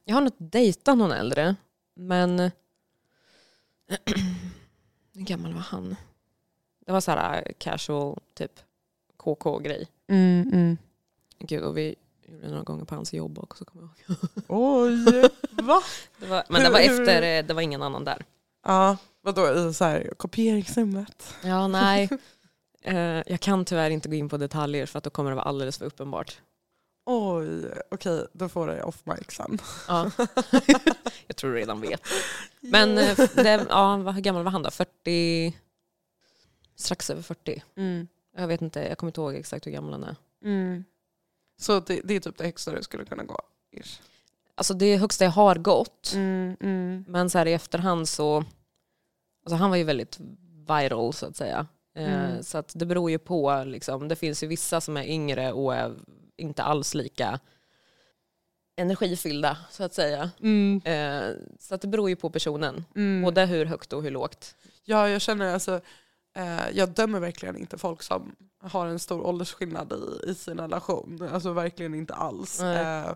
Jag 0.03 0.15
har 0.15 0.21
nog 0.21 0.33
dejtat 0.37 0.97
någon 0.97 1.11
äldre, 1.11 1.55
men 1.93 2.39
hur 5.13 5.21
gammal 5.21 5.53
var 5.53 5.61
han? 5.61 5.95
Det 6.85 6.91
var 6.91 7.01
så 7.01 7.11
här 7.11 7.43
äh, 7.45 7.53
casual, 7.57 8.19
typ 8.33 8.59
KK-grej. 9.17 9.87
Mm, 10.07 10.49
mm. 10.53 10.77
Gud, 11.39 11.63
och 11.63 11.77
vi 11.77 11.95
gjorde 12.25 12.41
det 12.41 12.49
några 12.49 12.63
gånger 12.63 12.85
på 12.85 12.95
hans 12.95 13.13
jobb 13.13 13.39
också. 13.39 13.65
Kommer 13.65 13.89
jag 14.05 14.17
ihåg. 14.17 14.29
Oj, 14.47 15.29
va? 15.63 15.81
Det 16.19 16.25
var, 16.25 16.43
men 16.49 16.63
det 16.63 16.69
var 16.69 16.79
efter, 16.79 17.21
eh, 17.21 17.45
det 17.45 17.53
var 17.53 17.61
ingen 17.61 17.81
annan 17.81 18.05
där. 18.05 18.25
Ja, 18.65 18.97
vadå 19.21 19.69
i 19.69 19.73
så 19.73 19.85
här, 19.85 20.13
kopieringsrummet? 20.17 21.35
Ja, 21.43 21.67
nej. 21.67 22.09
Eh, 22.81 23.23
jag 23.25 23.39
kan 23.39 23.65
tyvärr 23.65 23.89
inte 23.89 24.09
gå 24.09 24.15
in 24.15 24.29
på 24.29 24.37
detaljer 24.37 24.85
för 24.85 24.97
att 24.97 25.03
då 25.03 25.09
kommer 25.09 25.29
det 25.29 25.35
vara 25.35 25.45
alldeles 25.45 25.77
för 25.77 25.85
uppenbart. 25.85 26.41
Oj, 27.11 27.71
okej 27.91 28.27
då 28.33 28.49
får 28.49 28.67
det 28.67 28.83
off 28.83 29.05
mic 29.05 29.31
sen. 29.31 29.59
Ja. 29.87 30.11
jag 31.27 31.35
tror 31.35 31.51
du 31.51 31.57
redan 31.57 31.81
vet. 31.81 32.01
Men 32.59 32.97
eh, 32.97 33.17
det, 33.35 33.65
ja, 33.69 33.95
hur 33.95 34.21
gammal 34.21 34.43
var 34.43 34.51
han 34.51 34.63
då? 34.63 34.71
40? 34.71 35.57
Strax 36.75 37.09
över 37.09 37.21
40. 37.21 37.63
Mm. 37.75 38.07
Jag 38.37 38.47
vet 38.47 38.61
inte, 38.61 38.79
jag 38.79 38.97
kommer 38.97 39.09
inte 39.09 39.21
ihåg 39.21 39.35
exakt 39.35 39.67
hur 39.67 39.71
gammal 39.71 39.91
han 39.91 40.03
är. 40.03 40.15
Mm. 40.43 40.83
Så 41.59 41.79
det, 41.79 42.01
det 42.03 42.13
är 42.13 42.19
typ 42.19 42.37
det 42.37 42.43
högsta 42.43 42.71
du 42.71 42.83
skulle 42.83 43.05
kunna 43.05 43.23
gå? 43.23 43.39
ish. 43.71 43.99
Alltså 44.55 44.73
det 44.73 44.97
högsta 44.97 45.23
jag 45.23 45.31
har 45.31 45.55
gått, 45.55 46.11
Mm, 46.15 46.57
mm. 46.61 47.05
men 47.07 47.29
så 47.29 47.37
här 47.37 47.45
i 47.45 47.53
efterhand 47.53 48.09
så... 48.09 48.37
Alltså 49.45 49.55
han 49.55 49.69
var 49.69 49.77
ju 49.77 49.83
väldigt 49.83 50.19
viral 50.67 51.13
så 51.13 51.25
att 51.25 51.35
säga. 51.35 51.67
Eh, 51.95 52.13
Mm. 52.13 52.43
Så 52.43 52.57
att 52.57 52.71
det 52.75 52.85
beror 52.85 53.11
ju 53.11 53.19
på, 53.19 53.63
liksom, 53.65 54.07
det 54.07 54.15
finns 54.15 54.43
ju 54.43 54.47
vissa 54.47 54.81
som 54.81 54.97
är 54.97 55.03
yngre 55.03 55.51
och 55.51 55.75
är 55.75 55.95
inte 56.39 56.63
alls 56.63 56.93
lika 56.93 57.39
energifyllda 58.77 59.57
så 59.71 59.83
att 59.83 59.93
säga. 59.93 60.31
Mm, 60.41 60.81
Eh, 60.85 61.35
Så 61.59 61.75
att 61.75 61.81
det 61.81 61.87
beror 61.87 62.09
ju 62.09 62.15
på 62.15 62.29
personen, 62.29 62.85
mm. 62.95 63.21
både 63.21 63.45
hur 63.45 63.65
högt 63.65 63.93
och 63.93 64.03
hur 64.03 64.11
lågt. 64.11 64.55
Ja, 64.83 65.09
jag 65.09 65.21
känner 65.21 65.53
alltså, 65.53 65.81
eh, 66.35 66.69
jag 66.73 66.89
dömer 66.89 67.19
verkligen 67.19 67.57
inte 67.57 67.77
folk 67.77 68.01
som 68.03 68.35
har 68.61 68.85
en 68.87 68.99
stor 68.99 69.21
åldersskillnad 69.25 69.93
i, 69.93 70.29
i 70.29 70.35
sin 70.35 70.59
relation. 70.59 71.29
Alltså 71.31 71.53
verkligen 71.53 71.93
inte 71.93 72.13
alls. 72.13 72.61
Eh, 72.61 73.15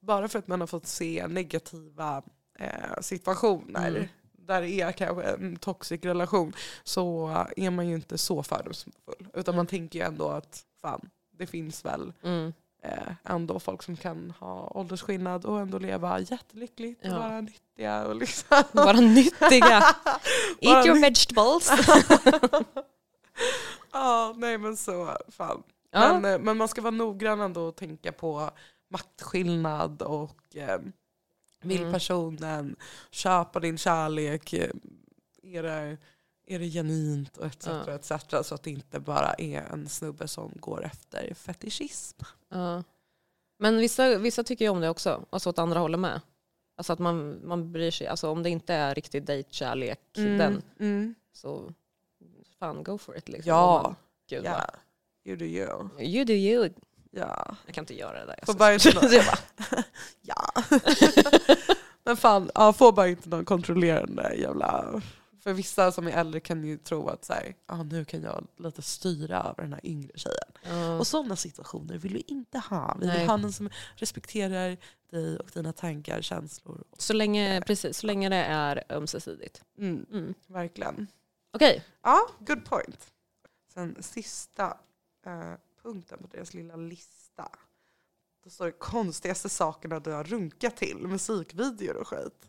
bara 0.00 0.28
för 0.28 0.38
att 0.38 0.48
man 0.48 0.60
har 0.60 0.66
fått 0.66 0.86
se 0.86 1.26
negativa 1.28 2.22
eh, 2.58 3.00
situationer 3.00 3.88
Mm. 3.88 4.08
där 4.32 4.62
det 4.62 4.70
är 4.70 4.92
kanske 4.92 5.22
en 5.22 5.56
toxic 5.56 6.04
relation 6.04 6.52
så 6.84 7.28
är 7.56 7.70
man 7.70 7.88
ju 7.88 7.94
inte 7.94 8.18
så 8.18 8.42
fördomsfull. 8.42 9.28
Utan 9.34 9.56
man 9.56 9.66
tänker 9.66 9.98
ju 9.98 10.04
ändå 10.04 10.28
att 10.28 10.64
fan, 10.82 11.10
det 11.38 11.46
finns 11.46 11.84
väl 11.84 12.12
Mm. 12.22 12.52
eh, 12.82 13.12
ändå 13.24 13.60
folk 13.60 13.82
som 13.82 13.96
kan 13.96 14.30
ha 14.40 14.70
åldersskillnad 14.74 15.44
och 15.44 15.60
ändå 15.60 15.78
leva 15.78 16.20
jättelyckligt 16.20 17.00
och 17.04 17.10
Ja. 17.10 17.18
vara 17.18 17.40
nyttiga. 17.40 18.06
Och 18.06 18.16
liksom. 18.20 18.62
Vara 18.72 19.00
nyttiga. 19.00 19.80
Bara 19.80 20.20
Eat 20.60 20.86
your 20.86 20.94
nytt- 20.96 21.04
vegetables. 21.04 21.70
Ja, 23.92 24.34
nej 24.36 24.58
men 24.58 24.76
så, 24.76 25.16
fan. 25.28 25.62
Ja. 25.90 26.18
Men, 26.20 26.32
eh, 26.34 26.40
men 26.44 26.56
man 26.56 26.68
ska 26.68 26.80
vara 26.82 26.90
noggrann 26.90 27.40
ändå 27.40 27.62
och 27.62 27.76
tänka 27.76 28.12
på 28.12 28.50
maktskillnad 28.90 30.02
och 30.02 30.56
eh, 30.56 30.78
vill 31.62 31.80
Mm. 31.80 31.92
personen 31.92 32.76
köpa 33.10 33.60
din 33.60 33.78
kärlek? 33.78 34.52
Eh, 34.52 34.70
Är 35.42 35.62
det, 35.62 35.96
är 36.48 36.58
det 36.58 36.68
genuint 36.70 37.36
och 37.36 37.46
etc, 37.46 37.66
Ja. 37.66 37.90
etc. 37.90 38.12
Så 38.48 38.54
att 38.54 38.62
det 38.62 38.70
inte 38.70 39.00
bara 39.00 39.32
är 39.34 39.60
en 39.72 39.88
snubbe 39.88 40.28
som 40.28 40.52
går 40.56 40.84
efter 40.84 41.34
fetischism. 41.34 42.18
Ja. 42.48 42.82
Men 43.58 43.78
vissa, 43.78 44.18
vissa 44.18 44.44
tycker 44.44 44.64
ju 44.64 44.68
om 44.70 44.80
det 44.80 44.88
också, 44.88 45.24
alltså 45.30 45.50
åt 45.50 45.58
andra 45.58 45.80
hållet 45.80 46.00
med. 46.00 46.20
Alltså 46.76 46.92
att 46.92 46.98
man, 46.98 47.40
man 47.48 47.72
bryr 47.72 47.90
sig, 47.90 48.06
alltså 48.06 48.30
om 48.30 48.42
det 48.42 48.50
inte 48.50 48.74
är 48.74 48.94
riktig 48.94 49.24
dejtkärlek, 49.24 50.00
den, 50.12 50.62
mm. 50.80 51.14
så 51.32 51.72
fan 52.58 52.82
go 52.82 52.98
for 52.98 53.16
it. 53.16 53.28
Liksom. 53.28 53.48
Ja, 53.48 53.82
man- 53.82 53.96
Gud, 54.28 54.44
vad- 54.44 54.74
You 55.24 55.36
do 55.36 55.44
you. 55.44 55.88
You 56.00 56.24
do 56.24 56.32
you. 56.32 56.70
Ja. 57.10 57.56
Jag 57.66 57.74
kan 57.74 57.82
inte 57.82 57.94
göra 57.94 58.24
det 58.24 58.26
där. 58.26 58.38
Får 58.46 58.72
inte 58.72 58.94
någon, 58.94 59.10
bara- 59.10 59.84
ja. 60.22 60.52
Men 62.04 62.16
fan, 62.16 62.50
ja, 62.54 62.72
får 62.72 62.92
bara 62.92 63.08
inte 63.08 63.28
någon 63.28 63.44
kontrollerande 63.44 64.34
jävla... 64.34 65.00
För 65.48 65.54
vissa 65.54 65.92
som 65.92 66.06
är 66.06 66.10
äldre 66.10 66.40
kan 66.40 66.64
ju 66.64 66.76
tro 66.78 67.08
att 67.08 67.24
så 67.24 67.32
här, 67.32 67.54
ah, 67.66 67.82
nu 67.82 68.04
kan 68.04 68.22
jag 68.22 68.46
lite 68.56 68.82
styra 68.82 69.38
över 69.42 69.62
den 69.62 69.72
här 69.72 69.86
yngre 69.86 70.10
tjejen. 70.18 70.52
Ja. 70.62 70.98
Och 70.98 71.06
sådana 71.06 71.36
situationer 71.36 71.98
vill 71.98 72.12
vi 72.14 72.20
inte 72.26 72.58
ha. 72.58 72.96
Vi 73.00 73.06
Nej. 73.06 73.18
vill 73.20 73.28
ha 73.28 73.36
någon 73.36 73.52
som 73.52 73.70
respekterar 73.96 74.76
dig 75.10 75.38
och 75.38 75.50
dina 75.54 75.72
tankar, 75.72 76.22
känslor. 76.22 76.84
Så, 76.98 77.12
länge, 77.12 77.60
precis, 77.66 77.98
så 77.98 78.06
länge 78.06 78.28
det 78.28 78.36
är 78.36 78.84
ömsesidigt. 78.88 79.62
Mm, 79.78 80.06
Mm. 80.12 80.34
verkligen. 80.46 81.06
Okej, 81.52 81.84
Ja, 82.02 82.18
good 82.38 82.64
point. 82.64 83.06
Sen 83.74 83.96
sista 84.02 84.76
eh, 85.26 85.52
punkten 85.82 86.18
på 86.18 86.26
deras 86.26 86.54
lilla 86.54 86.76
lista. 86.76 87.48
Då 88.44 88.50
står 88.50 88.66
det 88.66 88.72
konstigaste 88.72 89.48
sakerna 89.48 90.00
du 90.00 90.10
har 90.12 90.24
runkat 90.24 90.76
till, 90.76 90.96
musikvideor 90.98 91.96
och 91.96 92.08
skit. 92.08 92.48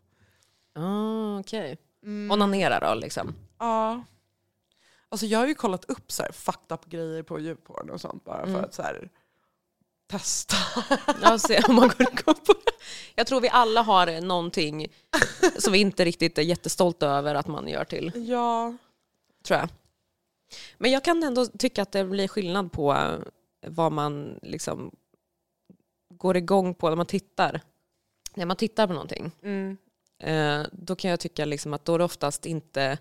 ah, 0.76 1.40
okej. 1.40 1.78
Mm. 2.04 2.32
Onanera 2.32 2.80
då 2.80 2.94
liksom. 3.00 3.36
Ja. 3.60 4.04
Alltså 5.10 5.26
jag 5.26 5.40
har 5.40 5.48
ju 5.48 5.56
kollat 5.56 5.86
upp 5.86 6.12
så 6.12 6.24
här 6.24 6.32
fucked 6.32 6.72
up 6.72 6.86
grejer 6.86 7.24
på 7.24 7.40
djurporn 7.40 7.90
och 7.90 8.02
sånt 8.02 8.24
bara 8.24 8.42
Mm. 8.44 8.54
för 8.56 8.64
att 8.64 8.74
så 8.74 8.82
här, 8.82 9.10
testa. 10.08 10.56
Ja, 11.22 11.40
se 11.40 11.62
om 11.68 11.76
man 11.76 11.88
går 11.98 12.34
på 12.34 12.54
det. 12.54 12.72
Jag 13.16 13.28
tror 13.28 13.42
vi 13.42 13.50
alla 13.50 13.82
har 13.82 14.22
någonting 14.22 14.88
som 15.60 15.74
vi 15.74 15.80
inte 15.80 16.06
riktigt 16.06 16.38
är 16.38 16.42
jättestolta 16.42 17.08
över 17.08 17.36
att 17.36 17.48
man 17.48 17.68
gör 17.68 17.86
till. 17.86 18.12
Ja. 18.16 18.78
Tror 19.44 19.60
jag. 19.60 19.70
Men 20.78 20.92
jag 20.92 21.04
kan 21.04 21.24
ändå 21.24 21.46
tycka 21.46 21.82
att 21.82 21.92
det 21.92 22.04
blir 22.06 22.28
skillnad 22.28 22.72
på 22.72 22.94
eh, 22.94 23.20
vad 23.68 23.92
man 23.92 24.40
liksom 24.42 24.92
går 26.14 26.38
igång 26.38 26.74
på 26.74 26.90
när 26.90 26.96
man 26.96 27.06
tittar. 27.06 27.62
När 28.36 28.46
man 28.46 28.56
tittar 28.58 28.88
på 28.88 28.94
någonting. 28.94 29.32
Mm. 29.44 29.78
Eh, 30.20 30.62
då 30.72 30.96
kan 30.96 31.12
jag 31.12 31.20
tycka 31.20 31.46
liksom 31.46 31.74
att 31.74 31.86
då 31.86 31.94
är 31.94 31.98
det 31.98 32.04
oftast 32.04 32.46
inte 32.46 32.98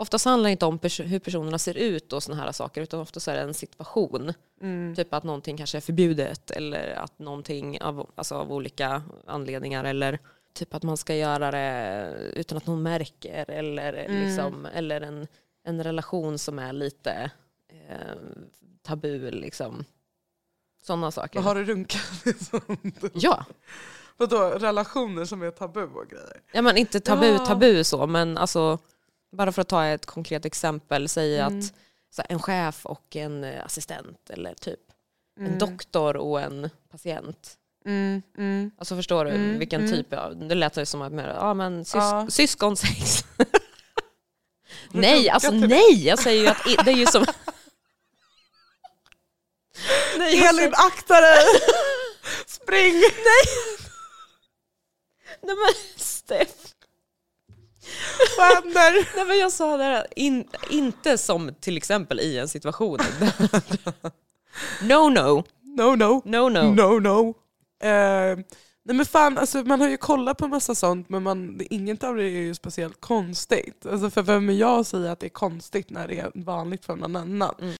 Oftast 0.00 0.24
handlar 0.24 0.48
det 0.48 0.52
inte 0.52 0.66
om 0.66 0.78
pers- 0.78 1.02
hur 1.04 1.18
personerna 1.18 1.58
ser 1.58 1.76
ut 1.76 2.12
och 2.12 2.22
såna 2.22 2.36
här 2.36 2.52
saker 2.52 2.80
utan 2.80 3.00
oftast 3.00 3.28
är 3.28 3.34
det 3.34 3.40
en 3.42 3.54
situation. 3.54 4.32
Mm. 4.60 4.94
Typ 4.96 5.14
att 5.14 5.24
någonting 5.24 5.56
kanske 5.56 5.78
är 5.78 5.80
förbjudet 5.80 6.50
eller 6.50 6.90
att 6.94 7.18
någonting 7.18 7.82
av, 7.82 8.10
alltså 8.14 8.34
av 8.34 8.52
olika 8.52 9.02
anledningar 9.26 9.84
eller 9.84 10.18
typ 10.52 10.74
att 10.74 10.82
man 10.82 10.96
ska 10.96 11.14
göra 11.14 11.50
det 11.50 12.10
utan 12.36 12.58
att 12.58 12.66
någon 12.66 12.82
märker 12.82 13.50
eller, 13.50 13.92
Mm. 13.92 14.22
liksom, 14.26 14.66
eller 14.66 15.00
en, 15.00 15.26
en 15.64 15.84
relation 15.84 16.38
som 16.38 16.58
är 16.58 16.72
lite 16.72 17.30
eh, 17.68 18.16
tabu. 18.82 19.30
Liksom. 19.30 19.84
Sådana 20.82 21.10
saker. 21.10 21.40
Har 21.40 21.54
du 21.54 21.64
runkat? 21.64 22.02
Ja. 23.14 23.44
Vadå, 24.20 24.48
relationer 24.50 25.24
som 25.24 25.42
är 25.42 25.50
tabu 25.50 25.82
och 25.82 26.08
grejer? 26.08 26.40
ja, 26.52 26.62
men 26.62 26.76
inte 26.76 27.00
tabu 27.00 27.26
Ja. 27.26 27.46
tabu 27.46 27.84
så 27.84 28.06
men 28.06 28.38
alltså 28.38 28.78
bara 29.32 29.52
för 29.52 29.62
att 29.62 29.68
ta 29.68 29.84
ett 29.86 30.06
konkret 30.06 30.44
exempel, 30.44 31.08
säg 31.08 31.38
Mm. 31.40 31.58
att 31.58 31.64
så 32.10 32.22
här, 32.22 32.26
en 32.32 32.42
chef 32.42 32.86
och 32.86 33.16
en 33.16 33.44
eh, 33.44 33.64
assistent 33.64 34.30
eller 34.30 34.54
typ 34.54 34.80
Mm. 35.38 35.52
en 35.52 35.58
doktor 35.58 36.16
och 36.16 36.40
en 36.40 36.70
patient. 36.90 37.54
Mm. 37.86 38.22
Mm. 38.38 38.70
Alltså 38.78 38.96
förstår 38.96 39.24
du 39.24 39.30
Mm, 39.30 39.58
vilken 39.58 39.80
mm. 39.84 39.92
typ 39.92 40.12
av, 40.12 40.36
det 40.48 40.54
lät 40.54 40.76
ju 40.76 40.86
som 40.86 41.02
att 41.02 41.12
mer, 41.12 41.28
ja 41.28 41.54
men 41.54 41.84
sys, 41.84 41.94
Ja. 41.94 42.26
syskonsex. 42.30 43.24
Nej, 44.90 45.30
alltså 45.30 45.50
nej, 45.50 46.06
jag 46.06 46.18
säger 46.18 46.42
ju 46.42 46.48
att 46.48 46.84
det 46.84 46.90
är 46.90 46.96
ju 46.96 47.06
som... 47.06 47.26
nej, 50.18 50.44
Elin, 50.46 50.72
akta 50.74 51.20
dig! 51.20 51.44
Spring! 52.46 52.94
nej 52.94 53.77
men 55.42 55.74
Steff. 55.96 56.74
Vad 58.38 58.54
händer? 58.54 59.08
Nej 59.16 59.26
men 59.26 59.38
jag 59.38 59.52
sa 59.52 59.76
det 59.76 59.84
här, 59.84 60.06
in, 60.16 60.48
inte 60.70 61.18
som 61.18 61.54
till 61.60 61.76
exempel 61.76 62.20
i 62.20 62.38
en 62.38 62.48
situation. 62.48 62.98
no 64.82 65.08
no, 65.08 65.44
No, 65.78 65.96
no. 65.96 66.22
no 66.24 66.48
no. 66.48 66.74
No, 66.74 67.00
no. 67.00 67.34
Eh, 67.88 68.36
nej 68.82 68.96
men 68.96 69.06
fan, 69.06 69.38
alltså, 69.38 69.62
man 69.64 69.80
har 69.80 69.88
ju 69.88 69.96
kollat 69.96 70.38
på 70.38 70.48
massa 70.48 70.74
sånt 70.74 71.08
men 71.08 71.22
man, 71.22 71.60
inget 71.70 72.04
av 72.04 72.16
det 72.16 72.24
är 72.24 72.28
ju 72.28 72.54
speciellt 72.54 73.00
konstigt. 73.00 73.86
Alltså, 73.86 74.10
för 74.10 74.22
vem 74.22 74.48
är 74.48 74.52
jag 74.52 74.80
att 74.80 74.86
säga 74.86 75.12
att 75.12 75.20
det 75.20 75.26
är 75.26 75.30
konstigt 75.30 75.90
när 75.90 76.08
det 76.08 76.18
är 76.18 76.30
vanligt 76.34 76.84
för 76.84 76.96
någon 76.96 77.16
annan? 77.16 77.54
Mm. 77.60 77.74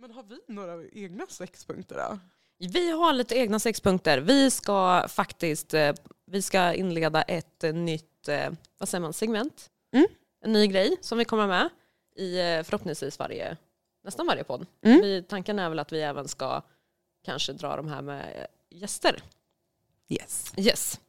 Men 0.00 0.10
har 0.10 0.22
vi 0.22 0.54
några 0.54 0.88
egna 0.92 1.26
sexpunkter 1.28 1.96
då? 1.96 2.18
Vi 2.58 2.90
har 2.90 3.12
lite 3.12 3.36
egna 3.36 3.58
sexpunkter. 3.58 4.20
Vi 4.20 4.50
ska 4.50 5.08
faktiskt 5.08 5.74
eh, 5.74 5.92
vi 6.26 6.42
ska 6.42 6.74
inleda 6.74 7.22
ett 7.22 7.64
eh, 7.64 7.74
nytt 7.74 8.28
eh, 8.28 8.50
vad 8.78 8.88
säger 8.88 9.02
man, 9.02 9.12
segment. 9.12 9.70
Mm. 9.92 10.06
En 10.40 10.52
ny 10.52 10.66
grej 10.66 10.96
som 11.00 11.18
vi 11.18 11.24
kommer 11.24 11.46
med 11.46 11.68
i 12.16 12.38
eh, 12.38 12.62
förhoppningsvis 12.62 13.18
varje, 13.18 13.56
nästan 14.04 14.26
varje 14.26 14.44
podd. 14.44 14.66
Mm. 14.82 15.00
Vi, 15.00 15.22
tanken 15.22 15.58
är 15.58 15.68
väl 15.68 15.78
att 15.78 15.92
vi 15.92 16.00
även 16.00 16.28
ska 16.28 16.62
kanske 17.24 17.52
dra 17.52 17.76
de 17.76 17.88
här 17.88 18.02
med 18.02 18.46
gäster. 18.70 19.22
Yes. 20.08 20.52
Yes. 20.56 21.00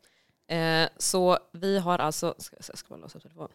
Eh, 0.47 0.89
så 0.97 1.39
vi 1.51 1.77
har 1.79 1.99
alltså, 1.99 2.35
ska, 2.37 2.55
jag 2.67 2.77
ska 2.77 2.89
bara 2.89 2.99
låsa 2.99 3.19
telefon. 3.19 3.49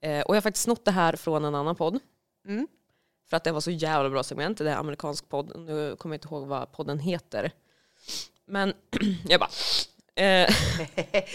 Eh, 0.00 0.20
och 0.20 0.34
jag 0.34 0.36
har 0.36 0.40
faktiskt 0.40 0.64
snott 0.64 0.84
det 0.84 0.90
här 0.90 1.16
från 1.16 1.44
en 1.44 1.54
annan 1.54 1.76
podd. 1.76 2.00
Mm. 2.46 2.68
För 3.30 3.36
att 3.36 3.44
det 3.44 3.52
var 3.52 3.60
så 3.60 3.70
jävla 3.70 4.10
bra 4.10 4.22
segment. 4.22 4.58
Det 4.58 4.64
är 4.64 4.72
en 4.72 4.78
amerikansk 4.78 5.28
podd. 5.28 5.52
Nu 5.56 5.96
kommer 5.96 6.14
jag 6.14 6.16
inte 6.18 6.28
ihåg 6.28 6.46
vad 6.46 6.72
podden 6.72 6.98
heter. 6.98 7.52
Men 8.46 8.74
jag 9.28 9.40
bara... 9.40 9.50
Eh, 10.14 10.54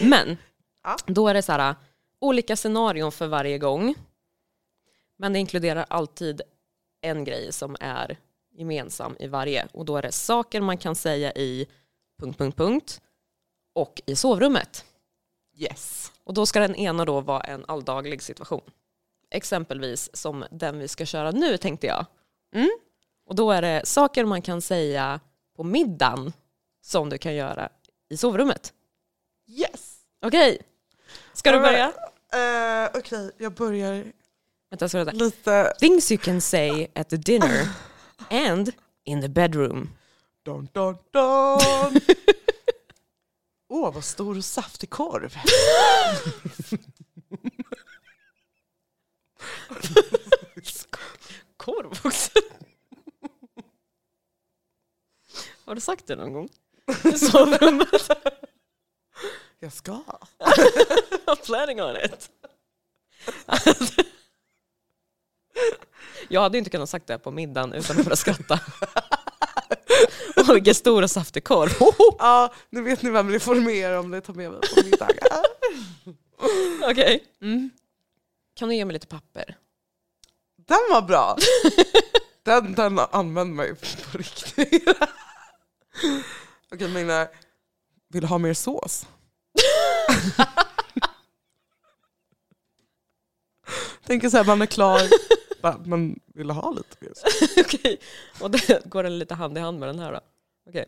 men 0.00 0.36
Ja. 0.82 0.96
då 1.06 1.28
är 1.28 1.34
det 1.34 1.42
så 1.42 1.52
här 1.52 1.74
olika 2.20 2.56
scenarion 2.56 3.12
för 3.12 3.26
varje 3.26 3.58
gång. 3.58 3.94
Men 5.16 5.32
det 5.32 5.38
inkluderar 5.38 5.86
alltid 5.90 6.42
en 7.00 7.24
grej 7.24 7.52
som 7.52 7.76
är 7.80 8.16
gemensam 8.50 9.16
i 9.18 9.26
varje. 9.26 9.66
Och 9.72 9.84
då 9.84 9.96
är 9.96 10.02
det 10.02 10.12
saker 10.12 10.60
man 10.60 10.78
kan 10.78 10.94
säga 10.94 11.32
i 11.32 11.66
punkt, 12.20 12.38
punkt, 12.38 12.56
punkt 12.56 13.00
och 13.74 14.02
i 14.06 14.16
sovrummet. 14.16 14.84
Yes. 15.56 16.12
Och 16.24 16.34
då 16.34 16.46
ska 16.46 16.60
den 16.60 16.74
ena 16.76 17.04
då 17.04 17.20
vara 17.20 17.40
en 17.40 17.64
alldaglig 17.68 18.22
situation. 18.22 18.62
Exempelvis 19.30 20.10
som 20.16 20.44
den 20.50 20.78
vi 20.78 20.88
ska 20.88 21.06
köra 21.06 21.30
nu 21.30 21.56
tänkte 21.56 21.86
jag. 21.86 22.06
Mm. 22.54 22.70
Och 23.26 23.34
då 23.34 23.50
är 23.50 23.62
det 23.62 23.86
saker 23.86 24.24
man 24.24 24.42
kan 24.42 24.62
säga 24.62 25.20
på 25.56 25.64
middagen 25.64 26.32
som 26.80 27.08
du 27.10 27.18
kan 27.18 27.34
göra 27.34 27.68
i 28.08 28.16
sovrummet. 28.16 28.72
Yes. 29.46 29.98
Okej, 30.22 30.58
ska 31.32 31.52
du 31.52 31.58
börja? 31.58 31.92
Eh, 32.32 32.90
Okej, 32.94 33.30
jag 33.38 33.52
börjar 33.54 34.12
Vänta, 34.70 34.88
ska 34.88 34.98
jag 34.98 35.06
säga. 35.06 35.24
lite... 35.24 35.74
Things 35.78 36.12
you 36.12 36.18
can 36.18 36.40
say 36.40 36.86
at 36.94 37.08
the 37.08 37.16
dinner 37.16 37.68
and 38.30 38.72
in 39.04 39.20
the 39.20 39.28
bedroom. 39.28 39.90
Dun, 40.42 40.68
dun, 40.72 40.96
dun. 41.12 42.00
Åh, 43.68 43.94
vad 43.94 44.04
stor 44.04 44.36
och 44.36 44.44
saftig 44.44 44.90
korv. 44.90 45.34
Korv 51.56 51.92
också. 52.04 52.30
Har 55.64 55.74
du 55.74 55.80
sagt 55.80 56.06
det 56.06 56.16
någon 56.16 56.32
gång? 56.32 56.48
I 56.88 57.12
sovrummet? 57.18 58.10
Jag 59.60 59.72
ska. 59.72 59.92
I'm 61.26 61.46
planning 61.46 61.82
on 61.82 61.96
it. 61.96 62.30
Jag 66.28 66.40
hade 66.40 66.58
inte 66.58 66.70
kunnat 66.70 66.90
sagt 66.90 67.06
det 67.06 67.18
på 67.18 67.30
middagen 67.30 67.72
utan 67.72 67.98
att 67.98 68.04
börja 68.04 68.16
skratta. 68.16 68.60
Och 70.36 70.56
vilken 70.56 70.74
stor 70.74 71.02
och 71.02 71.10
saftig 71.10 71.44
korv. 71.44 71.70
Ja, 72.18 72.54
nu 72.70 72.82
vet 72.82 73.02
ni 73.02 73.10
vem 73.10 73.30
ni 73.30 73.40
får 73.40 73.54
mer 73.54 73.98
om 73.98 74.10
ni 74.10 74.20
tar 74.20 74.34
med 74.34 74.50
mig 74.50 74.60
på 74.60 74.82
middagar. 74.84 75.46
Okej. 76.90 77.24
Mm. 77.40 77.70
Kan 78.54 78.68
du 78.68 78.74
ge 78.74 78.84
mig 78.84 78.92
lite 78.92 79.06
papper? 79.06 79.56
Den 80.56 80.78
var 80.90 81.02
bra. 81.02 81.36
Den, 82.42 82.74
den 82.74 82.98
använder 82.98 83.54
man 83.54 83.66
ju 83.66 83.74
på 83.74 84.18
riktigt. 84.18 84.88
Okej, 86.72 86.88
Magna. 86.88 87.28
Vill 88.08 88.20
du 88.20 88.26
ha 88.26 88.38
mer 88.38 88.54
sås? 88.54 89.06
Tänker 94.06 94.30
så 94.30 94.36
här, 94.36 94.44
man 94.44 94.62
är 94.62 94.66
klar. 94.66 95.00
Man 95.88 96.20
vill 96.34 96.50
ha 96.50 96.70
lite 96.70 96.96
mer 97.00 97.12
sås. 97.14 97.56
Okej. 97.64 98.00
Och 98.40 98.50
det 98.50 98.84
går 98.84 99.02
den 99.02 99.18
lite 99.18 99.34
hand 99.34 99.58
i 99.58 99.60
hand 99.60 99.78
med 99.78 99.88
den 99.88 99.98
här 99.98 100.12
då? 100.12 100.20
Okej. 100.68 100.86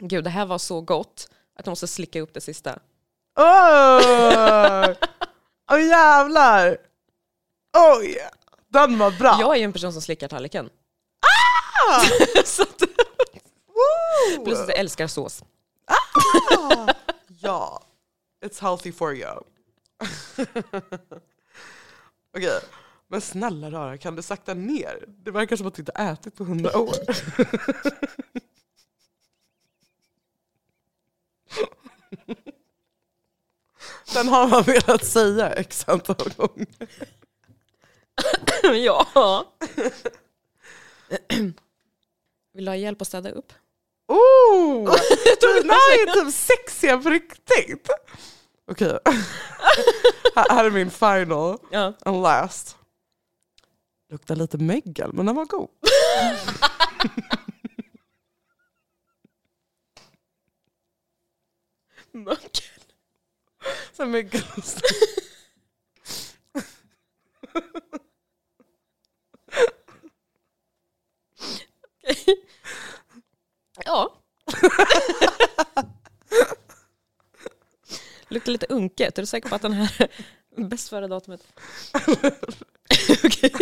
Gud, 0.00 0.24
det 0.24 0.30
här 0.30 0.46
var 0.46 0.58
så 0.58 0.80
gott 0.80 1.30
att 1.58 1.66
jag 1.66 1.70
måste 1.70 1.86
slicka 1.86 2.20
upp 2.20 2.34
det 2.34 2.40
sista. 2.40 2.78
Åh 3.38 4.90
oh, 5.72 5.80
jävlar! 5.88 6.78
Oj! 7.98 8.18
Den 8.68 8.98
var 8.98 9.10
bra. 9.10 9.36
Jag 9.40 9.54
är 9.54 9.58
ju 9.58 9.64
en 9.64 9.72
person 9.72 9.92
som 9.92 10.02
slickar 10.02 10.28
tallriken. 10.28 10.70
Ah! 11.90 12.00
Så 12.44 12.62
att! 12.62 12.91
Plus 14.44 14.58
att 14.58 14.68
jag 14.68 14.78
älskar 14.78 15.06
sås. 15.06 15.42
Ah! 15.84 15.94
ja, 17.40 17.82
it's 18.44 18.60
healthy 18.62 18.92
for 18.92 19.16
you. 19.16 19.28
Okej, 22.36 22.60
men 23.08 23.20
snälla 23.20 23.70
rara, 23.70 23.98
kan 23.98 24.16
du 24.16 24.22
sakta 24.22 24.54
ner? 24.54 25.04
Det 25.08 25.30
verkar 25.30 25.56
som 25.56 25.66
att 25.66 25.74
du 25.74 25.82
inte 25.82 25.92
ätit 25.92 26.36
på 26.36 26.44
hundra 26.44 26.78
år. 26.78 26.94
Den 34.14 34.28
har 34.28 34.48
man 34.48 34.62
velat 34.62 35.04
säga 35.04 35.52
x 35.52 35.84
antal 35.88 36.32
gånger. 36.36 36.66
ja. 38.84 39.06
Vill 42.52 42.64
du 42.64 42.70
ha 42.70 42.76
hjälp 42.76 43.02
att 43.02 43.08
städa 43.08 43.30
upp? 43.30 43.52
Oh! 44.12 44.84
Den 45.40 45.70
här 45.70 46.02
är 46.02 46.24
typ 46.24 46.34
sexiga 46.34 46.98
på 46.98 47.10
riktigt. 47.10 47.88
Okej. 48.70 48.98
Okay. 50.34 50.44
här 50.48 50.64
är 50.64 50.70
min 50.70 50.90
final 50.90 51.58
ja. 51.70 51.92
and 52.04 52.22
last. 52.22 52.76
Luktar 54.10 54.36
lite 54.36 54.58
mögel, 54.58 55.12
men 55.12 55.26
den 55.26 55.36
var 55.36 55.44
god. 55.44 55.68
Mögel? 62.12 62.40
Så 63.92 64.06
mögelost. 64.06 64.80
okay. 72.02 72.34
Ja. 73.84 74.14
Luktar 78.28 78.52
lite 78.52 78.66
unket. 78.68 79.18
Är 79.18 79.22
du 79.22 79.26
säker 79.26 79.48
på 79.48 79.54
att 79.54 79.62
den 79.62 79.72
här 79.72 80.08
är 80.56 80.64
bäst 80.64 80.88
före 80.88 81.06
datumet? 81.08 81.40
Okej. 83.24 83.52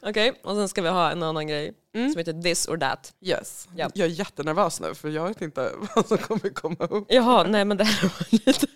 Okej, 0.00 0.40
och 0.42 0.56
sen 0.56 0.68
ska 0.68 0.82
vi 0.82 0.88
ha 0.88 1.10
en 1.10 1.22
annan 1.22 1.46
grej 1.46 1.74
Mm. 1.94 2.12
som 2.12 2.18
heter 2.18 2.42
this 2.42 2.68
or 2.68 2.76
that. 2.76 3.14
Yes. 3.20 3.68
Ja. 3.76 3.90
Jag 3.94 4.06
är 4.06 4.10
jättenervös 4.10 4.80
nu 4.80 4.94
för 4.94 5.08
jag 5.08 5.28
vet 5.28 5.42
inte 5.42 5.72
vad 5.96 6.06
som 6.08 6.18
kommer 6.18 6.48
komma 6.54 6.84
upp. 6.86 7.06
Jaha, 7.08 7.44
nej 7.44 7.64
men 7.64 7.76
det 7.76 7.84
här 7.84 8.02
var 8.08 8.26
lite... 8.46 8.66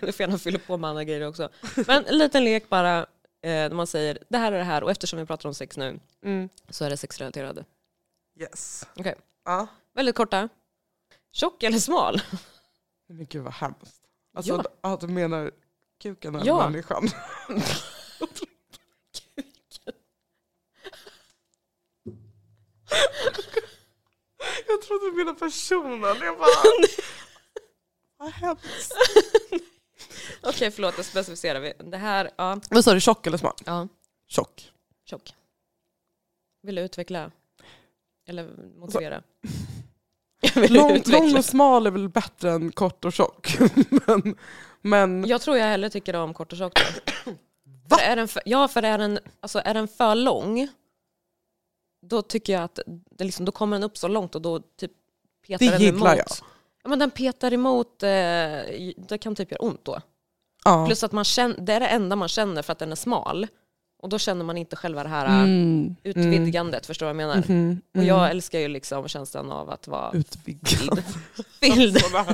Du 0.00 0.12
får 0.12 0.20
gärna 0.20 0.38
fylla 0.38 0.58
på 0.58 0.76
med 0.76 0.90
andra 0.90 1.04
grejer 1.04 1.26
också. 1.28 1.48
Men 1.86 2.04
en 2.06 2.18
liten 2.18 2.44
lek 2.44 2.68
bara, 2.68 2.98
eh, 2.98 3.04
där 3.42 3.70
man 3.70 3.86
säger 3.86 4.18
det 4.28 4.38
här 4.38 4.52
är 4.52 4.58
det 4.58 4.64
här 4.64 4.82
och 4.84 4.90
eftersom 4.90 5.18
vi 5.18 5.26
pratar 5.26 5.48
om 5.48 5.54
sex 5.54 5.76
nu 5.76 6.00
Mm. 6.24 6.48
så 6.70 6.84
är 6.84 6.90
det 6.90 6.96
sexrelaterade. 6.96 7.64
Yes. 8.40 8.86
Okej. 8.96 9.14
Ja. 9.44 9.66
Väldigt 9.94 10.16
korta. 10.16 10.48
Tjock 11.32 11.62
eller 11.62 11.78
smal? 11.78 12.22
Men 13.08 13.26
gud 13.26 13.42
vad 13.44 13.52
hemskt. 13.52 14.02
Alltså, 14.34 14.52
Ja. 14.52 14.64
ja. 14.82 14.98
du 15.00 15.06
menar 15.08 15.50
kuken 16.02 16.34
eller 16.34 16.46
Ja. 16.46 16.68
människan? 16.70 17.08
Jag 24.68 24.82
trodde 24.82 25.06
du 25.10 25.12
menade 25.16 25.38
personen. 25.38 26.16
Jag 26.20 26.38
bara... 26.38 26.48
vad 28.16 28.30
hemskt. 28.32 28.92
Okej, 30.42 30.70
förlåt, 30.70 30.96
då 30.96 31.02
specificerar 31.02 31.60
vi. 31.60 31.72
Det 31.78 31.96
här, 31.96 32.30
ja. 32.36 32.60
Vad 32.70 32.84
sa 32.84 32.94
du, 32.94 33.00
tjock 33.00 33.26
eller 33.26 33.38
smal? 33.38 33.54
ja. 33.66 33.88
Tjock. 34.28 34.72
Tjock. 35.04 35.34
Vill 36.62 36.74
du 36.74 36.82
utveckla? 36.82 37.30
Eller 38.28 38.50
motivera? 38.78 39.22
Lång, 40.68 41.02
lång 41.06 41.36
och 41.36 41.44
smal 41.44 41.86
är 41.86 41.90
väl 41.90 42.08
bättre 42.08 42.50
än 42.50 42.72
kort 42.72 43.04
och 43.04 43.12
tjock. 43.12 43.58
men, 44.06 44.36
men 44.80 45.26
Jag 45.26 45.40
tror 45.40 45.56
jag 45.58 45.66
hellre 45.66 45.90
tycker 45.90 46.16
om 46.16 46.34
kort 46.34 46.52
och 46.52 46.58
tjock. 46.58 46.72
Va? 47.88 47.96
För 47.96 48.04
är 48.04 48.16
den 48.16 48.28
för, 48.28 48.42
ja, 48.46 48.68
för 48.68 48.82
är 48.82 48.98
den, 48.98 49.18
alltså, 49.40 49.58
är 49.64 49.74
den 49.74 49.88
för 49.88 50.14
lång, 50.14 50.68
då 52.06 52.22
tycker 52.22 52.52
jag 52.52 52.62
att 52.62 52.78
det 52.86 53.24
liksom, 53.24 53.44
då 53.44 53.52
kommer 53.52 53.76
den 53.76 53.84
upp 53.84 53.98
så 53.98 54.08
långt 54.08 54.34
och 54.34 54.42
då 54.42 54.60
typ 54.60 54.92
petar 55.46 55.66
Det 55.66 55.72
den 55.72 55.80
gillar 55.80 55.96
emot. 55.96 56.18
jag. 56.18 56.26
Ja, 56.82 56.88
men 56.88 56.98
den 56.98 57.10
petar 57.10 57.52
emot, 57.52 58.02
eh, 58.02 58.08
det 59.08 59.18
kan 59.20 59.34
typ 59.34 59.50
göra 59.50 59.62
ont 59.62 59.84
då. 59.84 60.00
ja. 60.64 60.86
Plus 60.86 61.04
att 61.04 61.12
man 61.12 61.24
känner, 61.24 61.56
det 61.60 61.72
är 61.72 61.80
det 61.80 61.86
enda 61.86 62.16
man 62.16 62.28
känner 62.28 62.62
för 62.62 62.72
att 62.72 62.78
den 62.78 62.92
är 62.92 62.96
smal. 62.96 63.46
Och 64.02 64.08
då 64.08 64.18
känner 64.18 64.44
man 64.44 64.56
inte 64.56 64.76
själva 64.76 65.02
det 65.02 65.08
här 65.08 65.44
Mm, 65.44 65.96
utvidgandet, 66.02 66.86
förstår 66.86 67.06
du 67.06 67.12
vad 67.12 67.22
jag 67.22 67.28
menar? 67.28 67.34
mm, 67.48 67.60
mm, 67.60 67.80
Och 67.98 68.04
jag 68.04 68.30
älskar 68.30 68.58
ju 68.58 68.68
liksom 68.68 69.08
känslan 69.08 69.52
av 69.52 69.70
att 69.70 69.88
vara 69.88 70.12
Utvidgad. 70.12 71.02
fylld. 71.60 72.00
Sådär. 72.00 72.26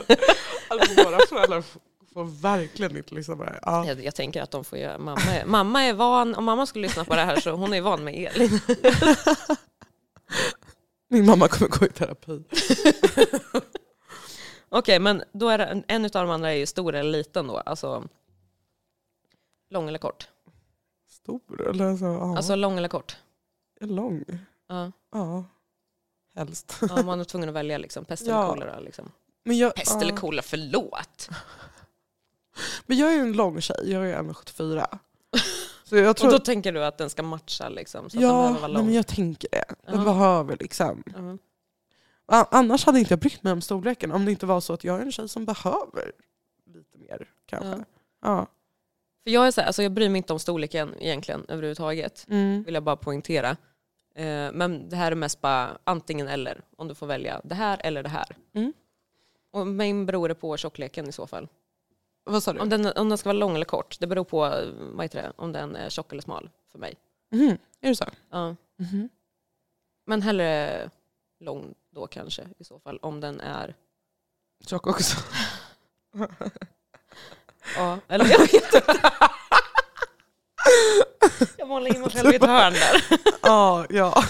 Alltså 0.69 1.05
våra 1.05 1.19
föräldrar 1.29 1.65
får 2.13 2.25
verkligen 2.43 2.97
inte 2.97 3.15
lyssna 3.15 3.37
på 3.37 3.45
det 3.45 3.51
här. 3.51 3.61
Ja. 3.63 3.87
Jag, 3.87 4.05
jag 4.05 4.15
tänker 4.15 4.43
att 4.43 4.51
de 4.51 4.65
får 4.65 4.79
göra, 4.79 4.99
mamma 4.99 5.21
är, 5.21 5.47
mamma 5.47 5.83
är 5.83 5.93
van, 5.93 6.35
om 6.35 6.45
mamma 6.45 6.67
skulle 6.67 6.87
lyssna 6.87 7.05
på 7.05 7.15
det 7.15 7.23
här 7.25 7.41
så 7.41 7.51
hon 7.51 7.75
är 7.75 7.81
van 7.81 8.05
med 8.05 8.15
Elin. 8.15 8.61
Min 11.11 11.27
mamma 11.27 11.49
kommer 11.49 11.69
gå 11.71 11.87
i 11.87 11.89
terapi. 11.89 12.43
Okej, 14.69 14.99
men 14.99 15.23
då 15.33 15.49
är 15.49 15.59
det, 15.59 15.65
en, 15.65 15.85
en 15.89 16.05
av 16.05 16.11
de 16.11 16.31
andra 16.31 16.53
är 16.53 16.57
ju 16.57 16.67
stor 16.67 16.95
eller 16.95 17.11
liten 17.11 17.47
då, 17.47 17.57
alltså 17.59 18.05
lång 19.71 19.89
eller 19.89 19.99
kort? 19.99 20.29
Stor 21.29 21.69
eller 21.69 21.97
så, 21.97 22.05
ja. 22.05 22.37
Alltså 22.37 22.55
lång 22.55 22.79
eller 22.79 22.89
kort? 22.89 23.17
lång. 23.81 24.25
Ja, 24.69 24.93
Ja, 25.13 25.45
helst. 26.37 26.77
ja 26.89 27.03
man 27.03 27.21
är 27.21 27.25
tvungen 27.25 27.49
att 27.49 27.55
välja 27.55 27.79
liksom, 27.79 28.05
pest 28.05 28.23
eller 28.23 28.33
Ja. 28.35 28.49
kolera. 28.49 28.81
Liksom. 28.81 29.13
Men 29.45 29.59
jag, 29.59 29.75
Pest 29.75 29.91
ja. 29.95 30.01
eller 30.01 30.17
kolera, 30.17 30.43
förlåt! 30.43 31.29
Men 32.87 32.99
jag 32.99 33.11
är 33.13 33.15
ju 33.17 33.21
en 33.23 33.33
lång 33.33 33.61
tjej, 33.61 33.91
jag 33.93 34.11
är 34.11 34.23
1,74. 34.23 34.99
Så 35.85 35.97
jag 35.97 36.11
Och 36.11 36.17
tror... 36.17 36.31
då 36.31 36.39
tänker 36.39 36.73
du 36.73 36.85
att 36.85 36.99
den 36.99 37.11
ska 37.11 37.23
matcha 37.23 37.69
liksom, 37.69 38.01
så 38.11 38.17
att 38.17 38.21
den 38.23 38.31
ja, 38.31 38.53
vara 38.53 38.67
lång? 38.67 38.85
men 38.85 38.95
jag 38.95 39.07
tänker 39.07 39.49
det. 39.53 39.65
Den 39.87 39.99
Ja. 39.99 40.05
behöver 40.05 40.57
liksom. 40.61 41.03
Ja. 41.17 41.39
A- 42.41 42.47
Annars 42.51 42.85
hade 42.87 42.99
inte 42.99 43.13
jag 43.13 43.19
brytt 43.21 43.43
mig 43.43 43.53
om 43.53 43.61
storleken 43.61 44.13
om 44.13 44.25
det 44.25 44.31
inte 44.31 44.47
var 44.47 44.61
så 44.61 44.73
att 44.73 44.85
jag 44.85 44.97
är 44.99 45.03
en 45.03 45.13
tjej 45.13 45.29
som 45.29 45.45
behöver 45.45 46.13
lite 46.67 46.99
mer 46.99 47.29
kanske. 47.47 47.69
Ja. 47.69 47.85
Ja. 48.23 48.47
För 49.29 49.33
jag, 49.33 49.47
är 49.47 49.51
så 49.51 49.61
här, 49.61 49.67
alltså 49.67 49.83
jag 49.83 49.93
bryr 49.93 50.09
mig 50.09 50.17
inte 50.19 50.33
om 50.33 50.39
storleken 50.39 50.95
egentligen 50.99 51.45
överhuvudtaget, 51.49 52.27
Mm. 52.29 52.63
vill 52.63 52.75
jag 52.75 52.83
bara 52.83 52.97
poängtera. 52.97 53.51
Eh, 54.15 54.53
men 54.53 54.89
det 54.89 54.97
här 54.97 55.13
är 55.13 55.17
mest 55.17 55.41
bara 55.41 55.79
antingen 55.85 56.29
eller, 56.29 56.61
om 56.77 56.89
du 56.89 56.95
får 56.95 57.07
välja 57.07 57.41
det 57.45 57.55
här 57.55 57.81
eller 57.85 58.03
det 58.03 58.09
här. 58.09 58.37
Mm. 58.55 58.73
Och 59.51 59.67
min 59.67 60.07
beror 60.07 60.29
det 60.29 60.35
på 60.35 60.57
tjockleken 60.57 61.09
i 61.09 61.13
så 61.13 61.27
fall. 61.27 61.49
Vad 62.25 62.43
sa 62.43 62.53
du? 62.53 62.61
Om 62.61 62.69
den, 62.69 62.87
om 62.87 63.09
den 63.09 63.19
ska 63.19 63.29
vara 63.29 63.39
lång 63.39 63.55
eller 63.55 63.65
kort, 63.65 63.97
det 64.01 64.07
beror 64.07 64.25
på 64.25 64.39
vad 64.93 65.05
heter 65.05 65.23
det, 65.23 65.33
om 65.37 65.53
den 65.53 65.77
är 65.77 65.91
tjock 65.91 66.13
eller 66.13 66.23
smal 66.23 66.51
för 66.73 66.79
mig. 66.79 66.95
Mhm. 67.31 67.59
Är 67.81 67.89
det 67.89 67.97
så? 67.97 68.05
Ja. 68.31 68.57
Mhm. 68.77 69.09
Men 70.07 70.23
hellre 70.23 70.91
lång 71.41 71.75
då 71.91 72.07
kanske 72.07 72.43
i 72.59 72.65
så 72.65 72.79
fall, 72.79 72.99
om 73.03 73.21
den 73.21 73.41
är... 73.41 73.75
Tjock 74.67 74.87
också. 74.87 75.17
Ja, 77.77 77.99
eller 78.09 78.25
jag 78.25 78.39
vet 78.39 78.55
inte. 78.55 78.83
Jag 81.59 81.69
målar 81.69 81.95
in 81.95 82.01
mig 82.01 82.11
själv 82.11 82.33
i 82.33 82.37
ett 82.37 82.45
hörn 82.45 82.73
där. 82.73 83.19
ja, 83.43 83.87
ja. 83.91 84.25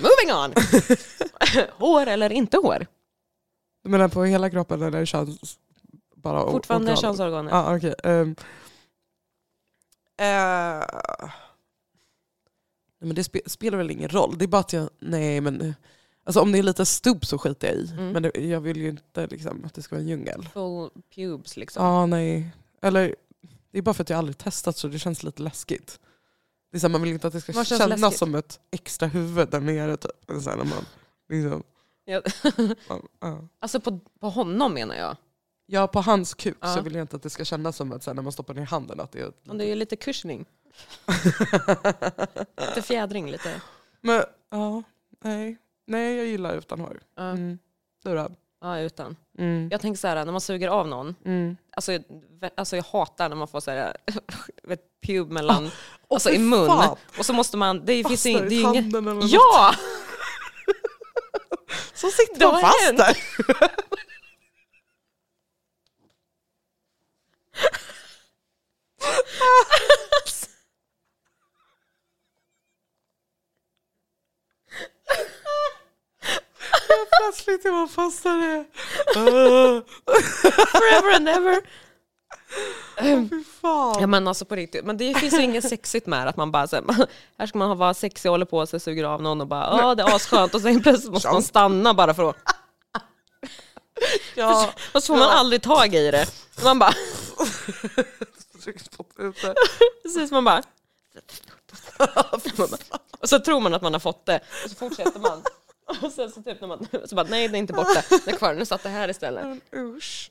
Moving 0.00 0.34
on! 0.34 0.54
hår 1.78 2.06
eller 2.06 2.32
inte 2.32 2.56
hår? 2.56 2.86
Du 3.84 3.90
menar 3.90 4.08
på 4.08 4.24
hela 4.24 4.50
kroppen 4.50 4.82
eller 4.82 5.04
köns... 5.04 5.58
Bara 6.16 6.50
Fortfarande 6.50 6.90
organ? 6.92 7.02
könsorganet. 7.02 7.52
Ja, 7.52 7.76
okej. 7.76 7.94
Ehm. 8.04 8.36
Eh. 10.20 10.84
Nej, 13.00 13.06
men 13.06 13.14
det 13.14 13.24
spe, 13.24 13.40
spelar 13.46 13.78
väl 13.78 13.90
ingen 13.90 14.08
roll. 14.08 14.38
Det 14.38 14.44
är 14.44 14.46
bara 14.46 14.60
att 14.60 14.72
jag... 14.72 14.90
Nej 14.98 15.40
men... 15.40 15.74
Alltså 16.28 16.40
om 16.40 16.52
det 16.52 16.58
är 16.58 16.62
lite 16.62 16.86
stubb 16.86 17.26
så 17.26 17.38
skiter 17.38 17.68
jag 17.68 17.76
i. 17.76 17.90
Mm. 17.92 18.12
Men 18.12 18.22
det, 18.22 18.30
jag 18.36 18.60
vill 18.60 18.76
ju 18.76 18.88
inte 18.88 19.26
liksom, 19.26 19.64
att 19.64 19.74
det 19.74 19.82
ska 19.82 19.94
vara 19.96 20.02
en 20.02 20.08
djungel. 20.08 20.48
Full 20.52 20.90
pubes 21.14 21.56
liksom. 21.56 21.84
Ja, 21.84 22.06
nej. 22.06 22.50
Eller 22.82 23.14
det 23.70 23.78
är 23.78 23.82
bara 23.82 23.94
för 23.94 24.02
att 24.02 24.10
jag 24.10 24.18
aldrig 24.18 24.38
testat 24.38 24.76
så 24.76 24.88
det 24.88 24.98
känns 24.98 25.22
lite 25.22 25.42
läskigt. 25.42 26.00
Det 26.70 26.76
är 26.76 26.80
så 26.80 26.86
här, 26.86 26.92
man 26.92 27.02
vill 27.02 27.12
inte 27.12 27.26
att 27.26 27.32
det 27.32 27.40
ska 27.40 27.64
kännas 27.64 28.00
läskigt? 28.00 28.18
som 28.18 28.34
ett 28.34 28.60
extra 28.70 29.08
huvud 29.08 29.48
där 29.48 29.60
nere. 29.60 29.96
Typ. 29.96 30.10
Så 30.26 30.50
här, 30.50 30.56
när 30.56 30.64
man, 30.64 30.84
liksom, 31.28 31.62
Ja. 32.04 32.22
ja. 33.20 33.48
Alltså 33.60 33.80
på, 33.80 34.00
på 34.20 34.30
honom 34.30 34.74
menar 34.74 34.94
jag. 34.94 35.16
ja, 35.66 35.86
på 35.86 36.00
hans 36.00 36.34
kuk 36.34 36.56
Ja. 36.60 36.74
så 36.74 36.80
vill 36.82 36.94
jag 36.94 37.02
inte 37.02 37.16
att 37.16 37.22
det 37.22 37.30
ska 37.30 37.44
kännas 37.44 37.76
som 37.76 37.92
att 37.92 38.02
så 38.02 38.10
här, 38.10 38.14
när 38.14 38.22
man 38.22 38.32
stoppar 38.32 38.54
ner 38.54 38.66
handen 38.66 39.00
att 39.00 39.12
det 39.12 39.20
är... 39.20 39.32
Om 39.48 39.58
det 39.58 39.64
är 39.64 39.76
lite 39.76 39.96
kursning. 39.96 40.44
Lite 42.56 42.82
fjädring 42.82 43.30
lite. 43.30 43.60
Men 44.00 44.22
ja, 44.50 44.82
nej. 45.20 45.56
Nej, 45.88 46.16
jag 46.16 46.26
gillar 46.26 46.54
utan 46.56 46.80
hår. 46.80 47.00
Mm. 47.18 47.58
Du 48.04 48.14
då? 48.14 48.28
ja 48.60 48.78
utan. 48.80 49.16
Mm. 49.38 49.68
Jag 49.72 49.80
tänker 49.80 49.98
så 49.98 50.08
här, 50.08 50.24
när 50.24 50.32
man 50.32 50.40
suger 50.40 50.68
av 50.68 50.88
någon, 50.88 51.14
Mm. 51.24 51.56
alltså, 51.76 51.98
alltså 52.56 52.76
jag 52.76 52.84
hatar 52.84 53.28
när 53.28 53.36
man 53.36 53.48
får 53.48 53.60
så 53.60 53.70
här, 53.70 53.96
vet, 54.62 54.80
pub 55.06 55.30
mellan, 55.30 55.70
alltså 56.10 56.28
Åh, 56.28 56.34
i 56.34 56.38
fy 56.38 56.44
mun. 56.44 56.66
fan. 56.66 56.96
Och 57.18 57.26
så 57.26 57.32
måste 57.32 57.56
man, 57.56 57.84
det 57.84 58.04
finns 58.08 58.26
ju 58.26 58.30
i 58.30 58.60
inget... 58.60 58.92
tanden 58.92 59.08
eller. 59.08 59.34
Ja! 59.34 59.74
Så 61.94 62.08
sitter 62.10 62.46
man 62.52 62.60
fast 62.60 62.96
där. 62.96 63.16
Är 77.48 77.72
man 77.72 77.88
fast 77.88 78.22
där. 78.22 78.64
Åh, 79.16 79.80
Forever 80.72 81.16
and 81.16 81.28
ever. 81.28 81.60
Fan. 83.60 83.96
Ja 84.00 84.06
men 84.06 84.28
alltså 84.28 84.44
på 84.44 84.54
riktigt, 84.56 84.84
men 84.84 84.96
det 84.96 85.14
finns 85.14 85.34
ju 85.34 85.42
inget 85.42 85.68
sexigt 85.68 86.06
med 86.06 86.28
att 86.28 86.36
man 86.36 86.50
bara 86.50 86.66
så 86.66 86.76
här, 86.76 86.84
här 87.38 87.46
ska 87.46 87.58
man 87.58 87.78
vara 87.78 87.94
sexig 87.94 88.28
och 88.28 88.32
håller 88.32 88.46
på 88.46 88.66
sig, 88.66 88.80
suger 88.80 89.04
av 89.04 89.22
någon 89.22 89.40
och 89.40 89.46
bara 89.46 89.78
ja 89.80 89.94
det 89.94 90.02
är 90.02 90.16
asskönt 90.16 90.54
och 90.54 90.60
sen 90.60 90.82
plötsligt 90.82 91.12
måste 91.12 91.28
man 91.28 91.42
stanna 91.42 91.94
bara 91.94 92.14
för 92.14 92.30
att, 92.30 92.36
Ja. 94.34 94.70
och 94.92 95.02
så 95.02 95.06
får 95.06 95.18
man 95.20 95.30
aldrig 95.30 95.62
tag 95.62 95.94
i 95.94 96.10
det. 96.10 96.26
Man 96.64 96.78
bara, 96.78 96.92
det. 98.64 99.54
precis 100.02 100.30
man 100.30 100.44
bara, 100.44 100.62
och 103.20 103.28
så 103.28 103.38
tror 103.38 103.60
man 103.60 103.74
att 103.74 103.82
man 103.82 103.92
har 103.92 104.00
fått 104.00 104.26
det 104.26 104.40
och 104.64 104.70
så 104.70 104.76
fortsätter 104.76 105.20
man 105.20 105.42
Och 106.02 106.12
sen 106.12 106.30
så 106.30 106.42
typ 106.42 106.60
när 106.60 106.68
man, 106.68 106.86
så 107.04 107.14
bara 107.14 107.26
nej 107.30 107.48
det 107.48 107.56
är 107.56 107.58
inte 107.58 107.72
borta, 107.72 108.02
det 108.24 108.30
är 108.30 108.36
kvar, 108.36 108.54
nu 108.54 108.64
satt 108.66 108.82
det 108.82 108.88
här 108.88 109.08
istället. 109.08 109.58
Usch. 109.74 110.30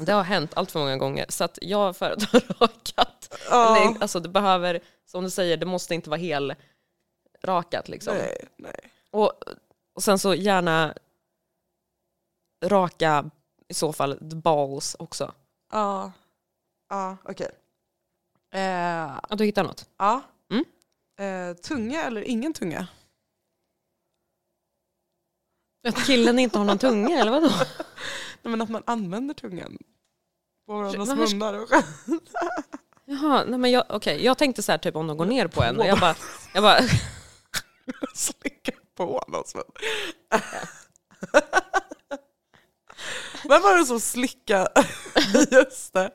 Det 0.00 0.12
har 0.12 0.22
hänt 0.22 0.50
allt 0.54 0.70
för 0.72 0.78
många 0.80 0.96
gånger 0.96 1.26
så 1.28 1.44
att 1.44 1.58
jag 1.62 1.96
föredrar 1.96 2.40
rakat. 2.60 3.34
Ja. 3.50 3.76
Eller, 3.76 4.02
Alltså 4.02 4.20
det 4.20 4.28
behöver, 4.28 4.80
som 5.06 5.24
du 5.24 5.30
säger, 5.30 5.56
det 5.56 5.66
måste 5.66 5.94
inte 5.94 6.10
vara 6.10 6.20
hel 6.20 6.54
rakat 7.42 7.88
liksom. 7.88 8.14
Nej, 8.16 8.44
nej. 8.56 8.90
Och, 9.10 9.32
och 9.94 10.02
sen 10.02 10.18
så 10.18 10.34
gärna 10.34 10.94
raka 12.64 13.30
i 13.68 13.74
så 13.74 13.92
fall 13.92 14.18
balls 14.20 14.96
också. 14.98 15.32
Ja, 15.72 16.12
ja 16.88 17.16
okej. 17.24 17.50
Eh, 18.54 18.60
Ja, 19.30 19.36
du 19.36 19.44
hittar 19.44 19.64
något? 19.64 19.88
ja. 19.98 20.20
Mm. 20.50 20.64
Eh, 21.18 21.56
tunga 21.56 22.02
eller 22.04 22.22
ingen 22.22 22.52
tunga? 22.52 22.86
Att 25.88 26.06
killen 26.06 26.38
inte 26.38 26.58
har 26.58 26.64
någon 26.64 26.78
tunga 26.78 27.18
eller 27.18 27.30
vadå? 27.30 27.48
Nej, 28.42 28.50
men 28.50 28.60
att 28.60 28.68
man 28.70 28.82
använder 28.86 29.34
tungan 29.34 29.78
på 30.66 30.72
varandras 30.72 31.08
Men 31.08 31.18
munnar. 31.18 31.54
Och 31.54 31.68
Jaha, 33.04 33.44
nej 33.44 33.58
men 33.58 33.70
jag, 33.70 33.84
okej, 33.88 34.24
jag 34.24 34.38
tänkte 34.38 34.62
så 34.62 34.72
här 34.72 34.78
typ 34.78 34.96
om 34.96 35.06
de 35.06 35.16
går 35.16 35.24
ner 35.26 35.46
på 35.46 35.62
en 35.62 35.80
och 35.80 35.86
jag 35.86 36.00
bara, 36.00 36.14
jag 36.54 36.62
bara 36.62 36.80
slicka 38.14 38.72
på 38.96 39.24
någons 39.28 39.54
mun. 39.54 39.64
Vem 43.48 43.62
var 43.62 43.78
det 43.78 43.84
som 43.84 44.00
slickade? 44.00 44.68
Just 45.50 45.92
det. 45.92 46.10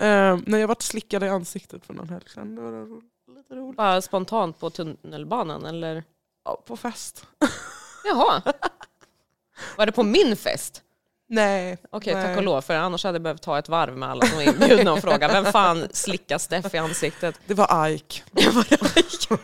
Eh, 0.00 0.38
när 0.46 0.58
jag 0.58 0.68
vart 0.68 0.82
slickad 0.82 1.24
i 1.24 1.28
ansiktet 1.28 1.86
för 1.86 1.94
någon 1.94 2.08
helg 2.08 2.24
sedan. 2.28 2.54
Det 2.54 2.62
var 2.62 3.02
lite 3.36 3.54
roligt. 3.54 3.76
bara 3.76 4.02
spontant 4.02 4.60
på 4.60 4.70
tunnelbanan 4.70 5.64
eller? 5.66 6.04
Ja, 6.44 6.62
på 6.66 6.76
fest. 6.76 7.26
Jaha. 8.04 8.42
Var 9.76 9.86
det 9.86 9.92
på 9.92 10.02
min 10.02 10.36
fest? 10.36 10.82
Nej. 11.28 11.78
Okej, 11.90 12.14
nej. 12.14 12.24
tack 12.24 12.36
och 12.36 12.42
lov, 12.42 12.60
för 12.60 12.74
annars 12.74 13.04
hade 13.04 13.16
jag 13.16 13.22
behövt 13.22 13.42
ta 13.42 13.58
ett 13.58 13.68
varv 13.68 13.96
med 13.96 14.10
alla 14.10 14.26
som 14.26 14.36
var 14.36 14.42
inbjudna 14.42 14.92
och 14.92 15.00
fråga 15.00 15.28
vem 15.28 15.44
fan 15.44 15.88
slickar 15.92 16.38
Steff 16.38 16.74
i 16.74 16.78
ansiktet? 16.78 17.40
Det 17.46 17.54
var 17.54 17.88
Ike. 17.88 18.22
Jag 18.32 18.54
bara, 18.54 19.38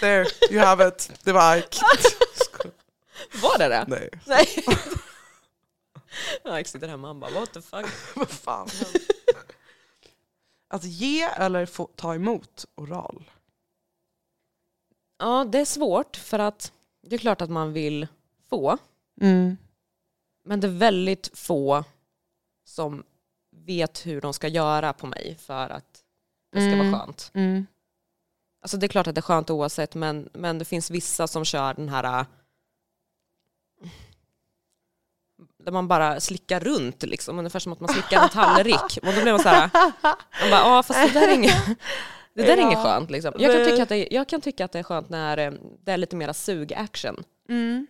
There, 0.00 0.26
you 0.50 0.60
have 0.64 0.88
it. 0.88 1.12
Det 1.24 1.32
var 1.32 1.56
Ike. 1.56 1.78
Var 3.42 3.58
det 3.58 3.68
det? 3.68 3.84
Nej, 3.88 4.10
Nej. 4.26 4.64
Jag 6.44 6.66
sitter 6.66 6.88
hemma 6.88 7.08
och 7.08 7.16
bara 7.16 7.30
what 7.30 7.52
the 7.52 7.60
fuck. 7.60 7.86
vad 8.14 8.28
fan. 8.28 8.68
Att 10.68 10.84
ge 10.84 11.22
eller 11.22 11.66
få, 11.66 11.88
ta 11.96 12.14
emot 12.14 12.66
oral? 12.74 13.30
Ja, 15.18 15.44
det 15.44 15.58
är 15.58 15.64
svårt 15.64 16.16
för 16.16 16.38
att 16.38 16.72
det 17.02 17.16
är 17.16 17.18
klart 17.18 17.40
att 17.40 17.50
man 17.50 17.72
vill 17.72 18.06
få, 18.48 18.78
Mm. 19.20 19.56
men 20.44 20.60
det 20.60 20.66
är 20.66 20.72
väldigt 20.72 21.38
få 21.38 21.84
som 22.64 23.04
vet 23.56 24.06
hur 24.06 24.20
de 24.20 24.32
ska 24.32 24.48
göra 24.48 24.92
på 24.92 25.06
mig 25.06 25.36
för 25.40 25.70
att 25.70 26.02
det 26.52 26.58
ska 26.60 26.72
Mm. 26.72 26.90
vara 26.92 27.00
skönt. 27.00 27.30
Mm. 27.34 27.66
Alltså 28.62 28.76
det 28.76 28.86
är 28.86 28.88
klart 28.88 29.06
att 29.06 29.14
det 29.14 29.18
är 29.18 29.22
skönt 29.22 29.50
oavsett, 29.50 29.94
men, 29.94 30.28
men 30.32 30.58
det 30.58 30.64
finns 30.64 30.90
vissa 30.90 31.26
som 31.26 31.44
kör 31.44 31.74
den 31.74 31.88
här 31.88 32.20
äh, 32.20 32.26
där 35.64 35.72
man 35.72 35.88
bara 35.88 36.20
slickar 36.20 36.60
runt, 36.60 37.02
liksom, 37.02 37.38
ungefär 37.38 37.58
som 37.58 37.72
att 37.72 37.80
man 37.80 37.88
slickar 37.92 38.22
en 38.22 38.28
tallrik. 38.28 38.98
Och 39.02 39.12
då 39.14 39.22
blir 39.22 39.32
man 39.32 39.40
så 39.42 39.48
här, 39.48 39.70
man 40.40 40.50
bara, 40.50 40.60
ja 40.60 40.82
fast 40.82 41.12
det 41.14 41.20
där 41.20 41.28
är 41.28 41.34
inget, 41.34 41.64
det 42.40 42.46
där 42.46 42.56
är 42.56 42.62
inget 42.62 42.72
Ja. 42.78 42.82
skönt. 42.84 43.10
Liksom. 43.10 43.32
Jag, 43.38 43.52
kan 43.52 43.64
tycka 43.64 43.82
att 43.82 43.88
det, 43.88 44.08
jag 44.10 44.28
kan 44.28 44.40
tycka 44.40 44.64
att 44.64 44.72
det 44.72 44.78
är 44.78 44.82
skönt 44.82 45.08
när 45.08 45.38
eh, 45.38 45.52
det 45.84 45.92
är 45.92 45.96
lite 45.96 46.16
mera 46.16 46.34
sug-action. 46.34 47.24
Mm. 47.48 47.86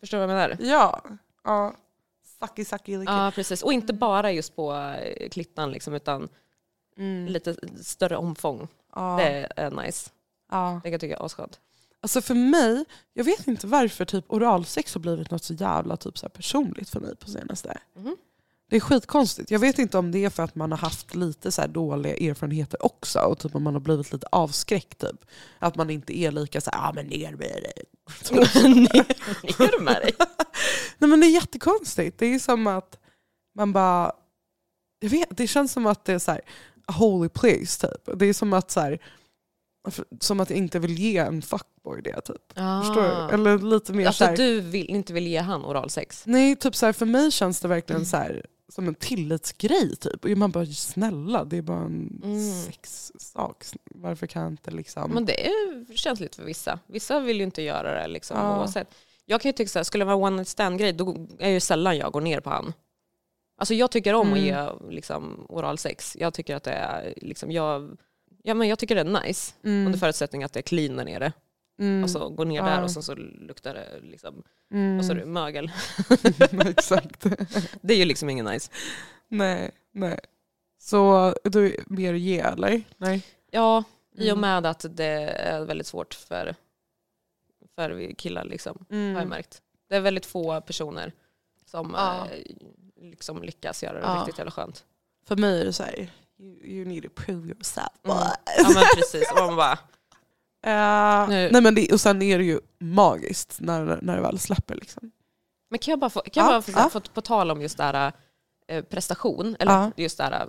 Förstår 0.00 0.18
du 0.18 0.26
vad 0.26 0.36
jag 0.36 0.48
menar? 0.50 0.56
Ja. 0.72 1.02
ja. 1.44 1.74
Sucky, 2.40 2.64
sucky, 2.64 2.98
licky. 2.98 3.12
Ja, 3.12 3.32
precis. 3.34 3.62
Och 3.62 3.72
inte 3.72 3.92
bara 3.92 4.32
just 4.32 4.56
på 4.56 4.72
eh, 4.74 5.28
klittan, 5.28 5.70
liksom, 5.70 5.94
utan 5.94 6.28
Mm. 6.96 7.26
lite 7.26 7.56
större 7.82 8.16
omfång. 8.16 8.68
Ja. 8.94 9.16
Det 9.20 9.52
är 9.56 9.70
nice. 9.70 10.10
Ja. 10.50 10.80
Det 10.82 10.86
kan 10.88 10.92
jag 10.92 11.00
tycka 11.00 11.16
är 11.16 11.26
asskönt. 11.26 11.60
Alltså 12.00 12.20
för 12.20 12.34
mig, 12.34 12.84
jag 13.12 13.24
vet 13.24 13.46
inte 13.46 13.66
varför 13.66 14.04
typ 14.04 14.24
oralsex 14.28 14.94
har 14.94 15.00
blivit 15.00 15.30
något 15.30 15.44
så 15.44 15.54
jävla 15.54 15.96
typ 15.96 16.18
så 16.18 16.26
här 16.26 16.30
personligt 16.30 16.90
för 16.90 17.00
mig 17.00 17.16
på 17.16 17.28
senaste. 17.28 17.78
Mhm. 17.94 18.16
Det 18.72 18.76
är 18.76 18.80
skitkonstigt. 18.80 19.50
Jag 19.50 19.58
vet 19.58 19.78
inte 19.78 19.98
om 19.98 20.10
det 20.10 20.24
är 20.24 20.30
för 20.30 20.42
att 20.42 20.54
man 20.54 20.70
har 20.70 20.78
haft 20.78 21.14
lite 21.14 21.52
så 21.52 21.66
dåliga 21.66 22.30
erfarenheter 22.30 22.84
också 22.84 23.18
och 23.18 23.38
typ 23.38 23.54
om 23.54 23.62
man 23.62 23.74
har 23.74 23.80
blivit 23.80 24.12
lite 24.12 24.26
avskräckt. 24.32 24.98
Typ. 24.98 25.24
Att 25.58 25.76
man 25.76 25.90
inte 25.90 26.18
är 26.18 26.32
lika 26.32 26.60
så 26.60 26.70
här, 26.70 26.88
ah, 26.88 26.92
men 26.92 27.06
ner 27.06 27.32
med 27.32 27.62
dig. 27.62 27.84
Ner 29.58 29.80
med 29.80 29.96
dig. 30.02 30.12
Nej 30.98 31.10
men 31.10 31.20
det 31.20 31.26
är 31.26 31.30
jättekonstigt. 31.30 32.18
Det 32.18 32.26
är 32.26 32.38
som 32.38 32.66
att 32.66 32.98
man 33.54 33.72
bara, 33.72 34.12
jag 35.00 35.10
vet, 35.10 35.36
det 35.36 35.46
känns 35.46 35.72
som 35.72 35.86
att 35.86 36.04
det 36.04 36.12
är 36.12 36.18
så 36.18 36.30
här, 36.30 36.40
a 36.86 36.92
holy 36.92 37.28
place 37.28 37.88
typ. 37.88 38.18
Det 38.18 38.26
är 38.26 38.32
som 38.32 38.52
att 38.52 38.70
så 38.70 38.80
här, 38.80 38.98
som 40.20 40.40
att 40.40 40.50
jag 40.50 40.58
inte 40.58 40.78
vill 40.78 40.98
ge 40.98 41.18
en 41.18 41.42
fuckboy 41.42 42.02
det 42.02 42.20
typ. 42.20 42.52
Förstår 42.80 43.28
du? 43.28 43.34
Eller 43.34 43.58
lite 43.58 43.92
mer 43.92 44.04
så 44.04 44.08
Alltså 44.08 44.24
här, 44.24 44.36
du 44.36 44.60
vill, 44.60 44.86
inte 44.90 45.12
vill 45.12 45.26
ge 45.26 45.38
han 45.38 45.64
oralsex? 45.64 46.22
Nej, 46.26 46.56
typ 46.56 46.76
så 46.76 46.86
här, 46.86 46.92
för 46.92 47.06
mig 47.06 47.30
känns 47.30 47.60
det 47.60 47.68
verkligen 47.68 48.06
så 48.06 48.16
här, 48.16 48.46
som 48.72 48.88
en 48.88 48.94
tillitsgrej. 48.94 49.96
Typ. 49.96 50.24
Och 50.24 50.30
man 50.30 50.50
bara, 50.50 50.66
snälla, 50.66 51.44
det 51.44 51.56
är 51.56 51.62
bara 51.62 51.80
en 51.84 52.20
Mm. 52.24 52.62
sexsak. 52.64 53.64
Varför 53.84 54.26
kan 54.26 54.42
jag 54.42 54.52
inte 54.52 54.70
liksom... 54.70 55.10
Men 55.10 55.24
det 55.24 55.46
är 55.46 55.96
känsligt 55.96 56.36
för 56.36 56.44
vissa. 56.44 56.78
Vissa 56.86 57.20
vill 57.20 57.36
ju 57.36 57.42
inte 57.42 57.62
göra 57.62 58.00
det 58.02 58.08
liksom, 58.08 58.36
Ja. 58.36 58.58
oavsett. 58.58 58.94
Jag 59.26 59.40
kan 59.40 59.48
ju 59.48 59.52
tycka 59.52 59.68
såhär, 59.68 59.84
skulle 59.84 60.02
det 60.04 60.06
vara 60.06 60.16
one 60.16 60.36
night 60.36 60.48
stand 60.48 60.78
grej 60.78 60.92
då 60.92 61.26
är 61.38 61.50
ju 61.50 61.60
sällan 61.60 61.96
jag 61.96 62.12
går 62.12 62.20
ner 62.20 62.40
på 62.40 62.50
han. 62.50 62.72
Alltså 63.58 63.74
jag 63.74 63.90
tycker 63.90 64.14
om 64.14 64.32
att 64.32 64.38
Mm. 64.38 64.44
ge 64.44 64.90
liksom, 64.90 65.46
oralsex. 65.48 66.16
Jag 66.20 66.34
tycker 66.34 66.56
att 66.56 66.62
det 66.62 66.72
är, 66.72 67.14
liksom, 67.16 67.50
jag, 67.52 67.96
ja, 68.42 68.54
men 68.54 68.68
jag 68.68 68.78
tycker 68.78 68.94
det 68.94 69.00
är 69.00 69.24
nice. 69.26 69.54
mm, 69.64 69.86
Under 69.86 69.98
förutsättning 69.98 70.44
att 70.44 70.52
det 70.52 70.60
är 70.60 70.62
clean 70.62 70.96
där 70.96 71.04
nere. 71.04 71.32
Mm, 71.82 72.02
Alltså 72.02 72.28
gå 72.28 72.44
ner 72.44 72.56
Ja. 72.56 72.64
där 72.64 72.82
och 72.82 72.90
sen 72.90 73.02
så 73.02 73.14
luktar 73.14 73.74
det 73.74 74.00
liksom, 74.02 74.42
mm. 74.72 74.96
vad 74.96 75.06
sa 75.06 75.14
du, 75.14 75.24
mögel. 75.24 75.70
Exakt. 76.66 77.22
Det 77.80 77.94
är 77.94 77.98
ju 77.98 78.04
liksom 78.04 78.30
ingen 78.30 78.46
nice. 78.46 78.70
nej, 79.28 79.70
nej. 79.92 80.18
Så 80.78 81.34
du 81.44 81.66
är 81.74 81.84
mer 81.86 82.12
ge 82.14 82.38
eller? 82.40 82.82
Nej. 82.96 83.26
Ja, 83.50 83.84
i 84.14 84.24
och 84.32 84.36
Mm. 84.38 84.40
med 84.40 84.66
att 84.66 84.84
det 84.90 85.04
är 85.30 85.64
väldigt 85.64 85.86
svårt 85.86 86.14
för, 86.14 86.54
för 87.74 88.14
killar 88.14 88.44
liksom. 88.44 88.84
Mm. 88.90 89.14
har 89.14 89.20
jag 89.22 89.28
märkt. 89.28 89.62
Det 89.88 89.96
är 89.96 90.00
väldigt 90.00 90.26
få 90.26 90.60
personer 90.60 91.12
som 91.66 91.94
Ja. 91.96 92.26
eh, 92.26 92.42
liksom 93.10 93.42
lyckas 93.42 93.82
göra 93.82 93.94
det 94.00 94.06
Ja. 94.06 94.16
riktigt 94.20 94.38
jävla 94.38 94.50
skönt. 94.50 94.84
För 95.26 95.36
mig 95.36 95.60
är 95.60 95.64
det 95.64 95.72
så 95.72 95.82
här, 95.82 96.10
you, 96.38 96.56
you 96.64 96.84
need 96.84 97.02
to 97.02 97.08
prove 97.14 97.48
yourself. 97.48 97.88
Mm. 98.04 98.16
Ja 98.58 98.68
men 98.74 98.84
precis, 98.96 99.32
och 99.32 99.38
man 99.46 99.56
bara, 99.56 99.78
Nu- 100.64 101.48
nej, 101.52 101.62
men 101.62 101.74
det, 101.74 101.92
och 101.92 102.00
sen 102.00 102.22
är 102.22 102.38
det 102.38 102.44
ju 102.44 102.60
magiskt 102.80 103.56
när, 103.60 103.98
när 104.02 104.16
det 104.16 104.22
väl 104.22 104.38
släpper. 104.38 104.74
Liksom. 104.74 105.10
men 105.70 105.78
kan 105.78 105.92
jag 105.92 105.98
bara 105.98 106.10
få, 106.10 106.20
kan 106.20 106.44
Ja, 106.46 106.52
jag 106.52 106.74
bara 106.74 106.82
få, 106.90 107.00
få 107.00 107.00
på 107.14 107.20
tal 107.20 107.50
om 107.50 107.62
just 107.62 107.76
det 107.76 107.82
här 107.84 108.12
eh, 108.68 108.84
prestation, 108.84 109.56
eller 109.58 109.72
Ja. 109.72 109.90
just 109.96 110.18
det 110.18 110.24
här 110.24 110.48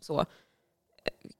så. 0.00 0.24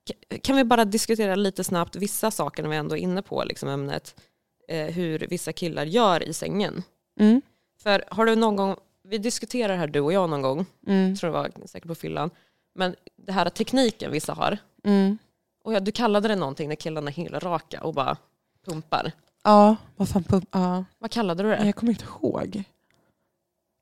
ka- 0.09 0.39
Kan 0.39 0.55
vi 0.55 0.63
bara 0.63 0.85
diskutera 0.85 1.35
lite 1.35 1.63
snabbt 1.63 1.95
vissa 1.95 2.31
saker 2.31 2.63
när 2.63 2.69
vi 2.69 2.75
ändå 2.75 2.97
är 2.97 2.99
inne 3.01 3.21
på 3.21 3.43
liksom, 3.43 3.69
ämnet, 3.69 4.21
eh, 4.67 4.85
hur 4.85 5.19
vissa 5.29 5.53
killar 5.53 5.85
gör 5.85 6.23
i 6.23 6.33
sängen. 6.33 6.83
Mm. 7.19 7.41
För 7.83 8.03
har 8.09 8.25
du 8.25 8.35
någon 8.35 8.55
gång, 8.55 8.75
vi 9.03 9.17
diskuterar 9.17 9.75
här 9.77 9.87
du 9.87 9.99
och 9.99 10.13
jag 10.13 10.29
någon 10.29 10.41
gång, 10.41 10.65
Mm. 10.87 11.09
jag 11.09 11.19
tror 11.19 11.29
det 11.29 11.33
var 11.37 11.51
säkert 11.65 11.87
på 11.87 11.95
fyllan, 11.95 12.29
men 12.75 12.95
det 13.17 13.31
här 13.31 13.49
tekniken 13.49 14.11
vissa 14.11 14.33
har, 14.33 14.57
Mm. 14.83 15.17
Och 15.63 15.73
ja, 15.73 15.79
du 15.79 15.91
kallade 15.91 16.27
det 16.27 16.35
någonting 16.35 16.69
när 16.69 16.75
killarna 16.75 17.09
är 17.09 17.13
helraka 17.13 17.83
och 17.83 17.93
bara 17.93 18.17
pumpar. 18.65 19.11
Ja, 19.43 19.75
vad 19.95 20.09
fan 20.09 20.23
pump, 20.23 20.49
ja. 20.51 20.85
Vad 20.99 21.11
kallade 21.11 21.43
du 21.43 21.49
det? 21.49 21.65
Jag 21.65 21.75
kommer 21.75 21.91
inte 21.91 22.05
ihåg. 22.05 22.63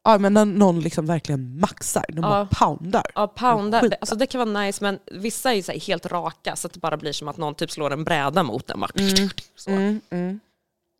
Ja, 0.04 0.18
men 0.18 0.34
när 0.34 0.46
någon 0.46 0.80
liksom 0.80 1.06
verkligen 1.06 1.60
maxar, 1.60 2.06
de 2.10 2.22
bara 2.22 2.46
poundar. 2.46 3.06
Ja, 3.16 3.28
poundar. 3.28 3.90
Alltså 4.02 4.16
det 4.16 4.26
kan 4.26 4.54
vara 4.54 4.64
nice 4.66 4.84
men 4.84 5.00
vissa 5.06 5.52
är 5.52 5.56
ju 5.56 5.62
så 5.64 5.72
här 5.72 5.80
helt 5.80 6.06
raka 6.06 6.56
så 6.56 6.68
att 6.68 6.74
det 6.74 6.80
bara 6.80 6.98
blir 6.98 7.12
som 7.14 7.28
att 7.28 7.38
någon 7.38 7.56
typ 7.56 7.72
slår 7.72 7.94
en 7.94 8.04
bräda 8.04 8.44
mot 8.44 8.68
den. 8.68 8.80
Bara. 8.80 8.92
Mm. 8.96 9.30
Så. 9.56 9.70
Mm, 9.70 10.02
mm, 10.10 10.40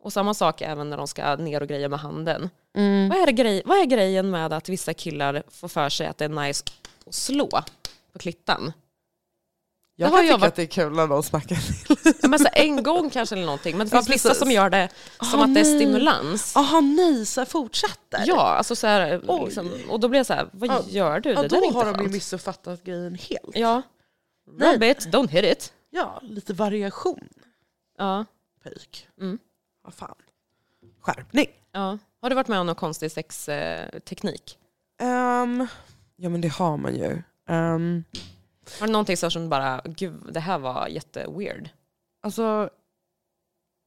Och 0.02 0.12
samma 0.12 0.34
sak 0.34 0.60
även 0.60 0.90
när 0.90 0.96
de 0.96 1.08
ska 1.08 1.36
ner 1.36 1.60
och 1.60 1.68
greja 1.68 1.88
med 1.88 1.98
handen. 2.00 2.50
mm. 2.74 3.08
Vad 3.08 3.18
är, 3.28 3.32
grej, 3.32 3.62
vad 3.64 3.78
är 3.78 3.84
grejen 3.84 4.30
med 4.30 4.52
att 4.52 4.68
vissa 4.68 4.94
killar 4.94 5.42
får 5.48 5.68
för 5.68 5.88
sig 5.88 6.06
att 6.06 6.18
det 6.18 6.24
är 6.24 6.28
nice 6.28 6.64
att 7.06 7.14
slå 7.14 7.48
på 8.12 8.18
klittan? 8.18 8.72
Jag 10.00 10.08
Det 10.12 10.16
kan 10.16 10.26
jag 10.26 10.34
tycka 10.34 10.36
varit- 10.40 10.48
att 10.48 10.56
det 10.56 10.62
är 10.62 10.66
kul 10.66 10.92
när 10.92 11.06
någon 11.06 11.22
smackar 11.22 11.56
till. 11.56 12.14
Ja, 12.22 12.28
men 12.28 12.38
så 12.38 12.44
här, 12.52 12.64
en 12.64 12.82
gång 12.82 13.10
kanske 13.10 13.34
eller 13.34 13.44
någonting 13.46 13.76
men 13.78 13.86
det 13.88 13.94
Ja, 13.96 13.98
finns 14.02 14.10
vissa 14.10 14.28
precis. 14.28 14.42
som 14.42 14.50
gör 14.50 14.70
det 14.70 14.88
som 15.30 15.40
Ah, 15.40 15.44
att 15.44 15.54
det 15.54 15.60
är 15.60 15.64
stimulans. 15.64 16.52
Jaha 16.54 16.80
nej, 16.80 17.26
så 17.26 17.40
jag 17.40 17.48
fortsätter? 17.48 18.22
Ja, 18.26 18.40
alltså 18.42 18.76
så 18.76 18.86
här, 18.86 19.20
liksom, 19.44 19.70
och 19.88 20.00
då 20.00 20.08
blir 20.08 20.18
jag 20.18 20.26
så 20.26 20.34
här, 20.34 20.48
vad 20.52 20.68
Ja. 20.70 20.82
gör 20.88 21.20
du? 21.20 21.30
ja 21.30 21.42
det 21.42 21.48
då 21.48 21.60
där 21.60 21.72
har 21.72 21.92
de 21.94 22.02
ju 22.04 22.08
missuppfattat 22.08 22.84
grejen 22.84 23.14
helt. 23.14 23.50
Ja. 23.56 23.82
Nej. 24.58 24.74
Rub 24.74 24.82
it, 24.82 24.98
don't 25.12 25.28
hit 25.28 25.44
it. 25.44 25.72
Ja, 25.90 26.20
lite 26.22 26.52
variation. 26.52 27.28
Ja. 27.98 28.24
Pöjk. 28.62 29.06
Mm. 29.20 29.38
vad 29.84 29.94
fan. 29.94 30.14
Skärpning. 31.00 31.46
Ja. 31.72 31.98
Har 32.22 32.28
du 32.30 32.34
varit 32.36 32.48
med 32.48 32.60
om 32.60 32.66
någon 32.66 32.74
konstig 32.74 33.12
sexteknik? 33.12 34.58
Ehm, 35.00 35.66
ja 36.16 36.28
men 36.28 36.40
det 36.40 36.48
har 36.48 36.76
man 36.76 36.94
ju. 36.94 37.22
Ehm, 37.48 38.04
Var 38.80 38.86
det 38.86 38.92
någonting 38.92 39.16
så 39.16 39.30
som 39.30 39.48
bara, 39.48 39.80
gud 39.84 40.20
det 40.32 40.40
här 40.40 40.58
var 40.58 40.88
jätteweird? 40.88 41.68
alltså, 42.22 42.70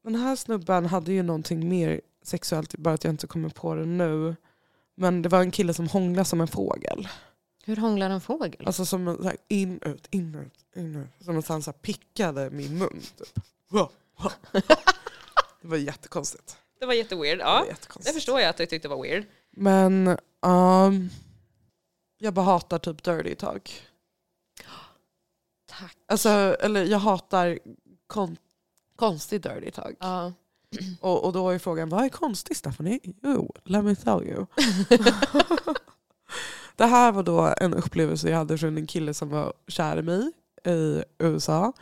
den 0.04 0.16
här 0.16 0.36
snubben 0.36 0.86
hade 0.86 1.14
ju 1.14 1.24
någonting 1.24 1.70
mer 1.70 2.02
sexuellt, 2.24 2.76
bara 2.76 2.94
att 2.94 3.04
jag 3.04 3.14
inte 3.14 3.28
kommer 3.28 3.50
på 3.50 3.76
det 3.76 3.86
nu. 3.86 4.36
Men 4.96 5.22
det 5.22 5.30
var 5.30 5.40
en 5.42 5.52
kille 5.52 5.74
som 5.74 5.88
hånglade 5.88 6.26
som 6.26 6.42
en 6.42 6.48
fågel. 6.48 7.08
Hur 7.66 7.76
hånglar 7.76 8.10
en 8.10 8.22
fågel? 8.22 8.64
Alltså 8.68 8.86
som 8.86 9.08
en 9.08 9.18
så 9.18 9.24
här, 9.24 9.38
in, 9.48 9.80
ut, 9.86 10.08
in, 10.12 10.36
ut, 10.36 10.66
in, 10.76 10.96
ut. 10.96 11.26
Som 11.26 11.38
att 11.40 11.48
han 11.48 11.62
så 11.64 11.72
här, 11.72 11.78
pickade 11.78 12.50
min 12.50 12.78
mun. 12.78 13.02
Typ. 13.18 13.44
Det 15.62 15.68
var 15.68 15.78
jättekonstigt. 15.78 16.58
Det 16.80 16.86
var 16.86 16.94
jätteweird. 16.94 17.38
Det 17.38 17.44
Ja. 17.44 17.66
var 17.68 18.04
Det 18.04 18.14
förstår 18.14 18.40
jag 18.40 18.50
att 18.50 18.58
du 18.58 18.66
tyckte 18.66 18.88
var 18.88 19.04
weird. 19.04 19.26
Men 19.52 20.08
um, 20.42 21.10
jag 22.18 22.34
bara 22.34 22.46
hatar 22.46 22.80
typ 22.80 23.04
dirty 23.04 23.36
talk. 23.36 23.82
Tack. 25.80 25.98
Alltså, 26.08 26.30
eller 26.60 26.86
jag 26.86 27.00
hatar 27.00 27.60
kon 28.08 28.38
konstig 28.96 29.42
dirty 29.42 29.72
talk. 29.72 29.96
Ja. 30.00 30.34
Och, 31.02 31.26
och 31.26 31.34
då 31.34 31.50
är 31.50 31.60
frågan, 31.60 31.90
vad 31.90 32.06
är 32.06 32.10
konstigt 32.10 32.58
Stephanie? 32.58 33.00
Jo, 33.24 33.54
let 33.64 33.84
me 33.84 33.96
tell 33.96 34.24
you. 34.24 34.46
det 36.76 36.86
här 36.86 37.12
var 37.12 37.24
då 37.24 37.54
en 37.58 37.74
upplevelse 37.74 38.30
jag 38.30 38.38
hade 38.38 38.58
från 38.58 38.78
en 38.78 38.88
kille 38.88 39.14
som 39.14 39.30
var 39.30 39.54
kär 39.68 39.98
i 39.98 40.02
mig 40.02 40.32
i 40.66 41.04
USA. 41.18 41.74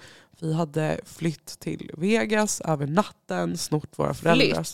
Vi 0.41 0.53
hade 0.53 0.99
flytt 1.05 1.45
till 1.59 1.91
Vegas 1.97 2.61
över 2.61 2.87
natten, 2.87 3.57
snort 3.57 3.99
våra 3.99 4.13
föräldrar. 4.13 4.65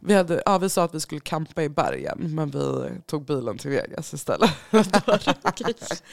Vi, 0.00 0.14
hade, 0.14 0.42
ja, 0.46 0.58
vi 0.58 0.68
sa 0.68 0.84
att 0.84 0.94
vi 0.94 1.00
skulle 1.00 1.20
campa 1.20 1.62
i 1.62 1.68
bergen 1.68 2.34
men 2.34 2.50
vi 2.50 2.90
tog 3.06 3.24
bilen 3.24 3.58
till 3.58 3.70
Vegas 3.70 4.14
istället. 4.14 4.50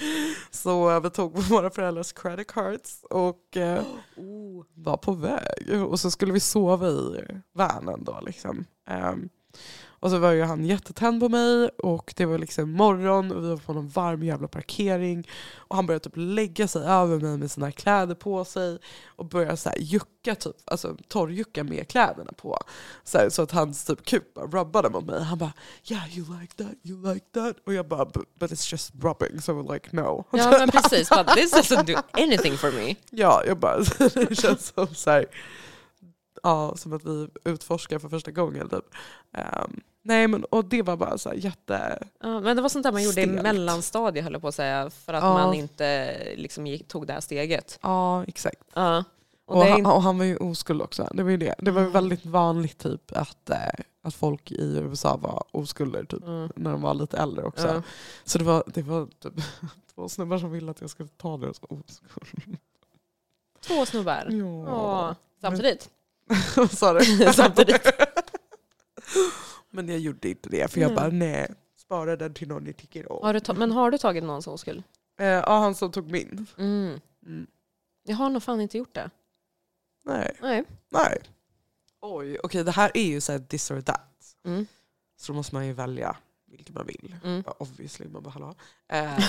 Så 0.51 0.99
vi 0.99 1.09
tog 1.09 1.37
våra 1.37 1.69
föräldrars 1.69 2.13
credit 2.13 2.47
cards 2.47 3.03
och 3.09 3.57
eh, 3.57 3.83
Oh. 4.15 4.65
var 4.73 4.97
på 4.97 5.11
väg. 5.11 5.83
Och 5.83 5.99
så 5.99 6.11
skulle 6.11 6.33
vi 6.33 6.39
sova 6.39 6.87
i 6.87 7.23
vanen 7.53 8.03
då. 8.03 8.19
Liksom. 8.25 8.65
Ehm, 8.89 9.29
och 9.99 10.11
så 10.11 10.17
var 10.17 10.31
ju 10.31 10.43
han 10.43 10.65
jättetänd 10.65 11.19
på 11.19 11.29
mig 11.29 11.69
och 11.69 12.13
det 12.17 12.25
var 12.25 12.37
liksom 12.37 12.71
morgon 12.71 13.31
och 13.31 13.43
vi 13.43 13.49
var 13.49 13.57
på 13.57 13.73
någon 13.73 13.87
varm 13.87 14.23
jävla 14.23 14.47
parkering. 14.47 15.27
Och 15.55 15.75
han 15.75 15.85
började 15.85 16.03
typ 16.03 16.13
lägga 16.15 16.67
sig 16.67 16.83
över 16.83 17.19
mig 17.19 17.37
med 17.37 17.51
sina 17.51 17.71
kläder 17.71 18.15
på 18.15 18.45
sig 18.45 18.79
och 19.05 19.25
började 19.25 19.57
så 19.57 19.69
här 19.69 19.77
jucka, 19.77 20.35
typ, 20.35 20.55
alltså 20.65 20.97
torrjucka 21.07 21.63
med 21.63 21.87
kläderna 21.87 22.31
på. 22.31 22.59
Så, 23.03 23.17
här, 23.17 23.29
så 23.29 23.41
att 23.41 23.51
hans 23.51 23.85
typ 23.85 24.05
kuk 24.05 24.33
bara 24.33 24.45
rubbade 24.45 24.89
mot 24.89 25.05
mig. 25.05 25.23
Han 25.23 25.37
bara 25.37 25.53
yeah 25.87 26.17
you 26.17 26.39
like 26.41 26.55
that, 26.55 26.75
you 26.83 27.13
like 27.13 27.25
that. 27.33 27.55
Och 27.65 27.73
jag 27.73 27.87
bara 27.87 28.05
but, 28.05 28.51
it's 28.51 28.71
just 28.71 28.91
rubbing 29.01 29.41
so 29.41 29.53
we're 29.53 29.73
like 29.73 29.89
no. 29.91 30.25
Ja 30.31 30.51
men 30.51 30.69
precis, 30.71 31.09
but 31.09 31.27
this 31.27 31.53
doesn't 31.53 31.83
do 31.83 32.01
anything 32.11 32.57
for 32.57 32.71
me. 32.71 32.95
Ja, 33.09 33.43
jag 33.47 33.59
bara, 33.59 33.77
det 34.13 34.35
känns 34.35 34.73
som 34.75 34.87
så 34.87 35.09
här, 35.09 35.25
ja, 36.43 36.75
som 36.77 36.93
att 36.93 37.03
vi 37.05 37.27
utforskar 37.43 37.99
för 37.99 38.09
första 38.09 38.31
gången. 38.31 38.69
Typ. 38.69 38.85
Ehm, 39.33 39.79
nej, 40.01 40.27
men 40.27 40.43
och 40.43 40.65
det 40.65 40.81
var 40.81 40.97
bara 40.97 41.17
så 41.17 41.33
jätte... 41.35 42.03
Ja, 42.19 42.39
men 42.39 42.55
det 42.55 42.61
var 42.61 42.69
sånt 42.69 42.83
där 42.83 42.91
man 42.91 43.03
gjorde 43.03 43.21
i 43.21 43.25
Stelt. 43.25 43.41
mellanstadiet 43.43 44.23
höll 44.23 44.33
jag 44.33 44.41
på 44.41 44.47
att 44.47 44.55
säga, 44.55 44.89
för 44.89 45.13
att 45.13 45.23
Ja. 45.23 45.33
man 45.33 45.53
inte 45.53 46.17
liksom, 46.35 46.67
gick, 46.67 46.87
tog 46.87 47.07
det 47.07 47.13
här 47.13 47.21
steget. 47.21 47.79
Ja, 47.81 48.23
exakt. 48.23 48.61
Ja. 48.73 49.03
Och 49.45 49.55
Och, 49.57 49.65
han, 49.65 49.77
inte- 49.77 49.91
och 49.91 50.01
han 50.03 50.17
var 50.17 50.25
ju 50.25 50.37
oskuld 50.37 50.81
också. 50.81 51.09
Det 51.13 51.23
var 51.23 51.31
ju 51.31 51.37
det. 51.37 51.55
Det 51.59 51.71
var 51.71 51.81
Mm. 51.81 51.93
väldigt 51.93 52.25
vanligt 52.25 52.77
typ 52.77 53.11
att, 53.17 53.49
eh, 53.49 53.57
att 54.03 54.13
folk 54.15 54.51
i 54.51 54.77
USA 54.77 55.17
var 55.17 55.43
oskulder 55.51 56.03
typ, 56.03 56.23
Mm. 56.23 56.51
när 56.55 56.71
de 56.71 56.81
var 56.81 56.93
lite 56.93 57.17
äldre 57.17 57.45
också. 57.45 57.67
Ja. 57.67 57.81
Så 58.23 58.37
det 58.37 58.43
var, 58.43 58.63
det 58.67 58.81
var 58.81 59.05
typ 59.19 59.33
två 59.95 60.09
snubbar 60.09 60.37
som 60.37 60.51
ville 60.51 60.71
att 60.71 60.81
jag 60.81 60.89
skulle 60.89 61.09
ta 61.09 61.37
deras 61.37 61.59
oskuld. 61.69 62.57
Två 63.61 63.85
snubbar. 63.85 64.27
Ja. 64.31 64.65
Ja. 64.67 65.15
Samtidigt. 65.41 65.89
Sa 66.71 66.93
du? 66.93 67.05
Samtidigt. 67.33 67.81
Men 69.69 69.89
jag 69.89 69.99
gjorde 69.99 70.29
inte 70.29 70.49
det 70.49 70.71
för 70.71 70.81
jag 70.81 70.95
bara 70.95 71.07
nej, 71.07 71.53
spara 71.77 72.15
den 72.15 72.33
till 72.33 72.47
någon 72.47 72.63
ni 72.63 72.73
tycker 72.73 73.11
om. 73.11 73.23
Har 73.23 73.33
du 73.33 73.39
ta- 73.39 73.53
men 73.53 73.71
har 73.71 73.91
du 73.91 73.97
tagit 73.97 74.23
någons 74.23 74.47
oskuld? 74.47 74.83
Eh, 75.19 75.25
ja, 75.27 75.59
han 75.59 75.75
som 75.75 75.91
tog 75.91 76.11
min. 76.11 76.47
Mm. 76.57 76.99
Mm. 77.25 77.47
Jag 78.03 78.15
har 78.15 78.29
nog 78.29 78.43
fan 78.43 78.61
inte 78.61 78.77
gjort 78.77 78.93
det. 78.95 79.09
Nej. 80.05 80.37
Nej. 80.41 80.63
Nej. 80.89 81.21
Oj, 82.01 82.37
okej 82.43 82.63
det 82.63 82.71
här 82.71 82.91
är 82.93 83.03
ju 83.05 83.21
så 83.21 83.31
här 83.31 83.39
this 83.39 83.71
or 83.71 83.81
that. 83.81 84.35
Mm. 84.45 84.65
Så 85.17 85.31
då 85.31 85.35
måste 85.35 85.55
man 85.55 85.67
ju 85.67 85.73
välja 85.73 86.15
vilket 86.51 86.69
man 86.75 86.85
vill. 86.85 87.15
Mm. 87.23 87.43
Ja, 87.45 87.55
obviously, 87.59 88.07
man 88.09 88.23
bara 88.23 88.29
hallå. 88.29 88.55
Eh, 88.89 89.19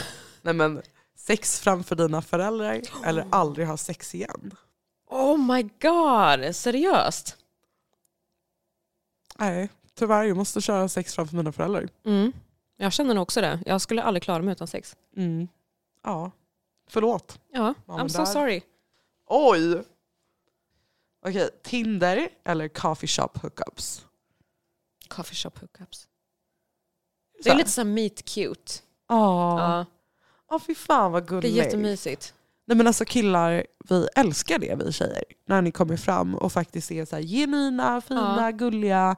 nej 0.43 0.55
men, 0.55 0.83
sex 1.17 1.61
framför 1.61 1.97
dina 1.97 2.23
föräldrar 2.23 2.81
eller 3.05 3.27
aldrig 3.33 3.67
ha 3.67 3.77
sex 3.77 4.15
igen. 4.15 4.55
Oh 5.11 5.37
my 5.39 5.63
god, 5.63 6.57
seriöst? 6.57 7.37
Nej, 9.39 9.69
tyvärr 9.95 10.23
jag 10.25 10.37
måste 10.37 10.61
köra 10.61 10.89
sex 10.89 11.15
framför 11.15 11.37
mina 11.37 11.53
föräldrar. 11.53 11.89
Mm. 12.05 12.33
Jag 12.77 12.93
känner 12.93 13.15
nog 13.15 13.23
också 13.23 13.41
det. 13.41 13.63
Jag 13.67 13.81
skulle 13.81 14.03
aldrig 14.03 14.23
klara 14.23 14.43
mig 14.43 14.53
utan 14.53 14.67
sex. 14.67 14.97
Mm. 15.17 15.49
Ja, 16.03 16.31
förlåt. 16.89 17.41
Ja, 17.53 17.75
Ja, 17.87 17.95
I'm 17.99 18.09
so 18.09 18.19
där- 18.19 18.25
sorry. 18.25 18.63
Oj! 19.27 19.83
Okej, 21.27 21.51
Tinder 21.63 22.29
eller 22.45 22.69
coffee 22.69 23.07
shop 23.09 23.29
hookups? 23.43 24.07
Coffee 25.09 25.35
shop 25.37 25.51
hookups. 25.61 26.09
Det 27.45 27.51
är 27.51 27.55
lite 27.55 27.71
här 27.81 27.85
meet 27.85 28.25
cute. 28.25 28.73
Ja. 29.09 29.87
Ja, 30.51 30.59
fy 30.59 30.75
fan 30.75 31.13
vad 31.13 31.23
det 31.23 31.27
är 31.27 31.29
gulligt. 31.29 31.55
jättemysigt. 31.57 32.35
Nej 32.69 32.77
men 32.77 32.87
alltså 32.87 33.05
killar, 33.05 33.65
vi 33.89 34.09
älskar 34.17 34.59
det 34.59 34.75
vi 34.85 34.93
tjejer. 34.93 35.23
När 35.47 35.63
ni 35.63 35.71
kommer 35.71 35.97
fram 35.97 36.35
och 36.35 36.53
faktiskt 36.53 36.91
är 36.91 37.05
så 37.05 37.17
här 37.17 37.23
genuina, 37.23 38.01
fina, 38.01 38.37
Ja. 38.41 38.51
gulliga 38.51 39.17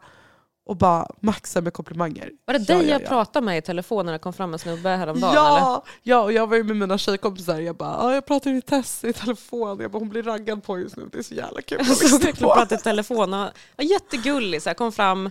och 0.66 0.76
bara 0.76 1.07
maxar 1.20 1.61
med 1.62 1.72
komplimanger. 1.72 2.30
Var 2.44 2.55
det 2.55 2.64
Ja, 2.68 2.74
dig 2.78 2.86
ja, 2.86 2.92
jag 2.92 3.03
ja. 3.03 3.09
pratade 3.09 3.46
med 3.46 3.59
i 3.59 3.62
telefon 3.62 4.07
när 4.07 4.12
det 4.12 4.18
kom 4.18 4.32
fram 4.32 4.53
en 4.53 4.59
snubbe 4.59 4.88
häromdagen? 4.88 5.30
eller? 5.30 5.59
Ja, 5.59 5.84
ja, 6.03 6.20
och 6.22 6.32
jag 6.32 6.46
var 6.46 6.57
ju 6.57 6.64
med 6.64 6.76
mina 6.76 6.98
tjejkompisar. 6.98 7.61
Jag 7.61 7.76
bara, 7.76 7.90
ja, 7.98 8.14
jag 8.14 8.26
pratar 8.26 8.51
med 8.53 8.66
Tess 8.66 9.05
i 9.05 9.12
telefon. 9.12 9.80
Jag 9.80 9.90
bara, 9.90 9.98
hon 9.98 10.09
blir 10.09 10.22
raggad 10.22 10.62
på 10.62 10.78
just 10.78 10.96
nu. 10.96 11.09
Det 11.12 11.18
är 11.18 11.22
så 11.22 11.34
jävla 11.34 11.62
kul. 11.62 11.80
att 11.80 11.86
Så 11.86 12.03
lyssna 12.05 12.18
verkligen 12.18 12.36
pratade 12.55 12.74
i 12.74 12.78
telefon. 12.78 13.34
Och, 13.34 13.48
ja, 13.76 13.84
jättegullig, 13.84 14.62
så 14.62 14.70
här, 14.70 14.74
kom 14.74 14.92
fram 14.92 15.30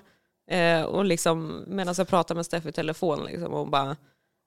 eh, 0.51 0.82
och 0.82 1.05
liksom, 1.05 1.63
medan 1.67 1.95
jag 1.97 2.07
pratade 2.07 2.36
med 2.36 2.45
Steffi 2.45 2.70
i 2.70 2.72
telefon 2.72 3.26
liksom, 3.26 3.53
och 3.53 3.59
hon 3.59 3.70
bara 3.72 3.95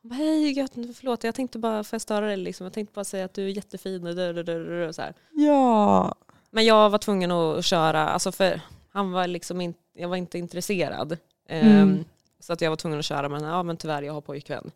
bara, 0.03 0.15
Hej, 0.15 0.53
gött, 0.53 0.73
förlåt 0.75 1.25
jag 1.25 1.35
tänkte 1.35 1.59
bara, 1.59 1.85
får 1.85 1.95
jag 1.95 2.03
störa 2.03 2.27
dig? 2.27 2.37
Liksom. 2.37 2.65
Jag 2.65 2.73
tänkte 2.73 2.95
bara 2.95 3.05
säga 3.05 3.25
att 3.25 3.35
du 3.35 3.45
är 3.45 3.49
jättefin. 3.49 4.07
Och 4.07 4.15
dö, 4.15 4.33
dö, 4.33 4.43
dö, 4.43 4.93
så 4.93 5.03
här. 5.03 5.15
Ja, 5.31 6.15
Men 6.51 6.65
jag 6.65 6.91
var 6.91 6.99
tvungen 6.99 7.31
att 7.31 7.65
köra, 7.65 8.09
alltså 8.09 8.33
för 8.33 8.61
han 8.93 9.13
var 9.13 9.27
liksom 9.27 9.61
in, 9.61 9.75
jag 9.95 10.09
var 10.09 10.17
inte 10.17 10.39
intresserad. 10.39 11.17
Mm. 11.49 12.05
Så 12.41 12.53
att 12.53 12.61
jag 12.61 12.71
var 12.71 12.77
tvungen 12.77 12.99
att 12.99 13.05
köra, 13.05 13.29
men, 13.29 13.43
ja, 13.45 13.63
men 13.63 13.77
tyvärr 13.77 14.03
jag 14.03 14.13
har 14.13 14.21
pojkvän. 14.21 14.71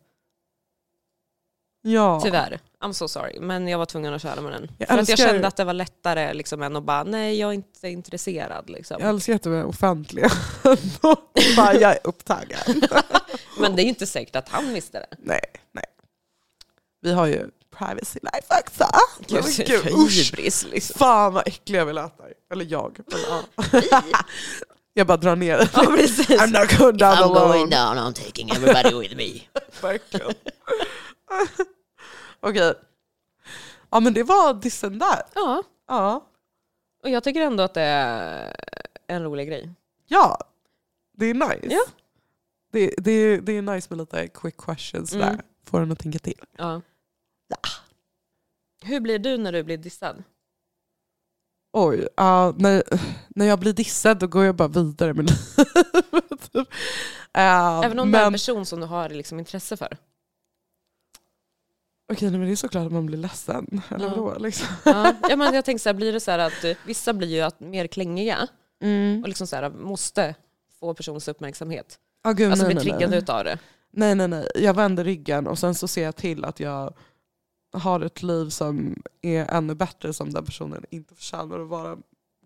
Ja. 1.93 2.19
Tyvärr, 2.23 2.59
I'm 2.79 2.93
so 2.93 3.07
sorry. 3.07 3.39
Men 3.39 3.67
jag 3.67 3.77
var 3.77 3.85
tvungen 3.85 4.13
att 4.13 4.21
köra 4.21 4.41
med 4.41 4.51
den. 4.51 4.71
Jag 4.77 4.87
för 4.87 4.97
att 4.97 5.09
jag 5.09 5.17
kände 5.17 5.47
att 5.47 5.55
det 5.55 5.63
var 5.63 5.73
lättare 5.73 6.33
liksom, 6.33 6.63
än 6.63 6.75
att 6.75 6.83
bara, 6.83 7.03
nej 7.03 7.39
jag 7.39 7.49
är 7.49 7.53
inte 7.53 7.89
intresserad. 7.89 8.69
Liksom. 8.69 8.97
Jag 8.99 9.09
älskar 9.09 9.35
att 9.35 9.43
de 9.43 9.53
är 9.53 9.65
offentliga. 9.65 10.29
bara, 11.55 11.73
jag 11.73 11.91
är 11.91 11.99
upptagen. 12.03 12.59
Men 13.59 13.75
det 13.75 13.81
är 13.81 13.83
ju 13.83 13.89
inte 13.89 14.07
säkert 14.07 14.35
att 14.35 14.49
han 14.49 14.73
visste 14.73 14.99
det. 14.99 15.17
nej, 15.19 15.41
nej. 15.71 15.85
Vi 17.01 17.13
har 17.13 17.25
ju 17.25 17.49
privacy 17.77 18.19
life 18.21 18.47
också. 18.59 18.85
Gud, 19.27 19.93
usch. 19.93 20.31
hybris 20.31 20.65
liksom. 20.71 20.99
Fan 20.99 21.33
vad 21.33 21.47
äckliga 21.47 21.85
vi 21.85 21.93
lät 21.93 22.17
där. 22.17 22.33
Eller 22.51 22.65
jag. 22.65 22.99
Men, 23.05 23.19
ja. 23.91 24.03
jag 24.93 25.07
bara 25.07 25.17
drar 25.17 25.35
ner 25.35 25.57
det. 25.57 25.69
Ja. 25.73 25.81
I'm 25.81 26.59
not 26.61 26.79
going 26.79 26.97
down 26.97 27.17
I'm 27.17 27.23
alone. 27.23 27.57
going 27.57 27.69
down, 27.69 27.97
I'm 27.97 28.13
taking 28.13 28.49
everybody 28.49 28.99
with 28.99 29.15
me. 29.15 29.41
Verkligen. 29.81 30.33
Okej. 32.39 32.73
Ja 33.89 33.99
men 33.99 34.13
det 34.13 34.23
var 34.23 34.53
dissen 34.53 34.99
där. 34.99 35.21
Ja, 35.35 35.63
Ja. 35.87 36.27
och 37.03 37.09
jag 37.09 37.23
tycker 37.23 37.41
ändå 37.41 37.63
att 37.63 37.73
det 37.73 37.81
är 37.81 38.55
en 39.07 39.23
rolig 39.23 39.47
grej. 39.47 39.69
Ja. 40.07 40.43
Det 41.13 41.25
är 41.25 41.33
nice. 41.33 41.67
Ja. 41.75 41.81
Det, 42.71 42.93
det, 42.97 43.37
det 43.39 43.51
är 43.51 43.61
nice 43.61 43.87
med 43.89 43.97
lite 43.97 44.27
quick 44.27 44.57
questions 44.57 45.13
Mm. 45.13 45.27
där. 45.27 45.41
Får 45.65 45.81
en 45.81 45.91
att 45.91 45.99
tänka 45.99 46.19
till. 46.19 46.41
Ja. 46.57 46.81
Hur 48.83 48.99
blir 48.99 49.19
du 49.19 49.37
när 49.37 49.51
du 49.51 49.63
blir 49.63 49.77
dissad? 49.77 50.23
Oj, 51.73 52.07
ja, 52.17 52.53
när, 52.57 52.83
när 53.27 53.45
jag 53.45 53.59
blir 53.59 53.73
dissad 53.73 54.19
då 54.19 54.27
går 54.27 54.45
jag 54.45 54.55
bara 54.55 54.67
vidare 54.67 55.13
med 55.13 55.25
livet. 55.29 56.67
Ja, 57.31 57.83
Även 57.83 57.99
om 57.99 58.11
det 58.11 58.17
är 58.19 58.25
en 58.25 58.31
person 58.33 58.65
som 58.65 58.79
du 58.79 58.85
har 58.85 59.09
liksom 59.09 59.39
intresse 59.39 59.77
för. 59.77 59.97
Okej, 62.13 62.29
nej, 62.29 62.39
men 62.39 62.47
det 62.47 62.53
är 62.53 62.55
såklart 62.55 62.85
att 62.85 62.91
man 62.91 63.05
blir 63.05 63.17
ledsen. 63.17 63.81
Eller 63.89 64.05
Ja. 64.05 64.09
vadå? 64.15 64.39
Liksom. 64.39 64.67
Ja, 64.85 65.13
ja, 65.29 65.35
men 65.35 65.53
jag 65.53 65.65
tänker 65.65 65.79
så 65.79 65.89
här, 65.89 65.93
blir 65.93 66.13
det 66.13 66.19
så 66.19 66.31
här 66.31 66.39
att 66.39 66.77
vissa 66.85 67.13
blir 67.13 67.27
ju 67.27 67.41
att, 67.41 67.59
mer 67.59 67.87
klängiga 67.87 68.47
Mm. 68.81 69.21
och 69.21 69.27
liksom 69.27 69.47
så 69.47 69.55
här, 69.55 69.69
måste 69.69 70.35
få 70.79 70.93
personens 70.93 71.27
uppmärksamhet. 71.27 71.99
Ah, 72.23 72.31
gud, 72.31 72.51
Alltså 72.51 72.65
nej, 72.65 72.75
bli 72.75 72.83
nej, 72.83 72.91
triggad 72.93 73.09
nej. 73.09 73.19
utav 73.19 73.43
det. 73.43 73.59
nej 73.91 74.15
nej 74.15 74.27
nej, 74.27 74.47
jag 74.55 74.73
vänder 74.73 75.03
ryggen 75.03 75.47
och 75.47 75.59
sen 75.59 75.75
så 75.75 75.87
ser 75.87 76.03
jag 76.03 76.15
till 76.15 76.45
att 76.45 76.59
jag 76.59 76.93
har 77.73 77.99
ett 78.01 78.23
liv 78.23 78.49
som 78.49 79.03
är 79.21 79.45
ännu 79.49 79.75
bättre 79.75 80.13
som 80.13 80.29
den 80.33 80.45
personen 80.45 80.85
inte 80.89 81.15
förtjänar 81.15 81.59
att 81.59 81.67
vara 81.67 81.97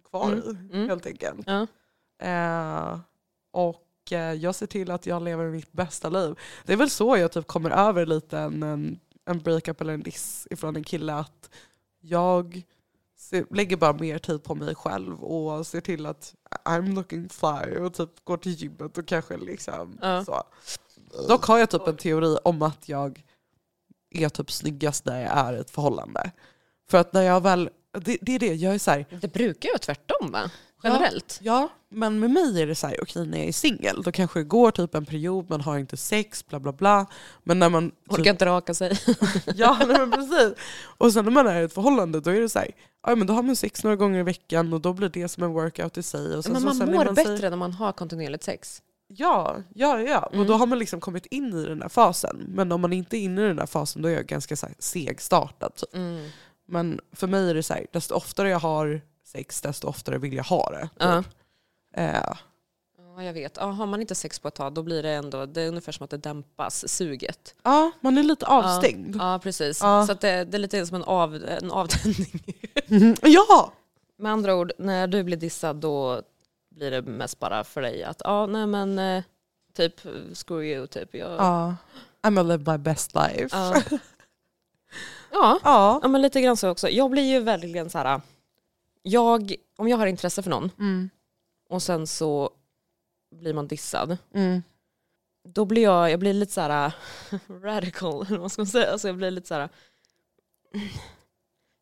kvar 0.10 0.32
i. 0.36 0.50
Mm. 0.74 0.90
Helt 0.90 1.06
enkelt. 1.06 1.48
Ja. 1.48 1.68
Eh, 2.28 3.00
och 3.52 4.12
eh, 4.12 4.34
jag 4.34 4.56
ser 4.56 4.68
till 4.68 4.92
att 4.92 5.06
jag 5.06 5.24
lever 5.24 5.50
mitt 5.50 5.72
bästa 5.72 6.10
liv. 6.10 6.36
Det 6.66 6.74
är 6.74 6.78
väl 6.78 6.90
så 6.90 7.18
jag 7.18 7.32
typ 7.32 7.48
kommer 7.48 7.70
över 7.70 8.06
lite 8.06 8.40
en, 8.40 8.64
en, 8.64 9.00
en 9.32 9.40
breakup 9.40 9.82
eller 9.82 9.94
en 9.94 10.04
diss 10.04 10.48
ifrån 10.52 10.76
en 10.76 10.84
kille. 10.84 11.14
Att 11.14 11.50
jag 12.02 12.64
lägger 13.50 13.78
bara 13.78 13.94
mer 13.94 14.18
tid 14.20 14.44
på 14.44 14.56
mig 14.56 14.76
själv 14.76 15.24
och 15.24 15.68
ser 15.68 15.82
till 15.82 16.06
att 16.06 16.36
I'm 16.66 16.94
looking 16.94 17.30
fly 17.30 17.76
och 17.80 17.94
typ 17.94 18.26
går 18.26 18.38
till 18.38 18.52
gymmet 18.52 18.98
och 18.98 19.08
kanske 19.08 19.38
liksom 19.38 19.98
Ja. 20.02 20.26
så. 20.26 20.44
Dock 21.28 21.46
har 21.46 21.58
jag 21.58 21.70
typ 21.70 21.88
en 21.88 21.98
teori 21.98 22.38
om 22.44 22.62
att 22.62 22.90
jag 22.90 23.24
är 24.10 24.30
typ 24.30 24.52
snyggast 24.52 25.06
när 25.06 25.22
jag 25.22 25.32
är 25.38 25.54
i 25.54 25.60
ett 25.60 25.72
förhållande. 25.72 26.32
För 26.90 26.98
att 26.98 27.14
när 27.14 27.22
jag 27.22 27.42
väl, 27.42 27.70
det, 27.92 28.18
det 28.22 28.36
är 28.36 28.40
det, 28.40 28.54
jag 28.54 28.74
är 28.74 28.80
så 28.80 28.92
här, 28.92 29.06
Det 29.22 29.34
brukar 29.34 29.70
ju 29.70 29.74
vara 29.74 29.80
tvärtom 29.80 30.32
va? 30.32 30.52
Generellt. 30.84 31.40
Ja, 31.42 31.70
men 31.90 32.20
med 32.20 32.32
mig 32.32 32.62
är 32.62 32.68
det 32.68 32.76
så 32.76 32.88
här, 32.88 32.98
okej 33.02 33.28
när 33.28 33.38
jag 33.38 33.48
är 33.48 33.54
singel 33.54 34.02
då 34.04 34.12
kanske 34.12 34.40
det 34.40 34.44
går 34.44 34.72
typ 34.72 34.96
en 34.96 35.06
period, 35.06 35.50
man 35.50 35.62
har 35.62 35.78
inte 35.78 35.98
sex, 35.98 36.48
bla 36.48 36.60
bla 36.60 36.72
bla. 36.72 37.06
Men 37.44 37.60
när 37.60 37.70
man... 37.70 37.92
Orkar 38.08 38.24
Typ, 38.24 38.28
inte 38.28 38.46
raka 38.46 38.74
sig. 38.74 39.00
ja, 39.56 39.78
nej, 39.88 39.98
men 40.00 40.12
precis. 40.12 40.54
Och 40.98 41.14
sen 41.14 41.26
när 41.26 41.32
man 41.32 41.48
är 41.48 41.62
i 41.62 41.64
ett 41.64 41.74
förhållande 41.74 42.20
då 42.20 42.30
är 42.30 42.42
det 42.42 42.50
så 42.50 42.60
här, 42.60 42.72
ja, 43.08 43.16
men 43.16 43.28
då 43.28 43.34
har 43.34 43.44
man 43.44 43.56
sex 43.56 43.84
några 43.84 43.96
gånger 43.96 44.20
i 44.20 44.24
veckan 44.24 44.74
och 44.74 44.82
då 44.82 44.94
blir 44.94 45.10
det 45.10 45.28
som 45.28 45.44
en 45.44 45.54
workout 45.54 45.98
i 45.98 46.04
sig. 46.04 46.36
Och 46.38 46.44
sen, 46.44 46.54
Men 46.54 46.62
så, 46.62 46.66
man 46.68 46.76
sen 46.76 46.90
är 46.90 46.94
mår 46.94 47.06
man 47.06 47.16
bättre 47.16 47.38
Sig, 47.38 47.50
när 47.50 47.58
man 47.58 47.74
har 47.74 47.92
kontinuerligt 47.92 48.44
sex. 48.44 48.82
ja, 49.08 49.58
ja, 49.76 50.00
ja. 50.00 50.30
Mm. 50.32 50.40
Och 50.40 50.46
då 50.46 50.54
har 50.54 50.66
man 50.66 50.80
liksom 50.80 51.00
kommit 51.00 51.26
in 51.26 51.54
i 51.54 51.66
den 51.66 51.80
där 51.80 51.90
fasen. 51.90 52.46
Men 52.48 52.72
om 52.72 52.82
man 52.82 52.94
inte 52.94 53.18
är 53.18 53.20
inne 53.20 53.42
i 53.42 53.48
den 53.48 53.56
där 53.56 53.66
fasen 53.66 54.02
då 54.02 54.10
är 54.10 54.14
jag 54.14 54.26
ganska 54.26 54.56
så 54.56 54.66
här, 54.66 54.76
segstartad. 54.80 55.76
Typ. 55.76 55.96
Mm. 55.96 56.30
Men 56.68 57.00
för 57.14 57.28
mig 57.28 57.50
är 57.50 57.54
det 57.54 57.64
så 57.64 57.74
här, 57.74 57.86
desto 57.92 58.16
oftare 58.16 58.50
jag 58.50 58.60
har 58.60 59.02
sex 59.32 59.62
desto 59.62 59.88
oftare 59.88 60.18
vill 60.18 60.34
jag 60.34 60.44
ha 60.44 60.70
det. 60.70 60.82
Typ. 60.82 60.92
Ja. 60.98 61.24
Eh, 61.96 62.34
Ja, 63.18 63.24
jag 63.24 63.34
vet. 63.34 63.58
Ja, 63.58 63.66
har 63.66 63.86
man 63.86 64.02
inte 64.02 64.16
sex 64.16 64.40
på 64.40 64.48
ett 64.48 64.56
tag 64.56 64.74
då 64.74 64.84
blir 64.84 65.04
det 65.04 65.10
ändå, 65.12 65.46
det 65.46 65.62
är 65.62 65.68
ungefär 65.68 65.92
som 65.92 66.04
att 66.04 66.10
det 66.10 66.18
dämpas, 66.18 66.88
suget. 66.90 67.56
ja, 67.64 67.92
man 68.02 68.18
är 68.18 68.24
lite 68.24 68.46
avstängd. 68.46 69.16
Ja, 69.20 69.40
precis. 69.44 69.80
Ja. 69.82 70.08
Så 70.08 70.14
det, 70.14 70.44
det 70.44 70.58
är 70.58 70.60
lite 70.60 70.86
som 70.86 70.96
en, 70.96 71.04
av, 71.04 71.36
en 71.36 71.72
avtändning. 71.72 72.42
Mhm. 72.88 73.16
Ja! 73.22 73.74
Med 74.18 74.32
andra 74.32 74.56
ord, 74.56 74.72
när 74.78 75.08
du 75.08 75.24
blir 75.24 75.38
dissad 75.38 75.76
då 75.76 76.22
blir 76.76 76.92
det 76.92 77.02
mest 77.02 77.40
bara 77.40 77.64
för 77.64 77.82
dig 77.82 78.04
att, 78.04 78.22
ja 78.24 78.46
nej 78.46 78.68
men 78.68 79.00
eh, 79.00 79.24
typ 79.78 80.00
screw 80.34 80.64
you, 80.66 80.88
typ. 80.88 81.16
Jag, 81.16 81.32
Ja. 81.32 81.76
I'm 82.22 82.36
gonna 82.36 82.44
live 82.44 82.72
my 82.72 82.78
best 82.78 83.16
life. 83.16 83.48
ja. 83.52 83.76
ja. 85.32 85.60
Ja. 85.64 86.00
ja, 86.02 86.08
men 86.08 86.22
lite 86.22 86.42
grann 86.42 86.58
så 86.58 86.70
också. 86.70 86.90
Jag 86.90 87.12
blir 87.12 87.24
ju 87.24 87.40
verkligen 87.40 87.90
så 87.90 87.98
här, 87.98 88.22
jag, 89.02 89.56
om 89.78 89.88
jag 89.88 89.98
har 89.98 90.08
intresse 90.08 90.44
för 90.44 90.50
någon 90.50 90.72
Mm. 90.80 91.10
och 91.70 91.84
sen 91.84 92.08
så 92.08 92.50
blir 93.36 93.54
man 93.54 93.68
dissad, 93.68 94.18
Mm. 94.34 94.64
då 95.48 95.66
blir 95.66 95.84
jag, 95.84 96.12
jag 96.12 96.20
blir 96.20 96.34
lite 96.34 96.52
så 96.54 96.62
här 96.62 96.94
radical, 97.64 98.26
eller 98.28 98.38
vad 98.38 98.52
ska 98.52 98.62
man 98.62 98.68
säga? 98.68 98.92
Alltså 98.92 99.08
jag 99.08 99.18
blir 99.18 99.32
lite 99.32 99.48
så 99.48 99.54
här, 99.54 99.70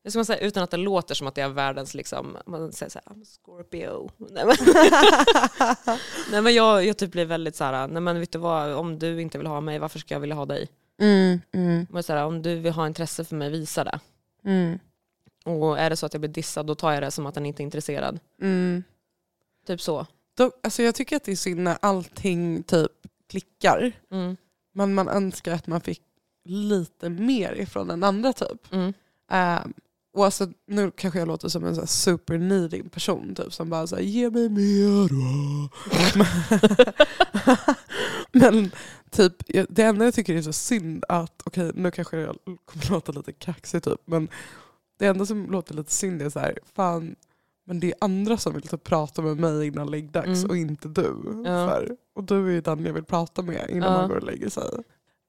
hur 0.03 0.09
ska 0.11 0.17
man 0.19 0.25
säga, 0.25 0.39
utan 0.39 0.63
att 0.63 0.71
det 0.71 0.77
låter 0.77 1.15
som 1.15 1.27
att 1.27 1.37
jag 1.37 1.49
är 1.49 1.53
världens, 1.53 1.93
liksom, 1.93 2.37
man 2.45 2.71
säger 2.71 2.89
så 2.89 2.99
här, 3.05 3.15
I'm 3.15 3.25
Scorpio. 3.25 4.09
Nej 4.17 4.45
men, 4.45 4.55
nej, 6.31 6.41
men 6.41 6.53
jag, 6.53 6.85
jag 6.85 6.97
typ 6.97 7.11
blir 7.11 7.25
väldigt 7.25 7.55
så 7.55 7.63
här, 7.63 7.87
nej 7.87 8.01
men 8.01 8.19
vet 8.19 8.31
du 8.31 8.39
vad, 8.39 8.73
om 8.73 8.99
du 8.99 9.21
inte 9.21 9.37
vill 9.37 9.47
ha 9.47 9.61
mig, 9.61 9.79
varför 9.79 9.99
ska 9.99 10.15
jag 10.15 10.19
vilja 10.19 10.35
ha 10.35 10.45
dig? 10.45 10.69
Mm. 11.01 11.41
Mm. 11.51 11.87
Men 11.89 12.03
så 12.03 12.13
här, 12.13 12.25
om 12.25 12.41
du 12.41 12.55
vill 12.55 12.73
ha 12.73 12.87
intresse 12.87 13.23
för 13.25 13.35
mig, 13.35 13.49
visa 13.49 13.83
det. 13.83 13.99
Mm. 14.45 14.79
Och 15.49 15.79
är 15.79 15.89
det 15.89 15.95
så 15.95 16.05
att 16.05 16.13
jag 16.13 16.21
blir 16.21 16.29
dissad, 16.29 16.65
då 16.65 16.75
tar 16.75 16.91
jag 16.91 17.03
det 17.03 17.11
som 17.11 17.25
att 17.25 17.33
den 17.33 17.45
inte 17.45 17.61
är 17.61 17.65
intresserad. 17.65 18.19
Mm. 18.41 18.83
Typ 19.67 19.81
så. 19.81 20.05
Då, 20.37 20.51
alltså 20.63 20.83
jag 20.83 20.95
tycker 20.95 21.15
att 21.15 21.23
det 21.23 21.31
är 21.31 21.35
synd 21.35 21.59
när 21.59 21.77
allting 21.81 22.63
typ 22.63 22.91
klickar. 23.29 23.91
Mm. 24.11 24.37
Men 24.73 24.93
man 24.93 25.07
önskar 25.09 25.51
att 25.51 25.67
man 25.67 25.81
fick 25.81 26.01
lite 26.45 27.09
mer 27.09 27.53
ifrån 27.53 27.87
den 27.87 28.03
andra 28.03 28.33
typ. 28.33 28.73
Mm. 28.73 28.93
Um, 29.31 29.73
och 30.13 30.25
alltså, 30.25 30.47
nu 30.67 30.91
kanske 30.91 31.19
jag 31.19 31.27
låter 31.27 31.49
som 31.49 31.65
en 31.65 31.75
så 31.75 31.81
här 31.81 31.87
super 31.87 32.37
needy 32.37 32.83
person 32.83 33.35
typ, 33.35 33.53
som 33.53 33.69
bara 33.69 33.87
säger 33.87 34.03
ge 34.03 34.29
mig 34.29 34.49
mer. 34.49 35.09
Men 38.39 38.71
typ, 39.11 39.33
det 39.69 39.83
enda 39.83 40.05
jag 40.05 40.13
tycker 40.13 40.35
är 40.35 40.41
så 40.41 40.53
synd 40.53 41.03
att, 41.09 41.41
okej 41.43 41.71
nu 41.75 41.91
kanske 41.91 42.17
jag 42.17 42.37
kommer 42.65 42.91
låta 42.91 43.11
lite 43.11 43.33
kaxig 43.33 43.83
typ, 43.83 43.99
men 44.05 44.27
det 44.99 45.05
enda 45.07 45.25
som 45.25 45.51
låter 45.51 45.73
lite 45.73 45.91
synd 45.91 46.21
är 46.21 46.29
så 46.29 46.39
här, 46.39 46.59
fan, 46.75 47.15
men 47.65 47.79
det 47.79 47.87
är 47.87 47.93
andra 48.01 48.37
som 48.37 48.53
vill 48.53 48.67
typ 48.67 48.83
prata 48.83 49.21
med 49.21 49.37
mig 49.37 49.67
innan 49.67 49.91
läggdags 49.91 50.27
Mm. 50.39 50.49
och 50.49 50.57
inte 50.57 50.87
du. 50.87 51.41
Ja. 51.45 51.51
Här, 51.67 51.89
och 52.15 52.23
du 52.23 52.47
är 52.47 52.51
ju 52.51 52.61
den 52.61 52.85
jag 52.85 52.93
vill 52.93 53.03
prata 53.03 53.41
med 53.41 53.69
innan 53.69 53.91
Ja. 53.91 53.97
man 53.97 54.09
går 54.09 54.15
och 54.17 54.23
lägger 54.23 54.49
sig. 54.49 54.69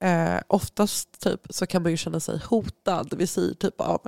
Eh, 0.02 0.40
oftast 0.46 1.20
typ, 1.20 1.40
så 1.50 1.66
kan 1.66 1.82
man 1.82 1.90
ju 1.90 1.96
känna 1.96 2.20
sig 2.20 2.40
hotad 2.46 3.14
vid 3.16 3.28
sig 3.30 3.54
typ 3.56 3.80
av, 3.80 4.00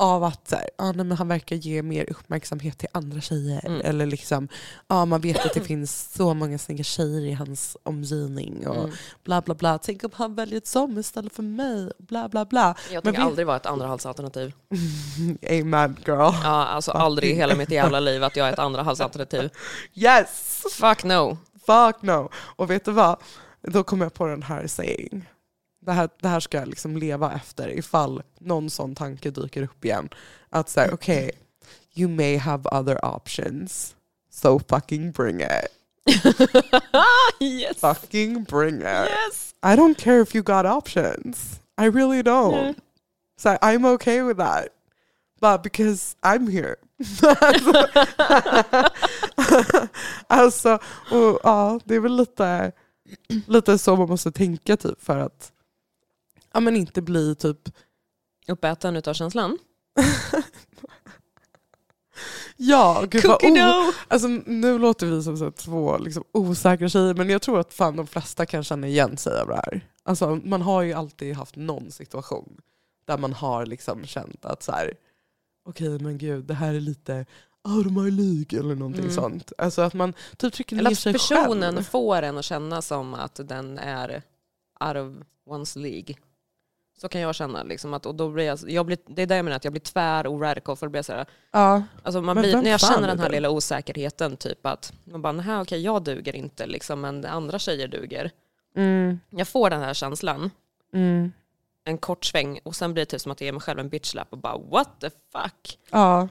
av 0.00 0.24
att 0.24 0.48
så 0.48 0.56
här, 0.56 0.70
ah, 0.78 0.92
nej, 0.92 1.04
men 1.06 1.16
han 1.16 1.28
verkar 1.28 1.56
ge 1.56 1.82
mer 1.82 2.10
uppmärksamhet 2.10 2.78
till 2.78 2.88
andra 2.92 3.20
tjejer. 3.20 3.66
Mm. 3.66 3.80
Eller 3.84 4.06
liksom, 4.06 4.48
ah, 4.86 5.04
man 5.04 5.20
vet 5.20 5.46
att 5.46 5.54
det 5.54 5.60
finns 5.60 6.12
så 6.16 6.34
många 6.34 6.58
snygga 6.58 6.84
tjejer 6.84 7.20
i 7.20 7.32
hans 7.32 7.76
omgivning. 7.82 8.66
Och 8.66 8.76
Mm. 8.76 8.90
bla 9.24 9.40
bla 9.40 9.54
bla. 9.54 9.78
Tänk 9.78 10.04
om 10.04 10.10
han 10.14 10.34
väljer 10.34 10.58
ett 10.58 10.66
som 10.66 10.98
istället 10.98 11.32
för 11.34 11.42
mig. 11.42 11.92
Bla 11.98 12.28
bla 12.28 12.44
bla. 12.44 12.74
Jag 12.92 13.02
tänker 13.04 13.20
vi- 13.20 13.26
aldrig 13.26 13.46
vara 13.46 13.56
ett 13.56 13.66
andrahandsalternativ. 13.66 14.52
Amen 15.50 15.96
girl. 16.06 16.18
Ja, 16.42 16.66
alltså 16.66 16.90
aldrig 16.90 17.30
i 17.30 17.34
hela 17.34 17.54
mitt 17.54 17.70
jävla 17.70 18.00
liv 18.00 18.24
att 18.24 18.36
jag 18.36 18.48
är 18.48 18.52
ett 18.52 18.58
andrahandsalternativ. 18.58 19.50
Yes! 19.94 20.62
Fuck 20.72 21.04
no. 21.04 21.38
Fuck 21.66 22.02
no. 22.02 22.28
Och 22.34 22.70
vet 22.70 22.84
du 22.84 22.92
vad? 22.92 23.16
Då 23.62 23.82
kom 23.82 24.00
jag 24.00 24.14
på 24.14 24.26
den 24.26 24.42
här 24.42 24.66
saying. 24.66 25.28
Det 25.80 25.92
här, 25.92 26.08
det 26.20 26.28
här 26.28 26.40
ska 26.40 26.58
jag 26.58 26.68
liksom 26.68 26.96
leva 26.96 27.32
efter 27.32 27.68
ifall 27.68 28.22
någon 28.38 28.70
sån 28.70 28.94
tanke 28.94 29.30
dyker 29.30 29.62
upp 29.62 29.84
igen. 29.84 30.08
Att 30.50 30.68
säga 30.68 30.94
okej, 30.94 31.30
you 31.94 32.08
may 32.08 32.36
have 32.36 32.68
other 32.68 33.04
options. 33.04 33.96
So 34.30 34.60
fucking 34.68 35.12
bring 35.12 35.40
it. 35.40 35.80
yes. 37.40 37.80
Fucking 37.80 38.44
bring 38.44 38.76
it. 38.76 39.08
Yes. 39.08 39.54
I 39.62 39.76
don't 39.76 39.98
care 39.98 40.20
if 40.20 40.34
you 40.34 40.42
got 40.42 40.66
options. 40.66 41.60
I 41.78 41.86
really 41.86 42.22
don't. 42.22 42.52
Nej. 42.52 42.74
So 43.36 43.56
I'm 43.62 43.86
okay 43.86 44.22
with 44.22 44.38
that. 44.38 44.68
But 45.40 45.62
because 45.62 46.16
I'm 46.22 46.46
here. 46.46 46.76
alltså, 50.26 50.78
och, 51.10 51.40
ja, 51.42 51.80
det 51.84 51.94
är 51.94 52.00
väl 52.00 52.16
lite, 52.16 52.72
lite 53.46 53.78
så 53.78 53.96
man 53.96 54.08
måste 54.08 54.32
tänka 54.32 54.76
typ 54.76 55.02
för 55.02 55.18
att 55.18 55.52
ja, 56.54 56.60
men 56.60 56.76
inte 56.76 57.02
bli 57.02 57.34
typ 57.34 57.58
Uppäten 58.48 58.96
utav 58.96 59.14
känslan. 59.14 59.58
Ja, 62.56 63.04
gud 63.10 63.24
vad 63.24 63.44
o- 63.44 63.92
alltså, 64.08 64.28
Nu 64.46 64.78
låter 64.78 65.06
vi 65.06 65.22
som 65.22 65.36
så 65.36 65.50
två 65.50 65.98
liksom, 65.98 66.24
osäkra 66.32 66.88
tjejer 66.88 67.14
men 67.14 67.28
jag 67.30 67.42
tror 67.42 67.60
att 67.60 67.74
fan 67.74 67.96
de 67.96 68.06
flesta 68.06 68.46
kan 68.46 68.64
känna 68.64 68.86
igen 68.86 69.16
sig 69.16 69.40
av 69.40 69.48
det 69.48 69.54
här. 69.54 69.80
Alltså, 70.02 70.40
man 70.44 70.62
har 70.62 70.82
ju 70.82 70.92
alltid 70.92 71.34
haft 71.34 71.56
någon 71.56 71.90
situation 71.90 72.56
där 73.04 73.18
man 73.18 73.32
har 73.32 73.66
liksom 73.66 74.04
känt 74.06 74.44
att 74.44 74.62
så 74.62 74.72
här, 74.72 74.94
okej 75.64 75.98
men 75.98 76.18
gud 76.18 76.44
det 76.44 76.54
här 76.54 76.74
är 76.74 76.80
lite 76.80 77.26
out 77.68 77.86
of 77.86 77.92
my 77.92 78.10
league 78.10 78.58
eller 78.60 78.74
någonting 78.74 79.04
Mm. 79.04 79.14
sånt. 79.14 79.52
Alltså 79.58 79.82
att 79.82 79.94
man 79.94 80.12
typ 80.36 80.52
trycker 80.52 80.76
Eller 80.76 80.90
ner 80.90 80.94
att 80.94 80.98
sig 80.98 81.12
personen 81.12 81.74
själv. 81.74 81.82
får 81.84 82.22
en 82.22 82.38
att 82.38 82.44
känna 82.44 82.82
som 82.82 83.14
att 83.14 83.40
den 83.44 83.78
är 83.78 84.22
out 84.80 84.96
of 84.96 85.26
one's 85.54 85.78
League. 85.78 86.14
Så 87.00 87.08
kan 87.08 87.20
jag 87.20 87.34
känna. 87.34 87.62
Liksom, 87.62 87.94
att, 87.94 88.06
och 88.06 88.14
då 88.14 88.28
blir 88.30 88.44
jag, 88.44 88.58
jag 88.66 88.86
blir, 88.86 88.98
det 89.06 89.22
är 89.22 89.26
det 89.26 89.36
jag 89.36 89.44
menar, 89.44 89.56
att 89.56 89.64
jag 89.64 89.72
blir 89.72 89.80
tvär 89.80 90.26
och 90.26 90.40
radical. 90.40 90.76
För 90.76 90.86
det 90.86 90.90
blir 90.90 91.02
så 91.02 91.12
här, 91.12 91.26
Ja. 91.52 91.82
alltså 92.02 92.20
man 92.20 92.36
blir, 92.40 92.62
när 92.62 92.70
jag 92.70 92.80
känner 92.80 93.08
den 93.08 93.18
här 93.18 93.28
det? 93.28 93.34
lilla 93.34 93.50
osäkerheten, 93.50 94.36
typ 94.36 94.66
att 94.66 94.92
man 95.04 95.22
bara, 95.22 95.32
nej 95.32 95.60
okej 95.60 95.80
jag 95.82 96.02
duger 96.02 96.36
inte, 96.36 96.66
liksom, 96.66 97.00
men 97.00 97.24
andra 97.24 97.58
tjejer 97.58 97.88
duger. 97.88 98.30
Mm. 98.76 99.20
Jag 99.30 99.48
får 99.48 99.70
den 99.70 99.80
här 99.80 99.94
känslan, 99.94 100.50
Mm. 100.92 101.32
en 101.84 101.98
kort 101.98 102.24
sväng 102.24 102.60
och 102.62 102.76
sen 102.76 102.92
blir 102.94 103.02
det 103.02 103.06
typ 103.06 103.20
som 103.20 103.32
att 103.32 103.40
jag 103.40 103.46
ger 103.46 103.52
mig 103.52 103.60
själv 103.62 103.78
en 103.80 103.88
bitchlap 103.88 104.26
och 104.30 104.38
bara 104.38 104.58
what 104.58 105.00
the 105.00 105.10
fuck. 105.10 105.78
Ja. 105.90 106.28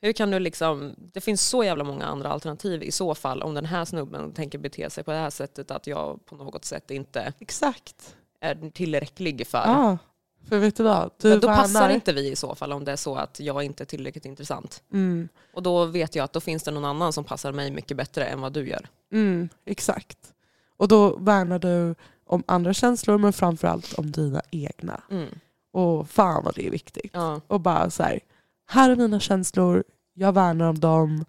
Hur 0.00 0.12
kan 0.12 0.30
du 0.30 0.38
liksom, 0.38 0.94
det 0.98 1.20
finns 1.20 1.48
så 1.48 1.64
jävla 1.64 1.84
många 1.84 2.04
andra 2.06 2.28
alternativ 2.28 2.82
i 2.82 2.92
så 2.92 3.14
fall 3.14 3.42
om 3.42 3.54
den 3.54 3.66
här 3.66 3.84
snubben 3.84 4.32
tänker 4.32 4.58
bete 4.58 4.90
sig 4.90 5.04
på 5.04 5.10
det 5.10 5.16
här 5.18 5.30
sättet 5.30 5.70
att 5.70 5.86
jag 5.86 6.26
på 6.26 6.36
något 6.36 6.64
sätt 6.64 6.90
inte 6.90 7.32
Exakt. 7.38 8.16
är 8.40 8.70
tillräcklig 8.70 9.46
för. 9.46 9.58
Ja. 9.66 9.98
För 10.48 10.58
vet 10.58 10.76
du 10.76 10.82
vad? 10.82 11.10
Du 11.18 11.28
Men 11.28 11.40
då 11.40 11.46
passar 11.48 11.88
inte 11.90 12.12
vi 12.12 12.30
i 12.30 12.36
så 12.36 12.54
fall 12.54 12.72
om 12.72 12.84
det 12.84 12.92
är 12.92 12.96
så 12.96 13.14
att 13.16 13.40
jag 13.40 13.62
inte 13.62 13.82
är 13.82 13.86
tillräckligt 13.86 14.24
intressant. 14.24 14.82
Mm, 14.92 15.28
Och 15.54 15.62
då 15.62 15.84
vet 15.84 16.14
jag 16.14 16.24
att 16.24 16.32
då 16.32 16.40
finns 16.40 16.62
det 16.62 16.70
någon 16.70 16.84
annan 16.84 17.12
som 17.12 17.24
passar 17.24 17.52
mig 17.52 17.70
mycket 17.70 17.96
bättre 17.96 18.24
än 18.24 18.40
vad 18.40 18.52
du 18.52 18.68
gör. 18.68 18.88
mm, 19.12 19.48
exakt. 19.64 20.18
Och 20.76 20.88
då 20.88 21.16
värnar 21.16 21.58
du 21.58 21.94
om 22.26 22.42
andra 22.46 22.74
känslor 22.74 23.18
men 23.18 23.32
framförallt 23.32 23.94
om 23.94 24.10
dina 24.10 24.42
egna. 24.50 25.00
Mm. 25.10 25.28
Och 25.72 26.10
fan 26.10 26.44
vad 26.44 26.54
det 26.54 26.66
är 26.66 26.70
viktigt. 26.70 27.10
Ja. 27.12 27.40
Och 27.46 27.60
bara 27.60 27.90
så 27.90 28.02
här, 28.02 28.20
här 28.66 28.90
är 28.90 28.96
mina 28.96 29.20
känslor, 29.20 29.84
jag 30.14 30.32
värnar 30.32 30.68
om 30.68 30.78
dem. 30.78 31.24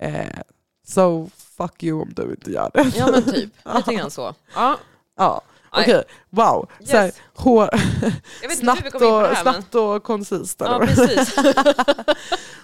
Eh, 0.00 0.38
so 0.86 1.30
fuck 1.36 1.82
you 1.82 2.02
om 2.02 2.12
du 2.16 2.22
inte 2.22 2.50
gör 2.50 2.70
det. 2.74 2.92
ja 2.96 3.08
men 3.10 3.22
typ, 3.22 3.50
lite 3.76 3.94
grann 3.94 4.10
så. 4.10 4.34
Ja. 4.54 4.76
ja, 5.16 5.40
Okej. 5.70 6.02
Wow. 6.30 6.68
Så 6.84 6.96
här, 6.96 7.04
Yes. 7.06 7.14
hår, 7.34 7.68
snabbt, 8.56 8.94
och, 8.94 9.00
här 9.00 9.22
men... 9.22 9.36
snabbt 9.36 9.74
och 9.74 10.02
koncist. 10.02 10.56
Ja 10.64 10.78
precis. 10.84 11.36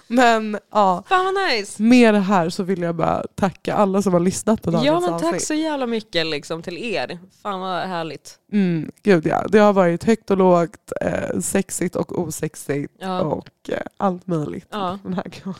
Men 0.07 0.57
ja, 0.71 1.03
Fan 1.09 1.25
vad 1.25 1.33
nice. 1.47 1.81
med 1.83 2.13
det 2.13 2.19
här 2.19 2.49
så 2.49 2.63
vill 2.63 2.81
jag 2.81 2.95
bara 2.95 3.23
tacka 3.35 3.73
alla 3.75 4.01
som 4.01 4.13
har 4.13 4.19
lyssnat 4.19 4.61
på 4.61 4.71
dagens 4.71 4.85
Ja 4.85 4.99
men 4.99 5.13
avsnitt. 5.13 5.31
tack 5.31 5.41
så 5.41 5.53
jävla 5.53 5.85
mycket 5.87 6.25
liksom 6.25 6.61
till 6.61 6.77
er. 6.77 7.19
Fan 7.43 7.59
vad 7.59 7.83
härligt. 7.87 8.39
Mm, 8.51 8.91
gud 9.03 9.25
ja. 9.27 9.45
Det 9.49 9.59
har 9.59 9.73
varit 9.73 10.03
högt 10.03 10.31
och 10.31 10.37
lågt, 10.37 10.91
eh, 11.01 11.39
sexigt 11.39 11.95
och 11.95 12.19
osexigt 12.19 12.93
Ja. 12.99 13.21
och 13.21 13.49
eh, 13.69 13.79
allt 13.97 14.27
möjligt 14.27 14.67
Ja. 14.71 14.99
den 15.03 15.13
här 15.13 15.31
gången. 15.43 15.59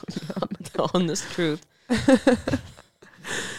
The 0.74 0.82
honest 0.82 1.26
truth. 1.36 1.64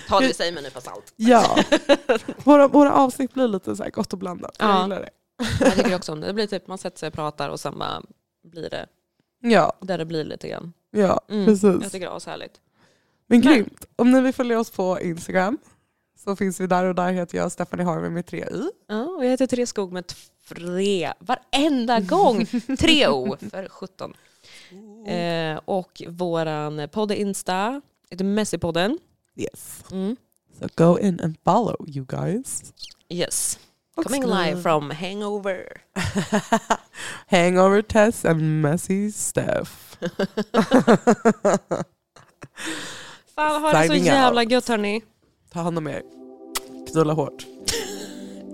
Ta 0.08 0.20
det 0.20 0.26
vi 0.26 0.34
säger 0.34 0.52
med 0.52 0.58
en 0.58 0.64
nypa 0.64 0.80
salt. 0.80 1.12
Ja, 1.16 1.58
våra, 2.44 2.68
våra 2.68 2.92
avsnitt 2.94 3.34
blir 3.34 3.48
lite 3.48 3.76
så 3.76 3.82
här 3.82 3.90
gott 3.90 4.12
och 4.12 4.18
blandat. 4.18 4.56
Jag 4.58 4.68
Ja. 4.68 4.82
gillar 4.82 5.00
det. 5.00 5.10
Jag 5.60 5.74
tycker 5.74 5.94
också 5.96 6.12
om 6.12 6.20
det. 6.20 6.26
Det 6.26 6.32
blir 6.34 6.46
typ 6.46 6.66
man 6.66 6.78
sätter 6.78 6.98
sig 6.98 7.06
och 7.06 7.12
pratar 7.14 7.48
och 7.48 7.60
sen 7.60 7.78
bara 7.78 8.02
blir 8.44 8.70
det 8.70 8.86
Ja, 9.40 9.72
där 9.80 9.98
det 9.98 10.04
blir 10.04 10.24
lite 10.24 10.48
grann. 10.48 10.72
ja 10.90 11.20
Mm. 11.28 11.40
Jag 11.40 11.46
precis. 11.48 11.92
tycker 11.92 12.06
det 12.06 12.12
är 12.12 12.16
ashärligt. 12.16 12.60
Men 13.26 13.38
Men- 13.40 13.48
grymt. 13.52 13.84
Om 13.96 14.10
ni 14.12 14.20
vill 14.20 14.32
följa 14.34 14.60
oss 14.60 14.70
på 14.70 15.00
Instagram 15.00 15.58
så 16.24 16.36
finns 16.36 16.60
vi 16.60 16.66
där 16.66 16.84
och 16.84 16.94
där 16.94 17.12
heter 17.12 17.38
jag 17.38 17.52
Stephanie 17.52 17.86
Harvey 17.86 18.10
med 18.10 18.26
tre 18.26 18.44
i. 18.44 18.70
Ja, 18.88 19.02
och 19.04 19.24
jag 19.24 19.30
heter 19.30 19.46
Therese 19.46 19.68
Skog 19.68 19.92
med 19.92 20.04
tre, 20.48 21.12
varenda 21.18 22.00
gång. 22.00 22.46
Tre 22.78 23.08
O 23.08 23.36
för 23.50 23.68
17. 23.68 24.14
Eh, 25.06 25.60
och 25.64 26.02
våran 26.08 26.88
podd 26.92 27.12
Insta, 27.12 27.80
heter 28.10 28.24
Messypodden. 28.24 28.98
Yes. 29.36 29.84
Mm. 29.90 30.16
So 30.60 30.68
go 30.76 30.96
in 30.98 31.20
and 31.20 31.36
follow 31.44 31.76
you 31.86 32.04
guys. 32.08 32.72
Yes. 33.08 33.58
Och 33.96 34.04
Coming 34.04 34.22
skriv- 34.22 34.44
live 34.46 34.62
from 34.62 34.90
Hangover. 34.90 35.82
Hangover 37.30 37.82
Tess 37.82 38.24
and 38.24 38.62
Messy 38.62 39.10
Steph. 39.12 39.96
Fan 43.34 43.62
ha 43.62 43.72
det 43.72 43.86
så 43.86 43.92
Signing 43.92 44.04
jävla 44.04 44.40
out. 44.40 44.50
gött 44.50 44.68
hörni. 44.68 45.02
Ta 45.52 45.60
hand 45.60 45.78
om 45.78 45.86
er. 45.86 46.02
Knulla 46.92 47.12
hårt. 47.12 47.46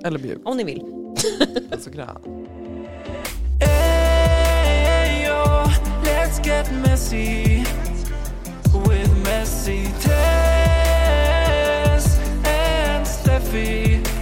Eller 0.04 0.18
mjukt. 0.18 0.40
Om 0.44 0.56
ni 0.56 0.64
vill. 0.64 0.82
Puss 1.70 1.86
och 1.86 1.92
kram. 1.92 2.22
Let's 6.04 6.46
get 6.46 6.70
messy 6.72 7.62
heavy 13.32 14.21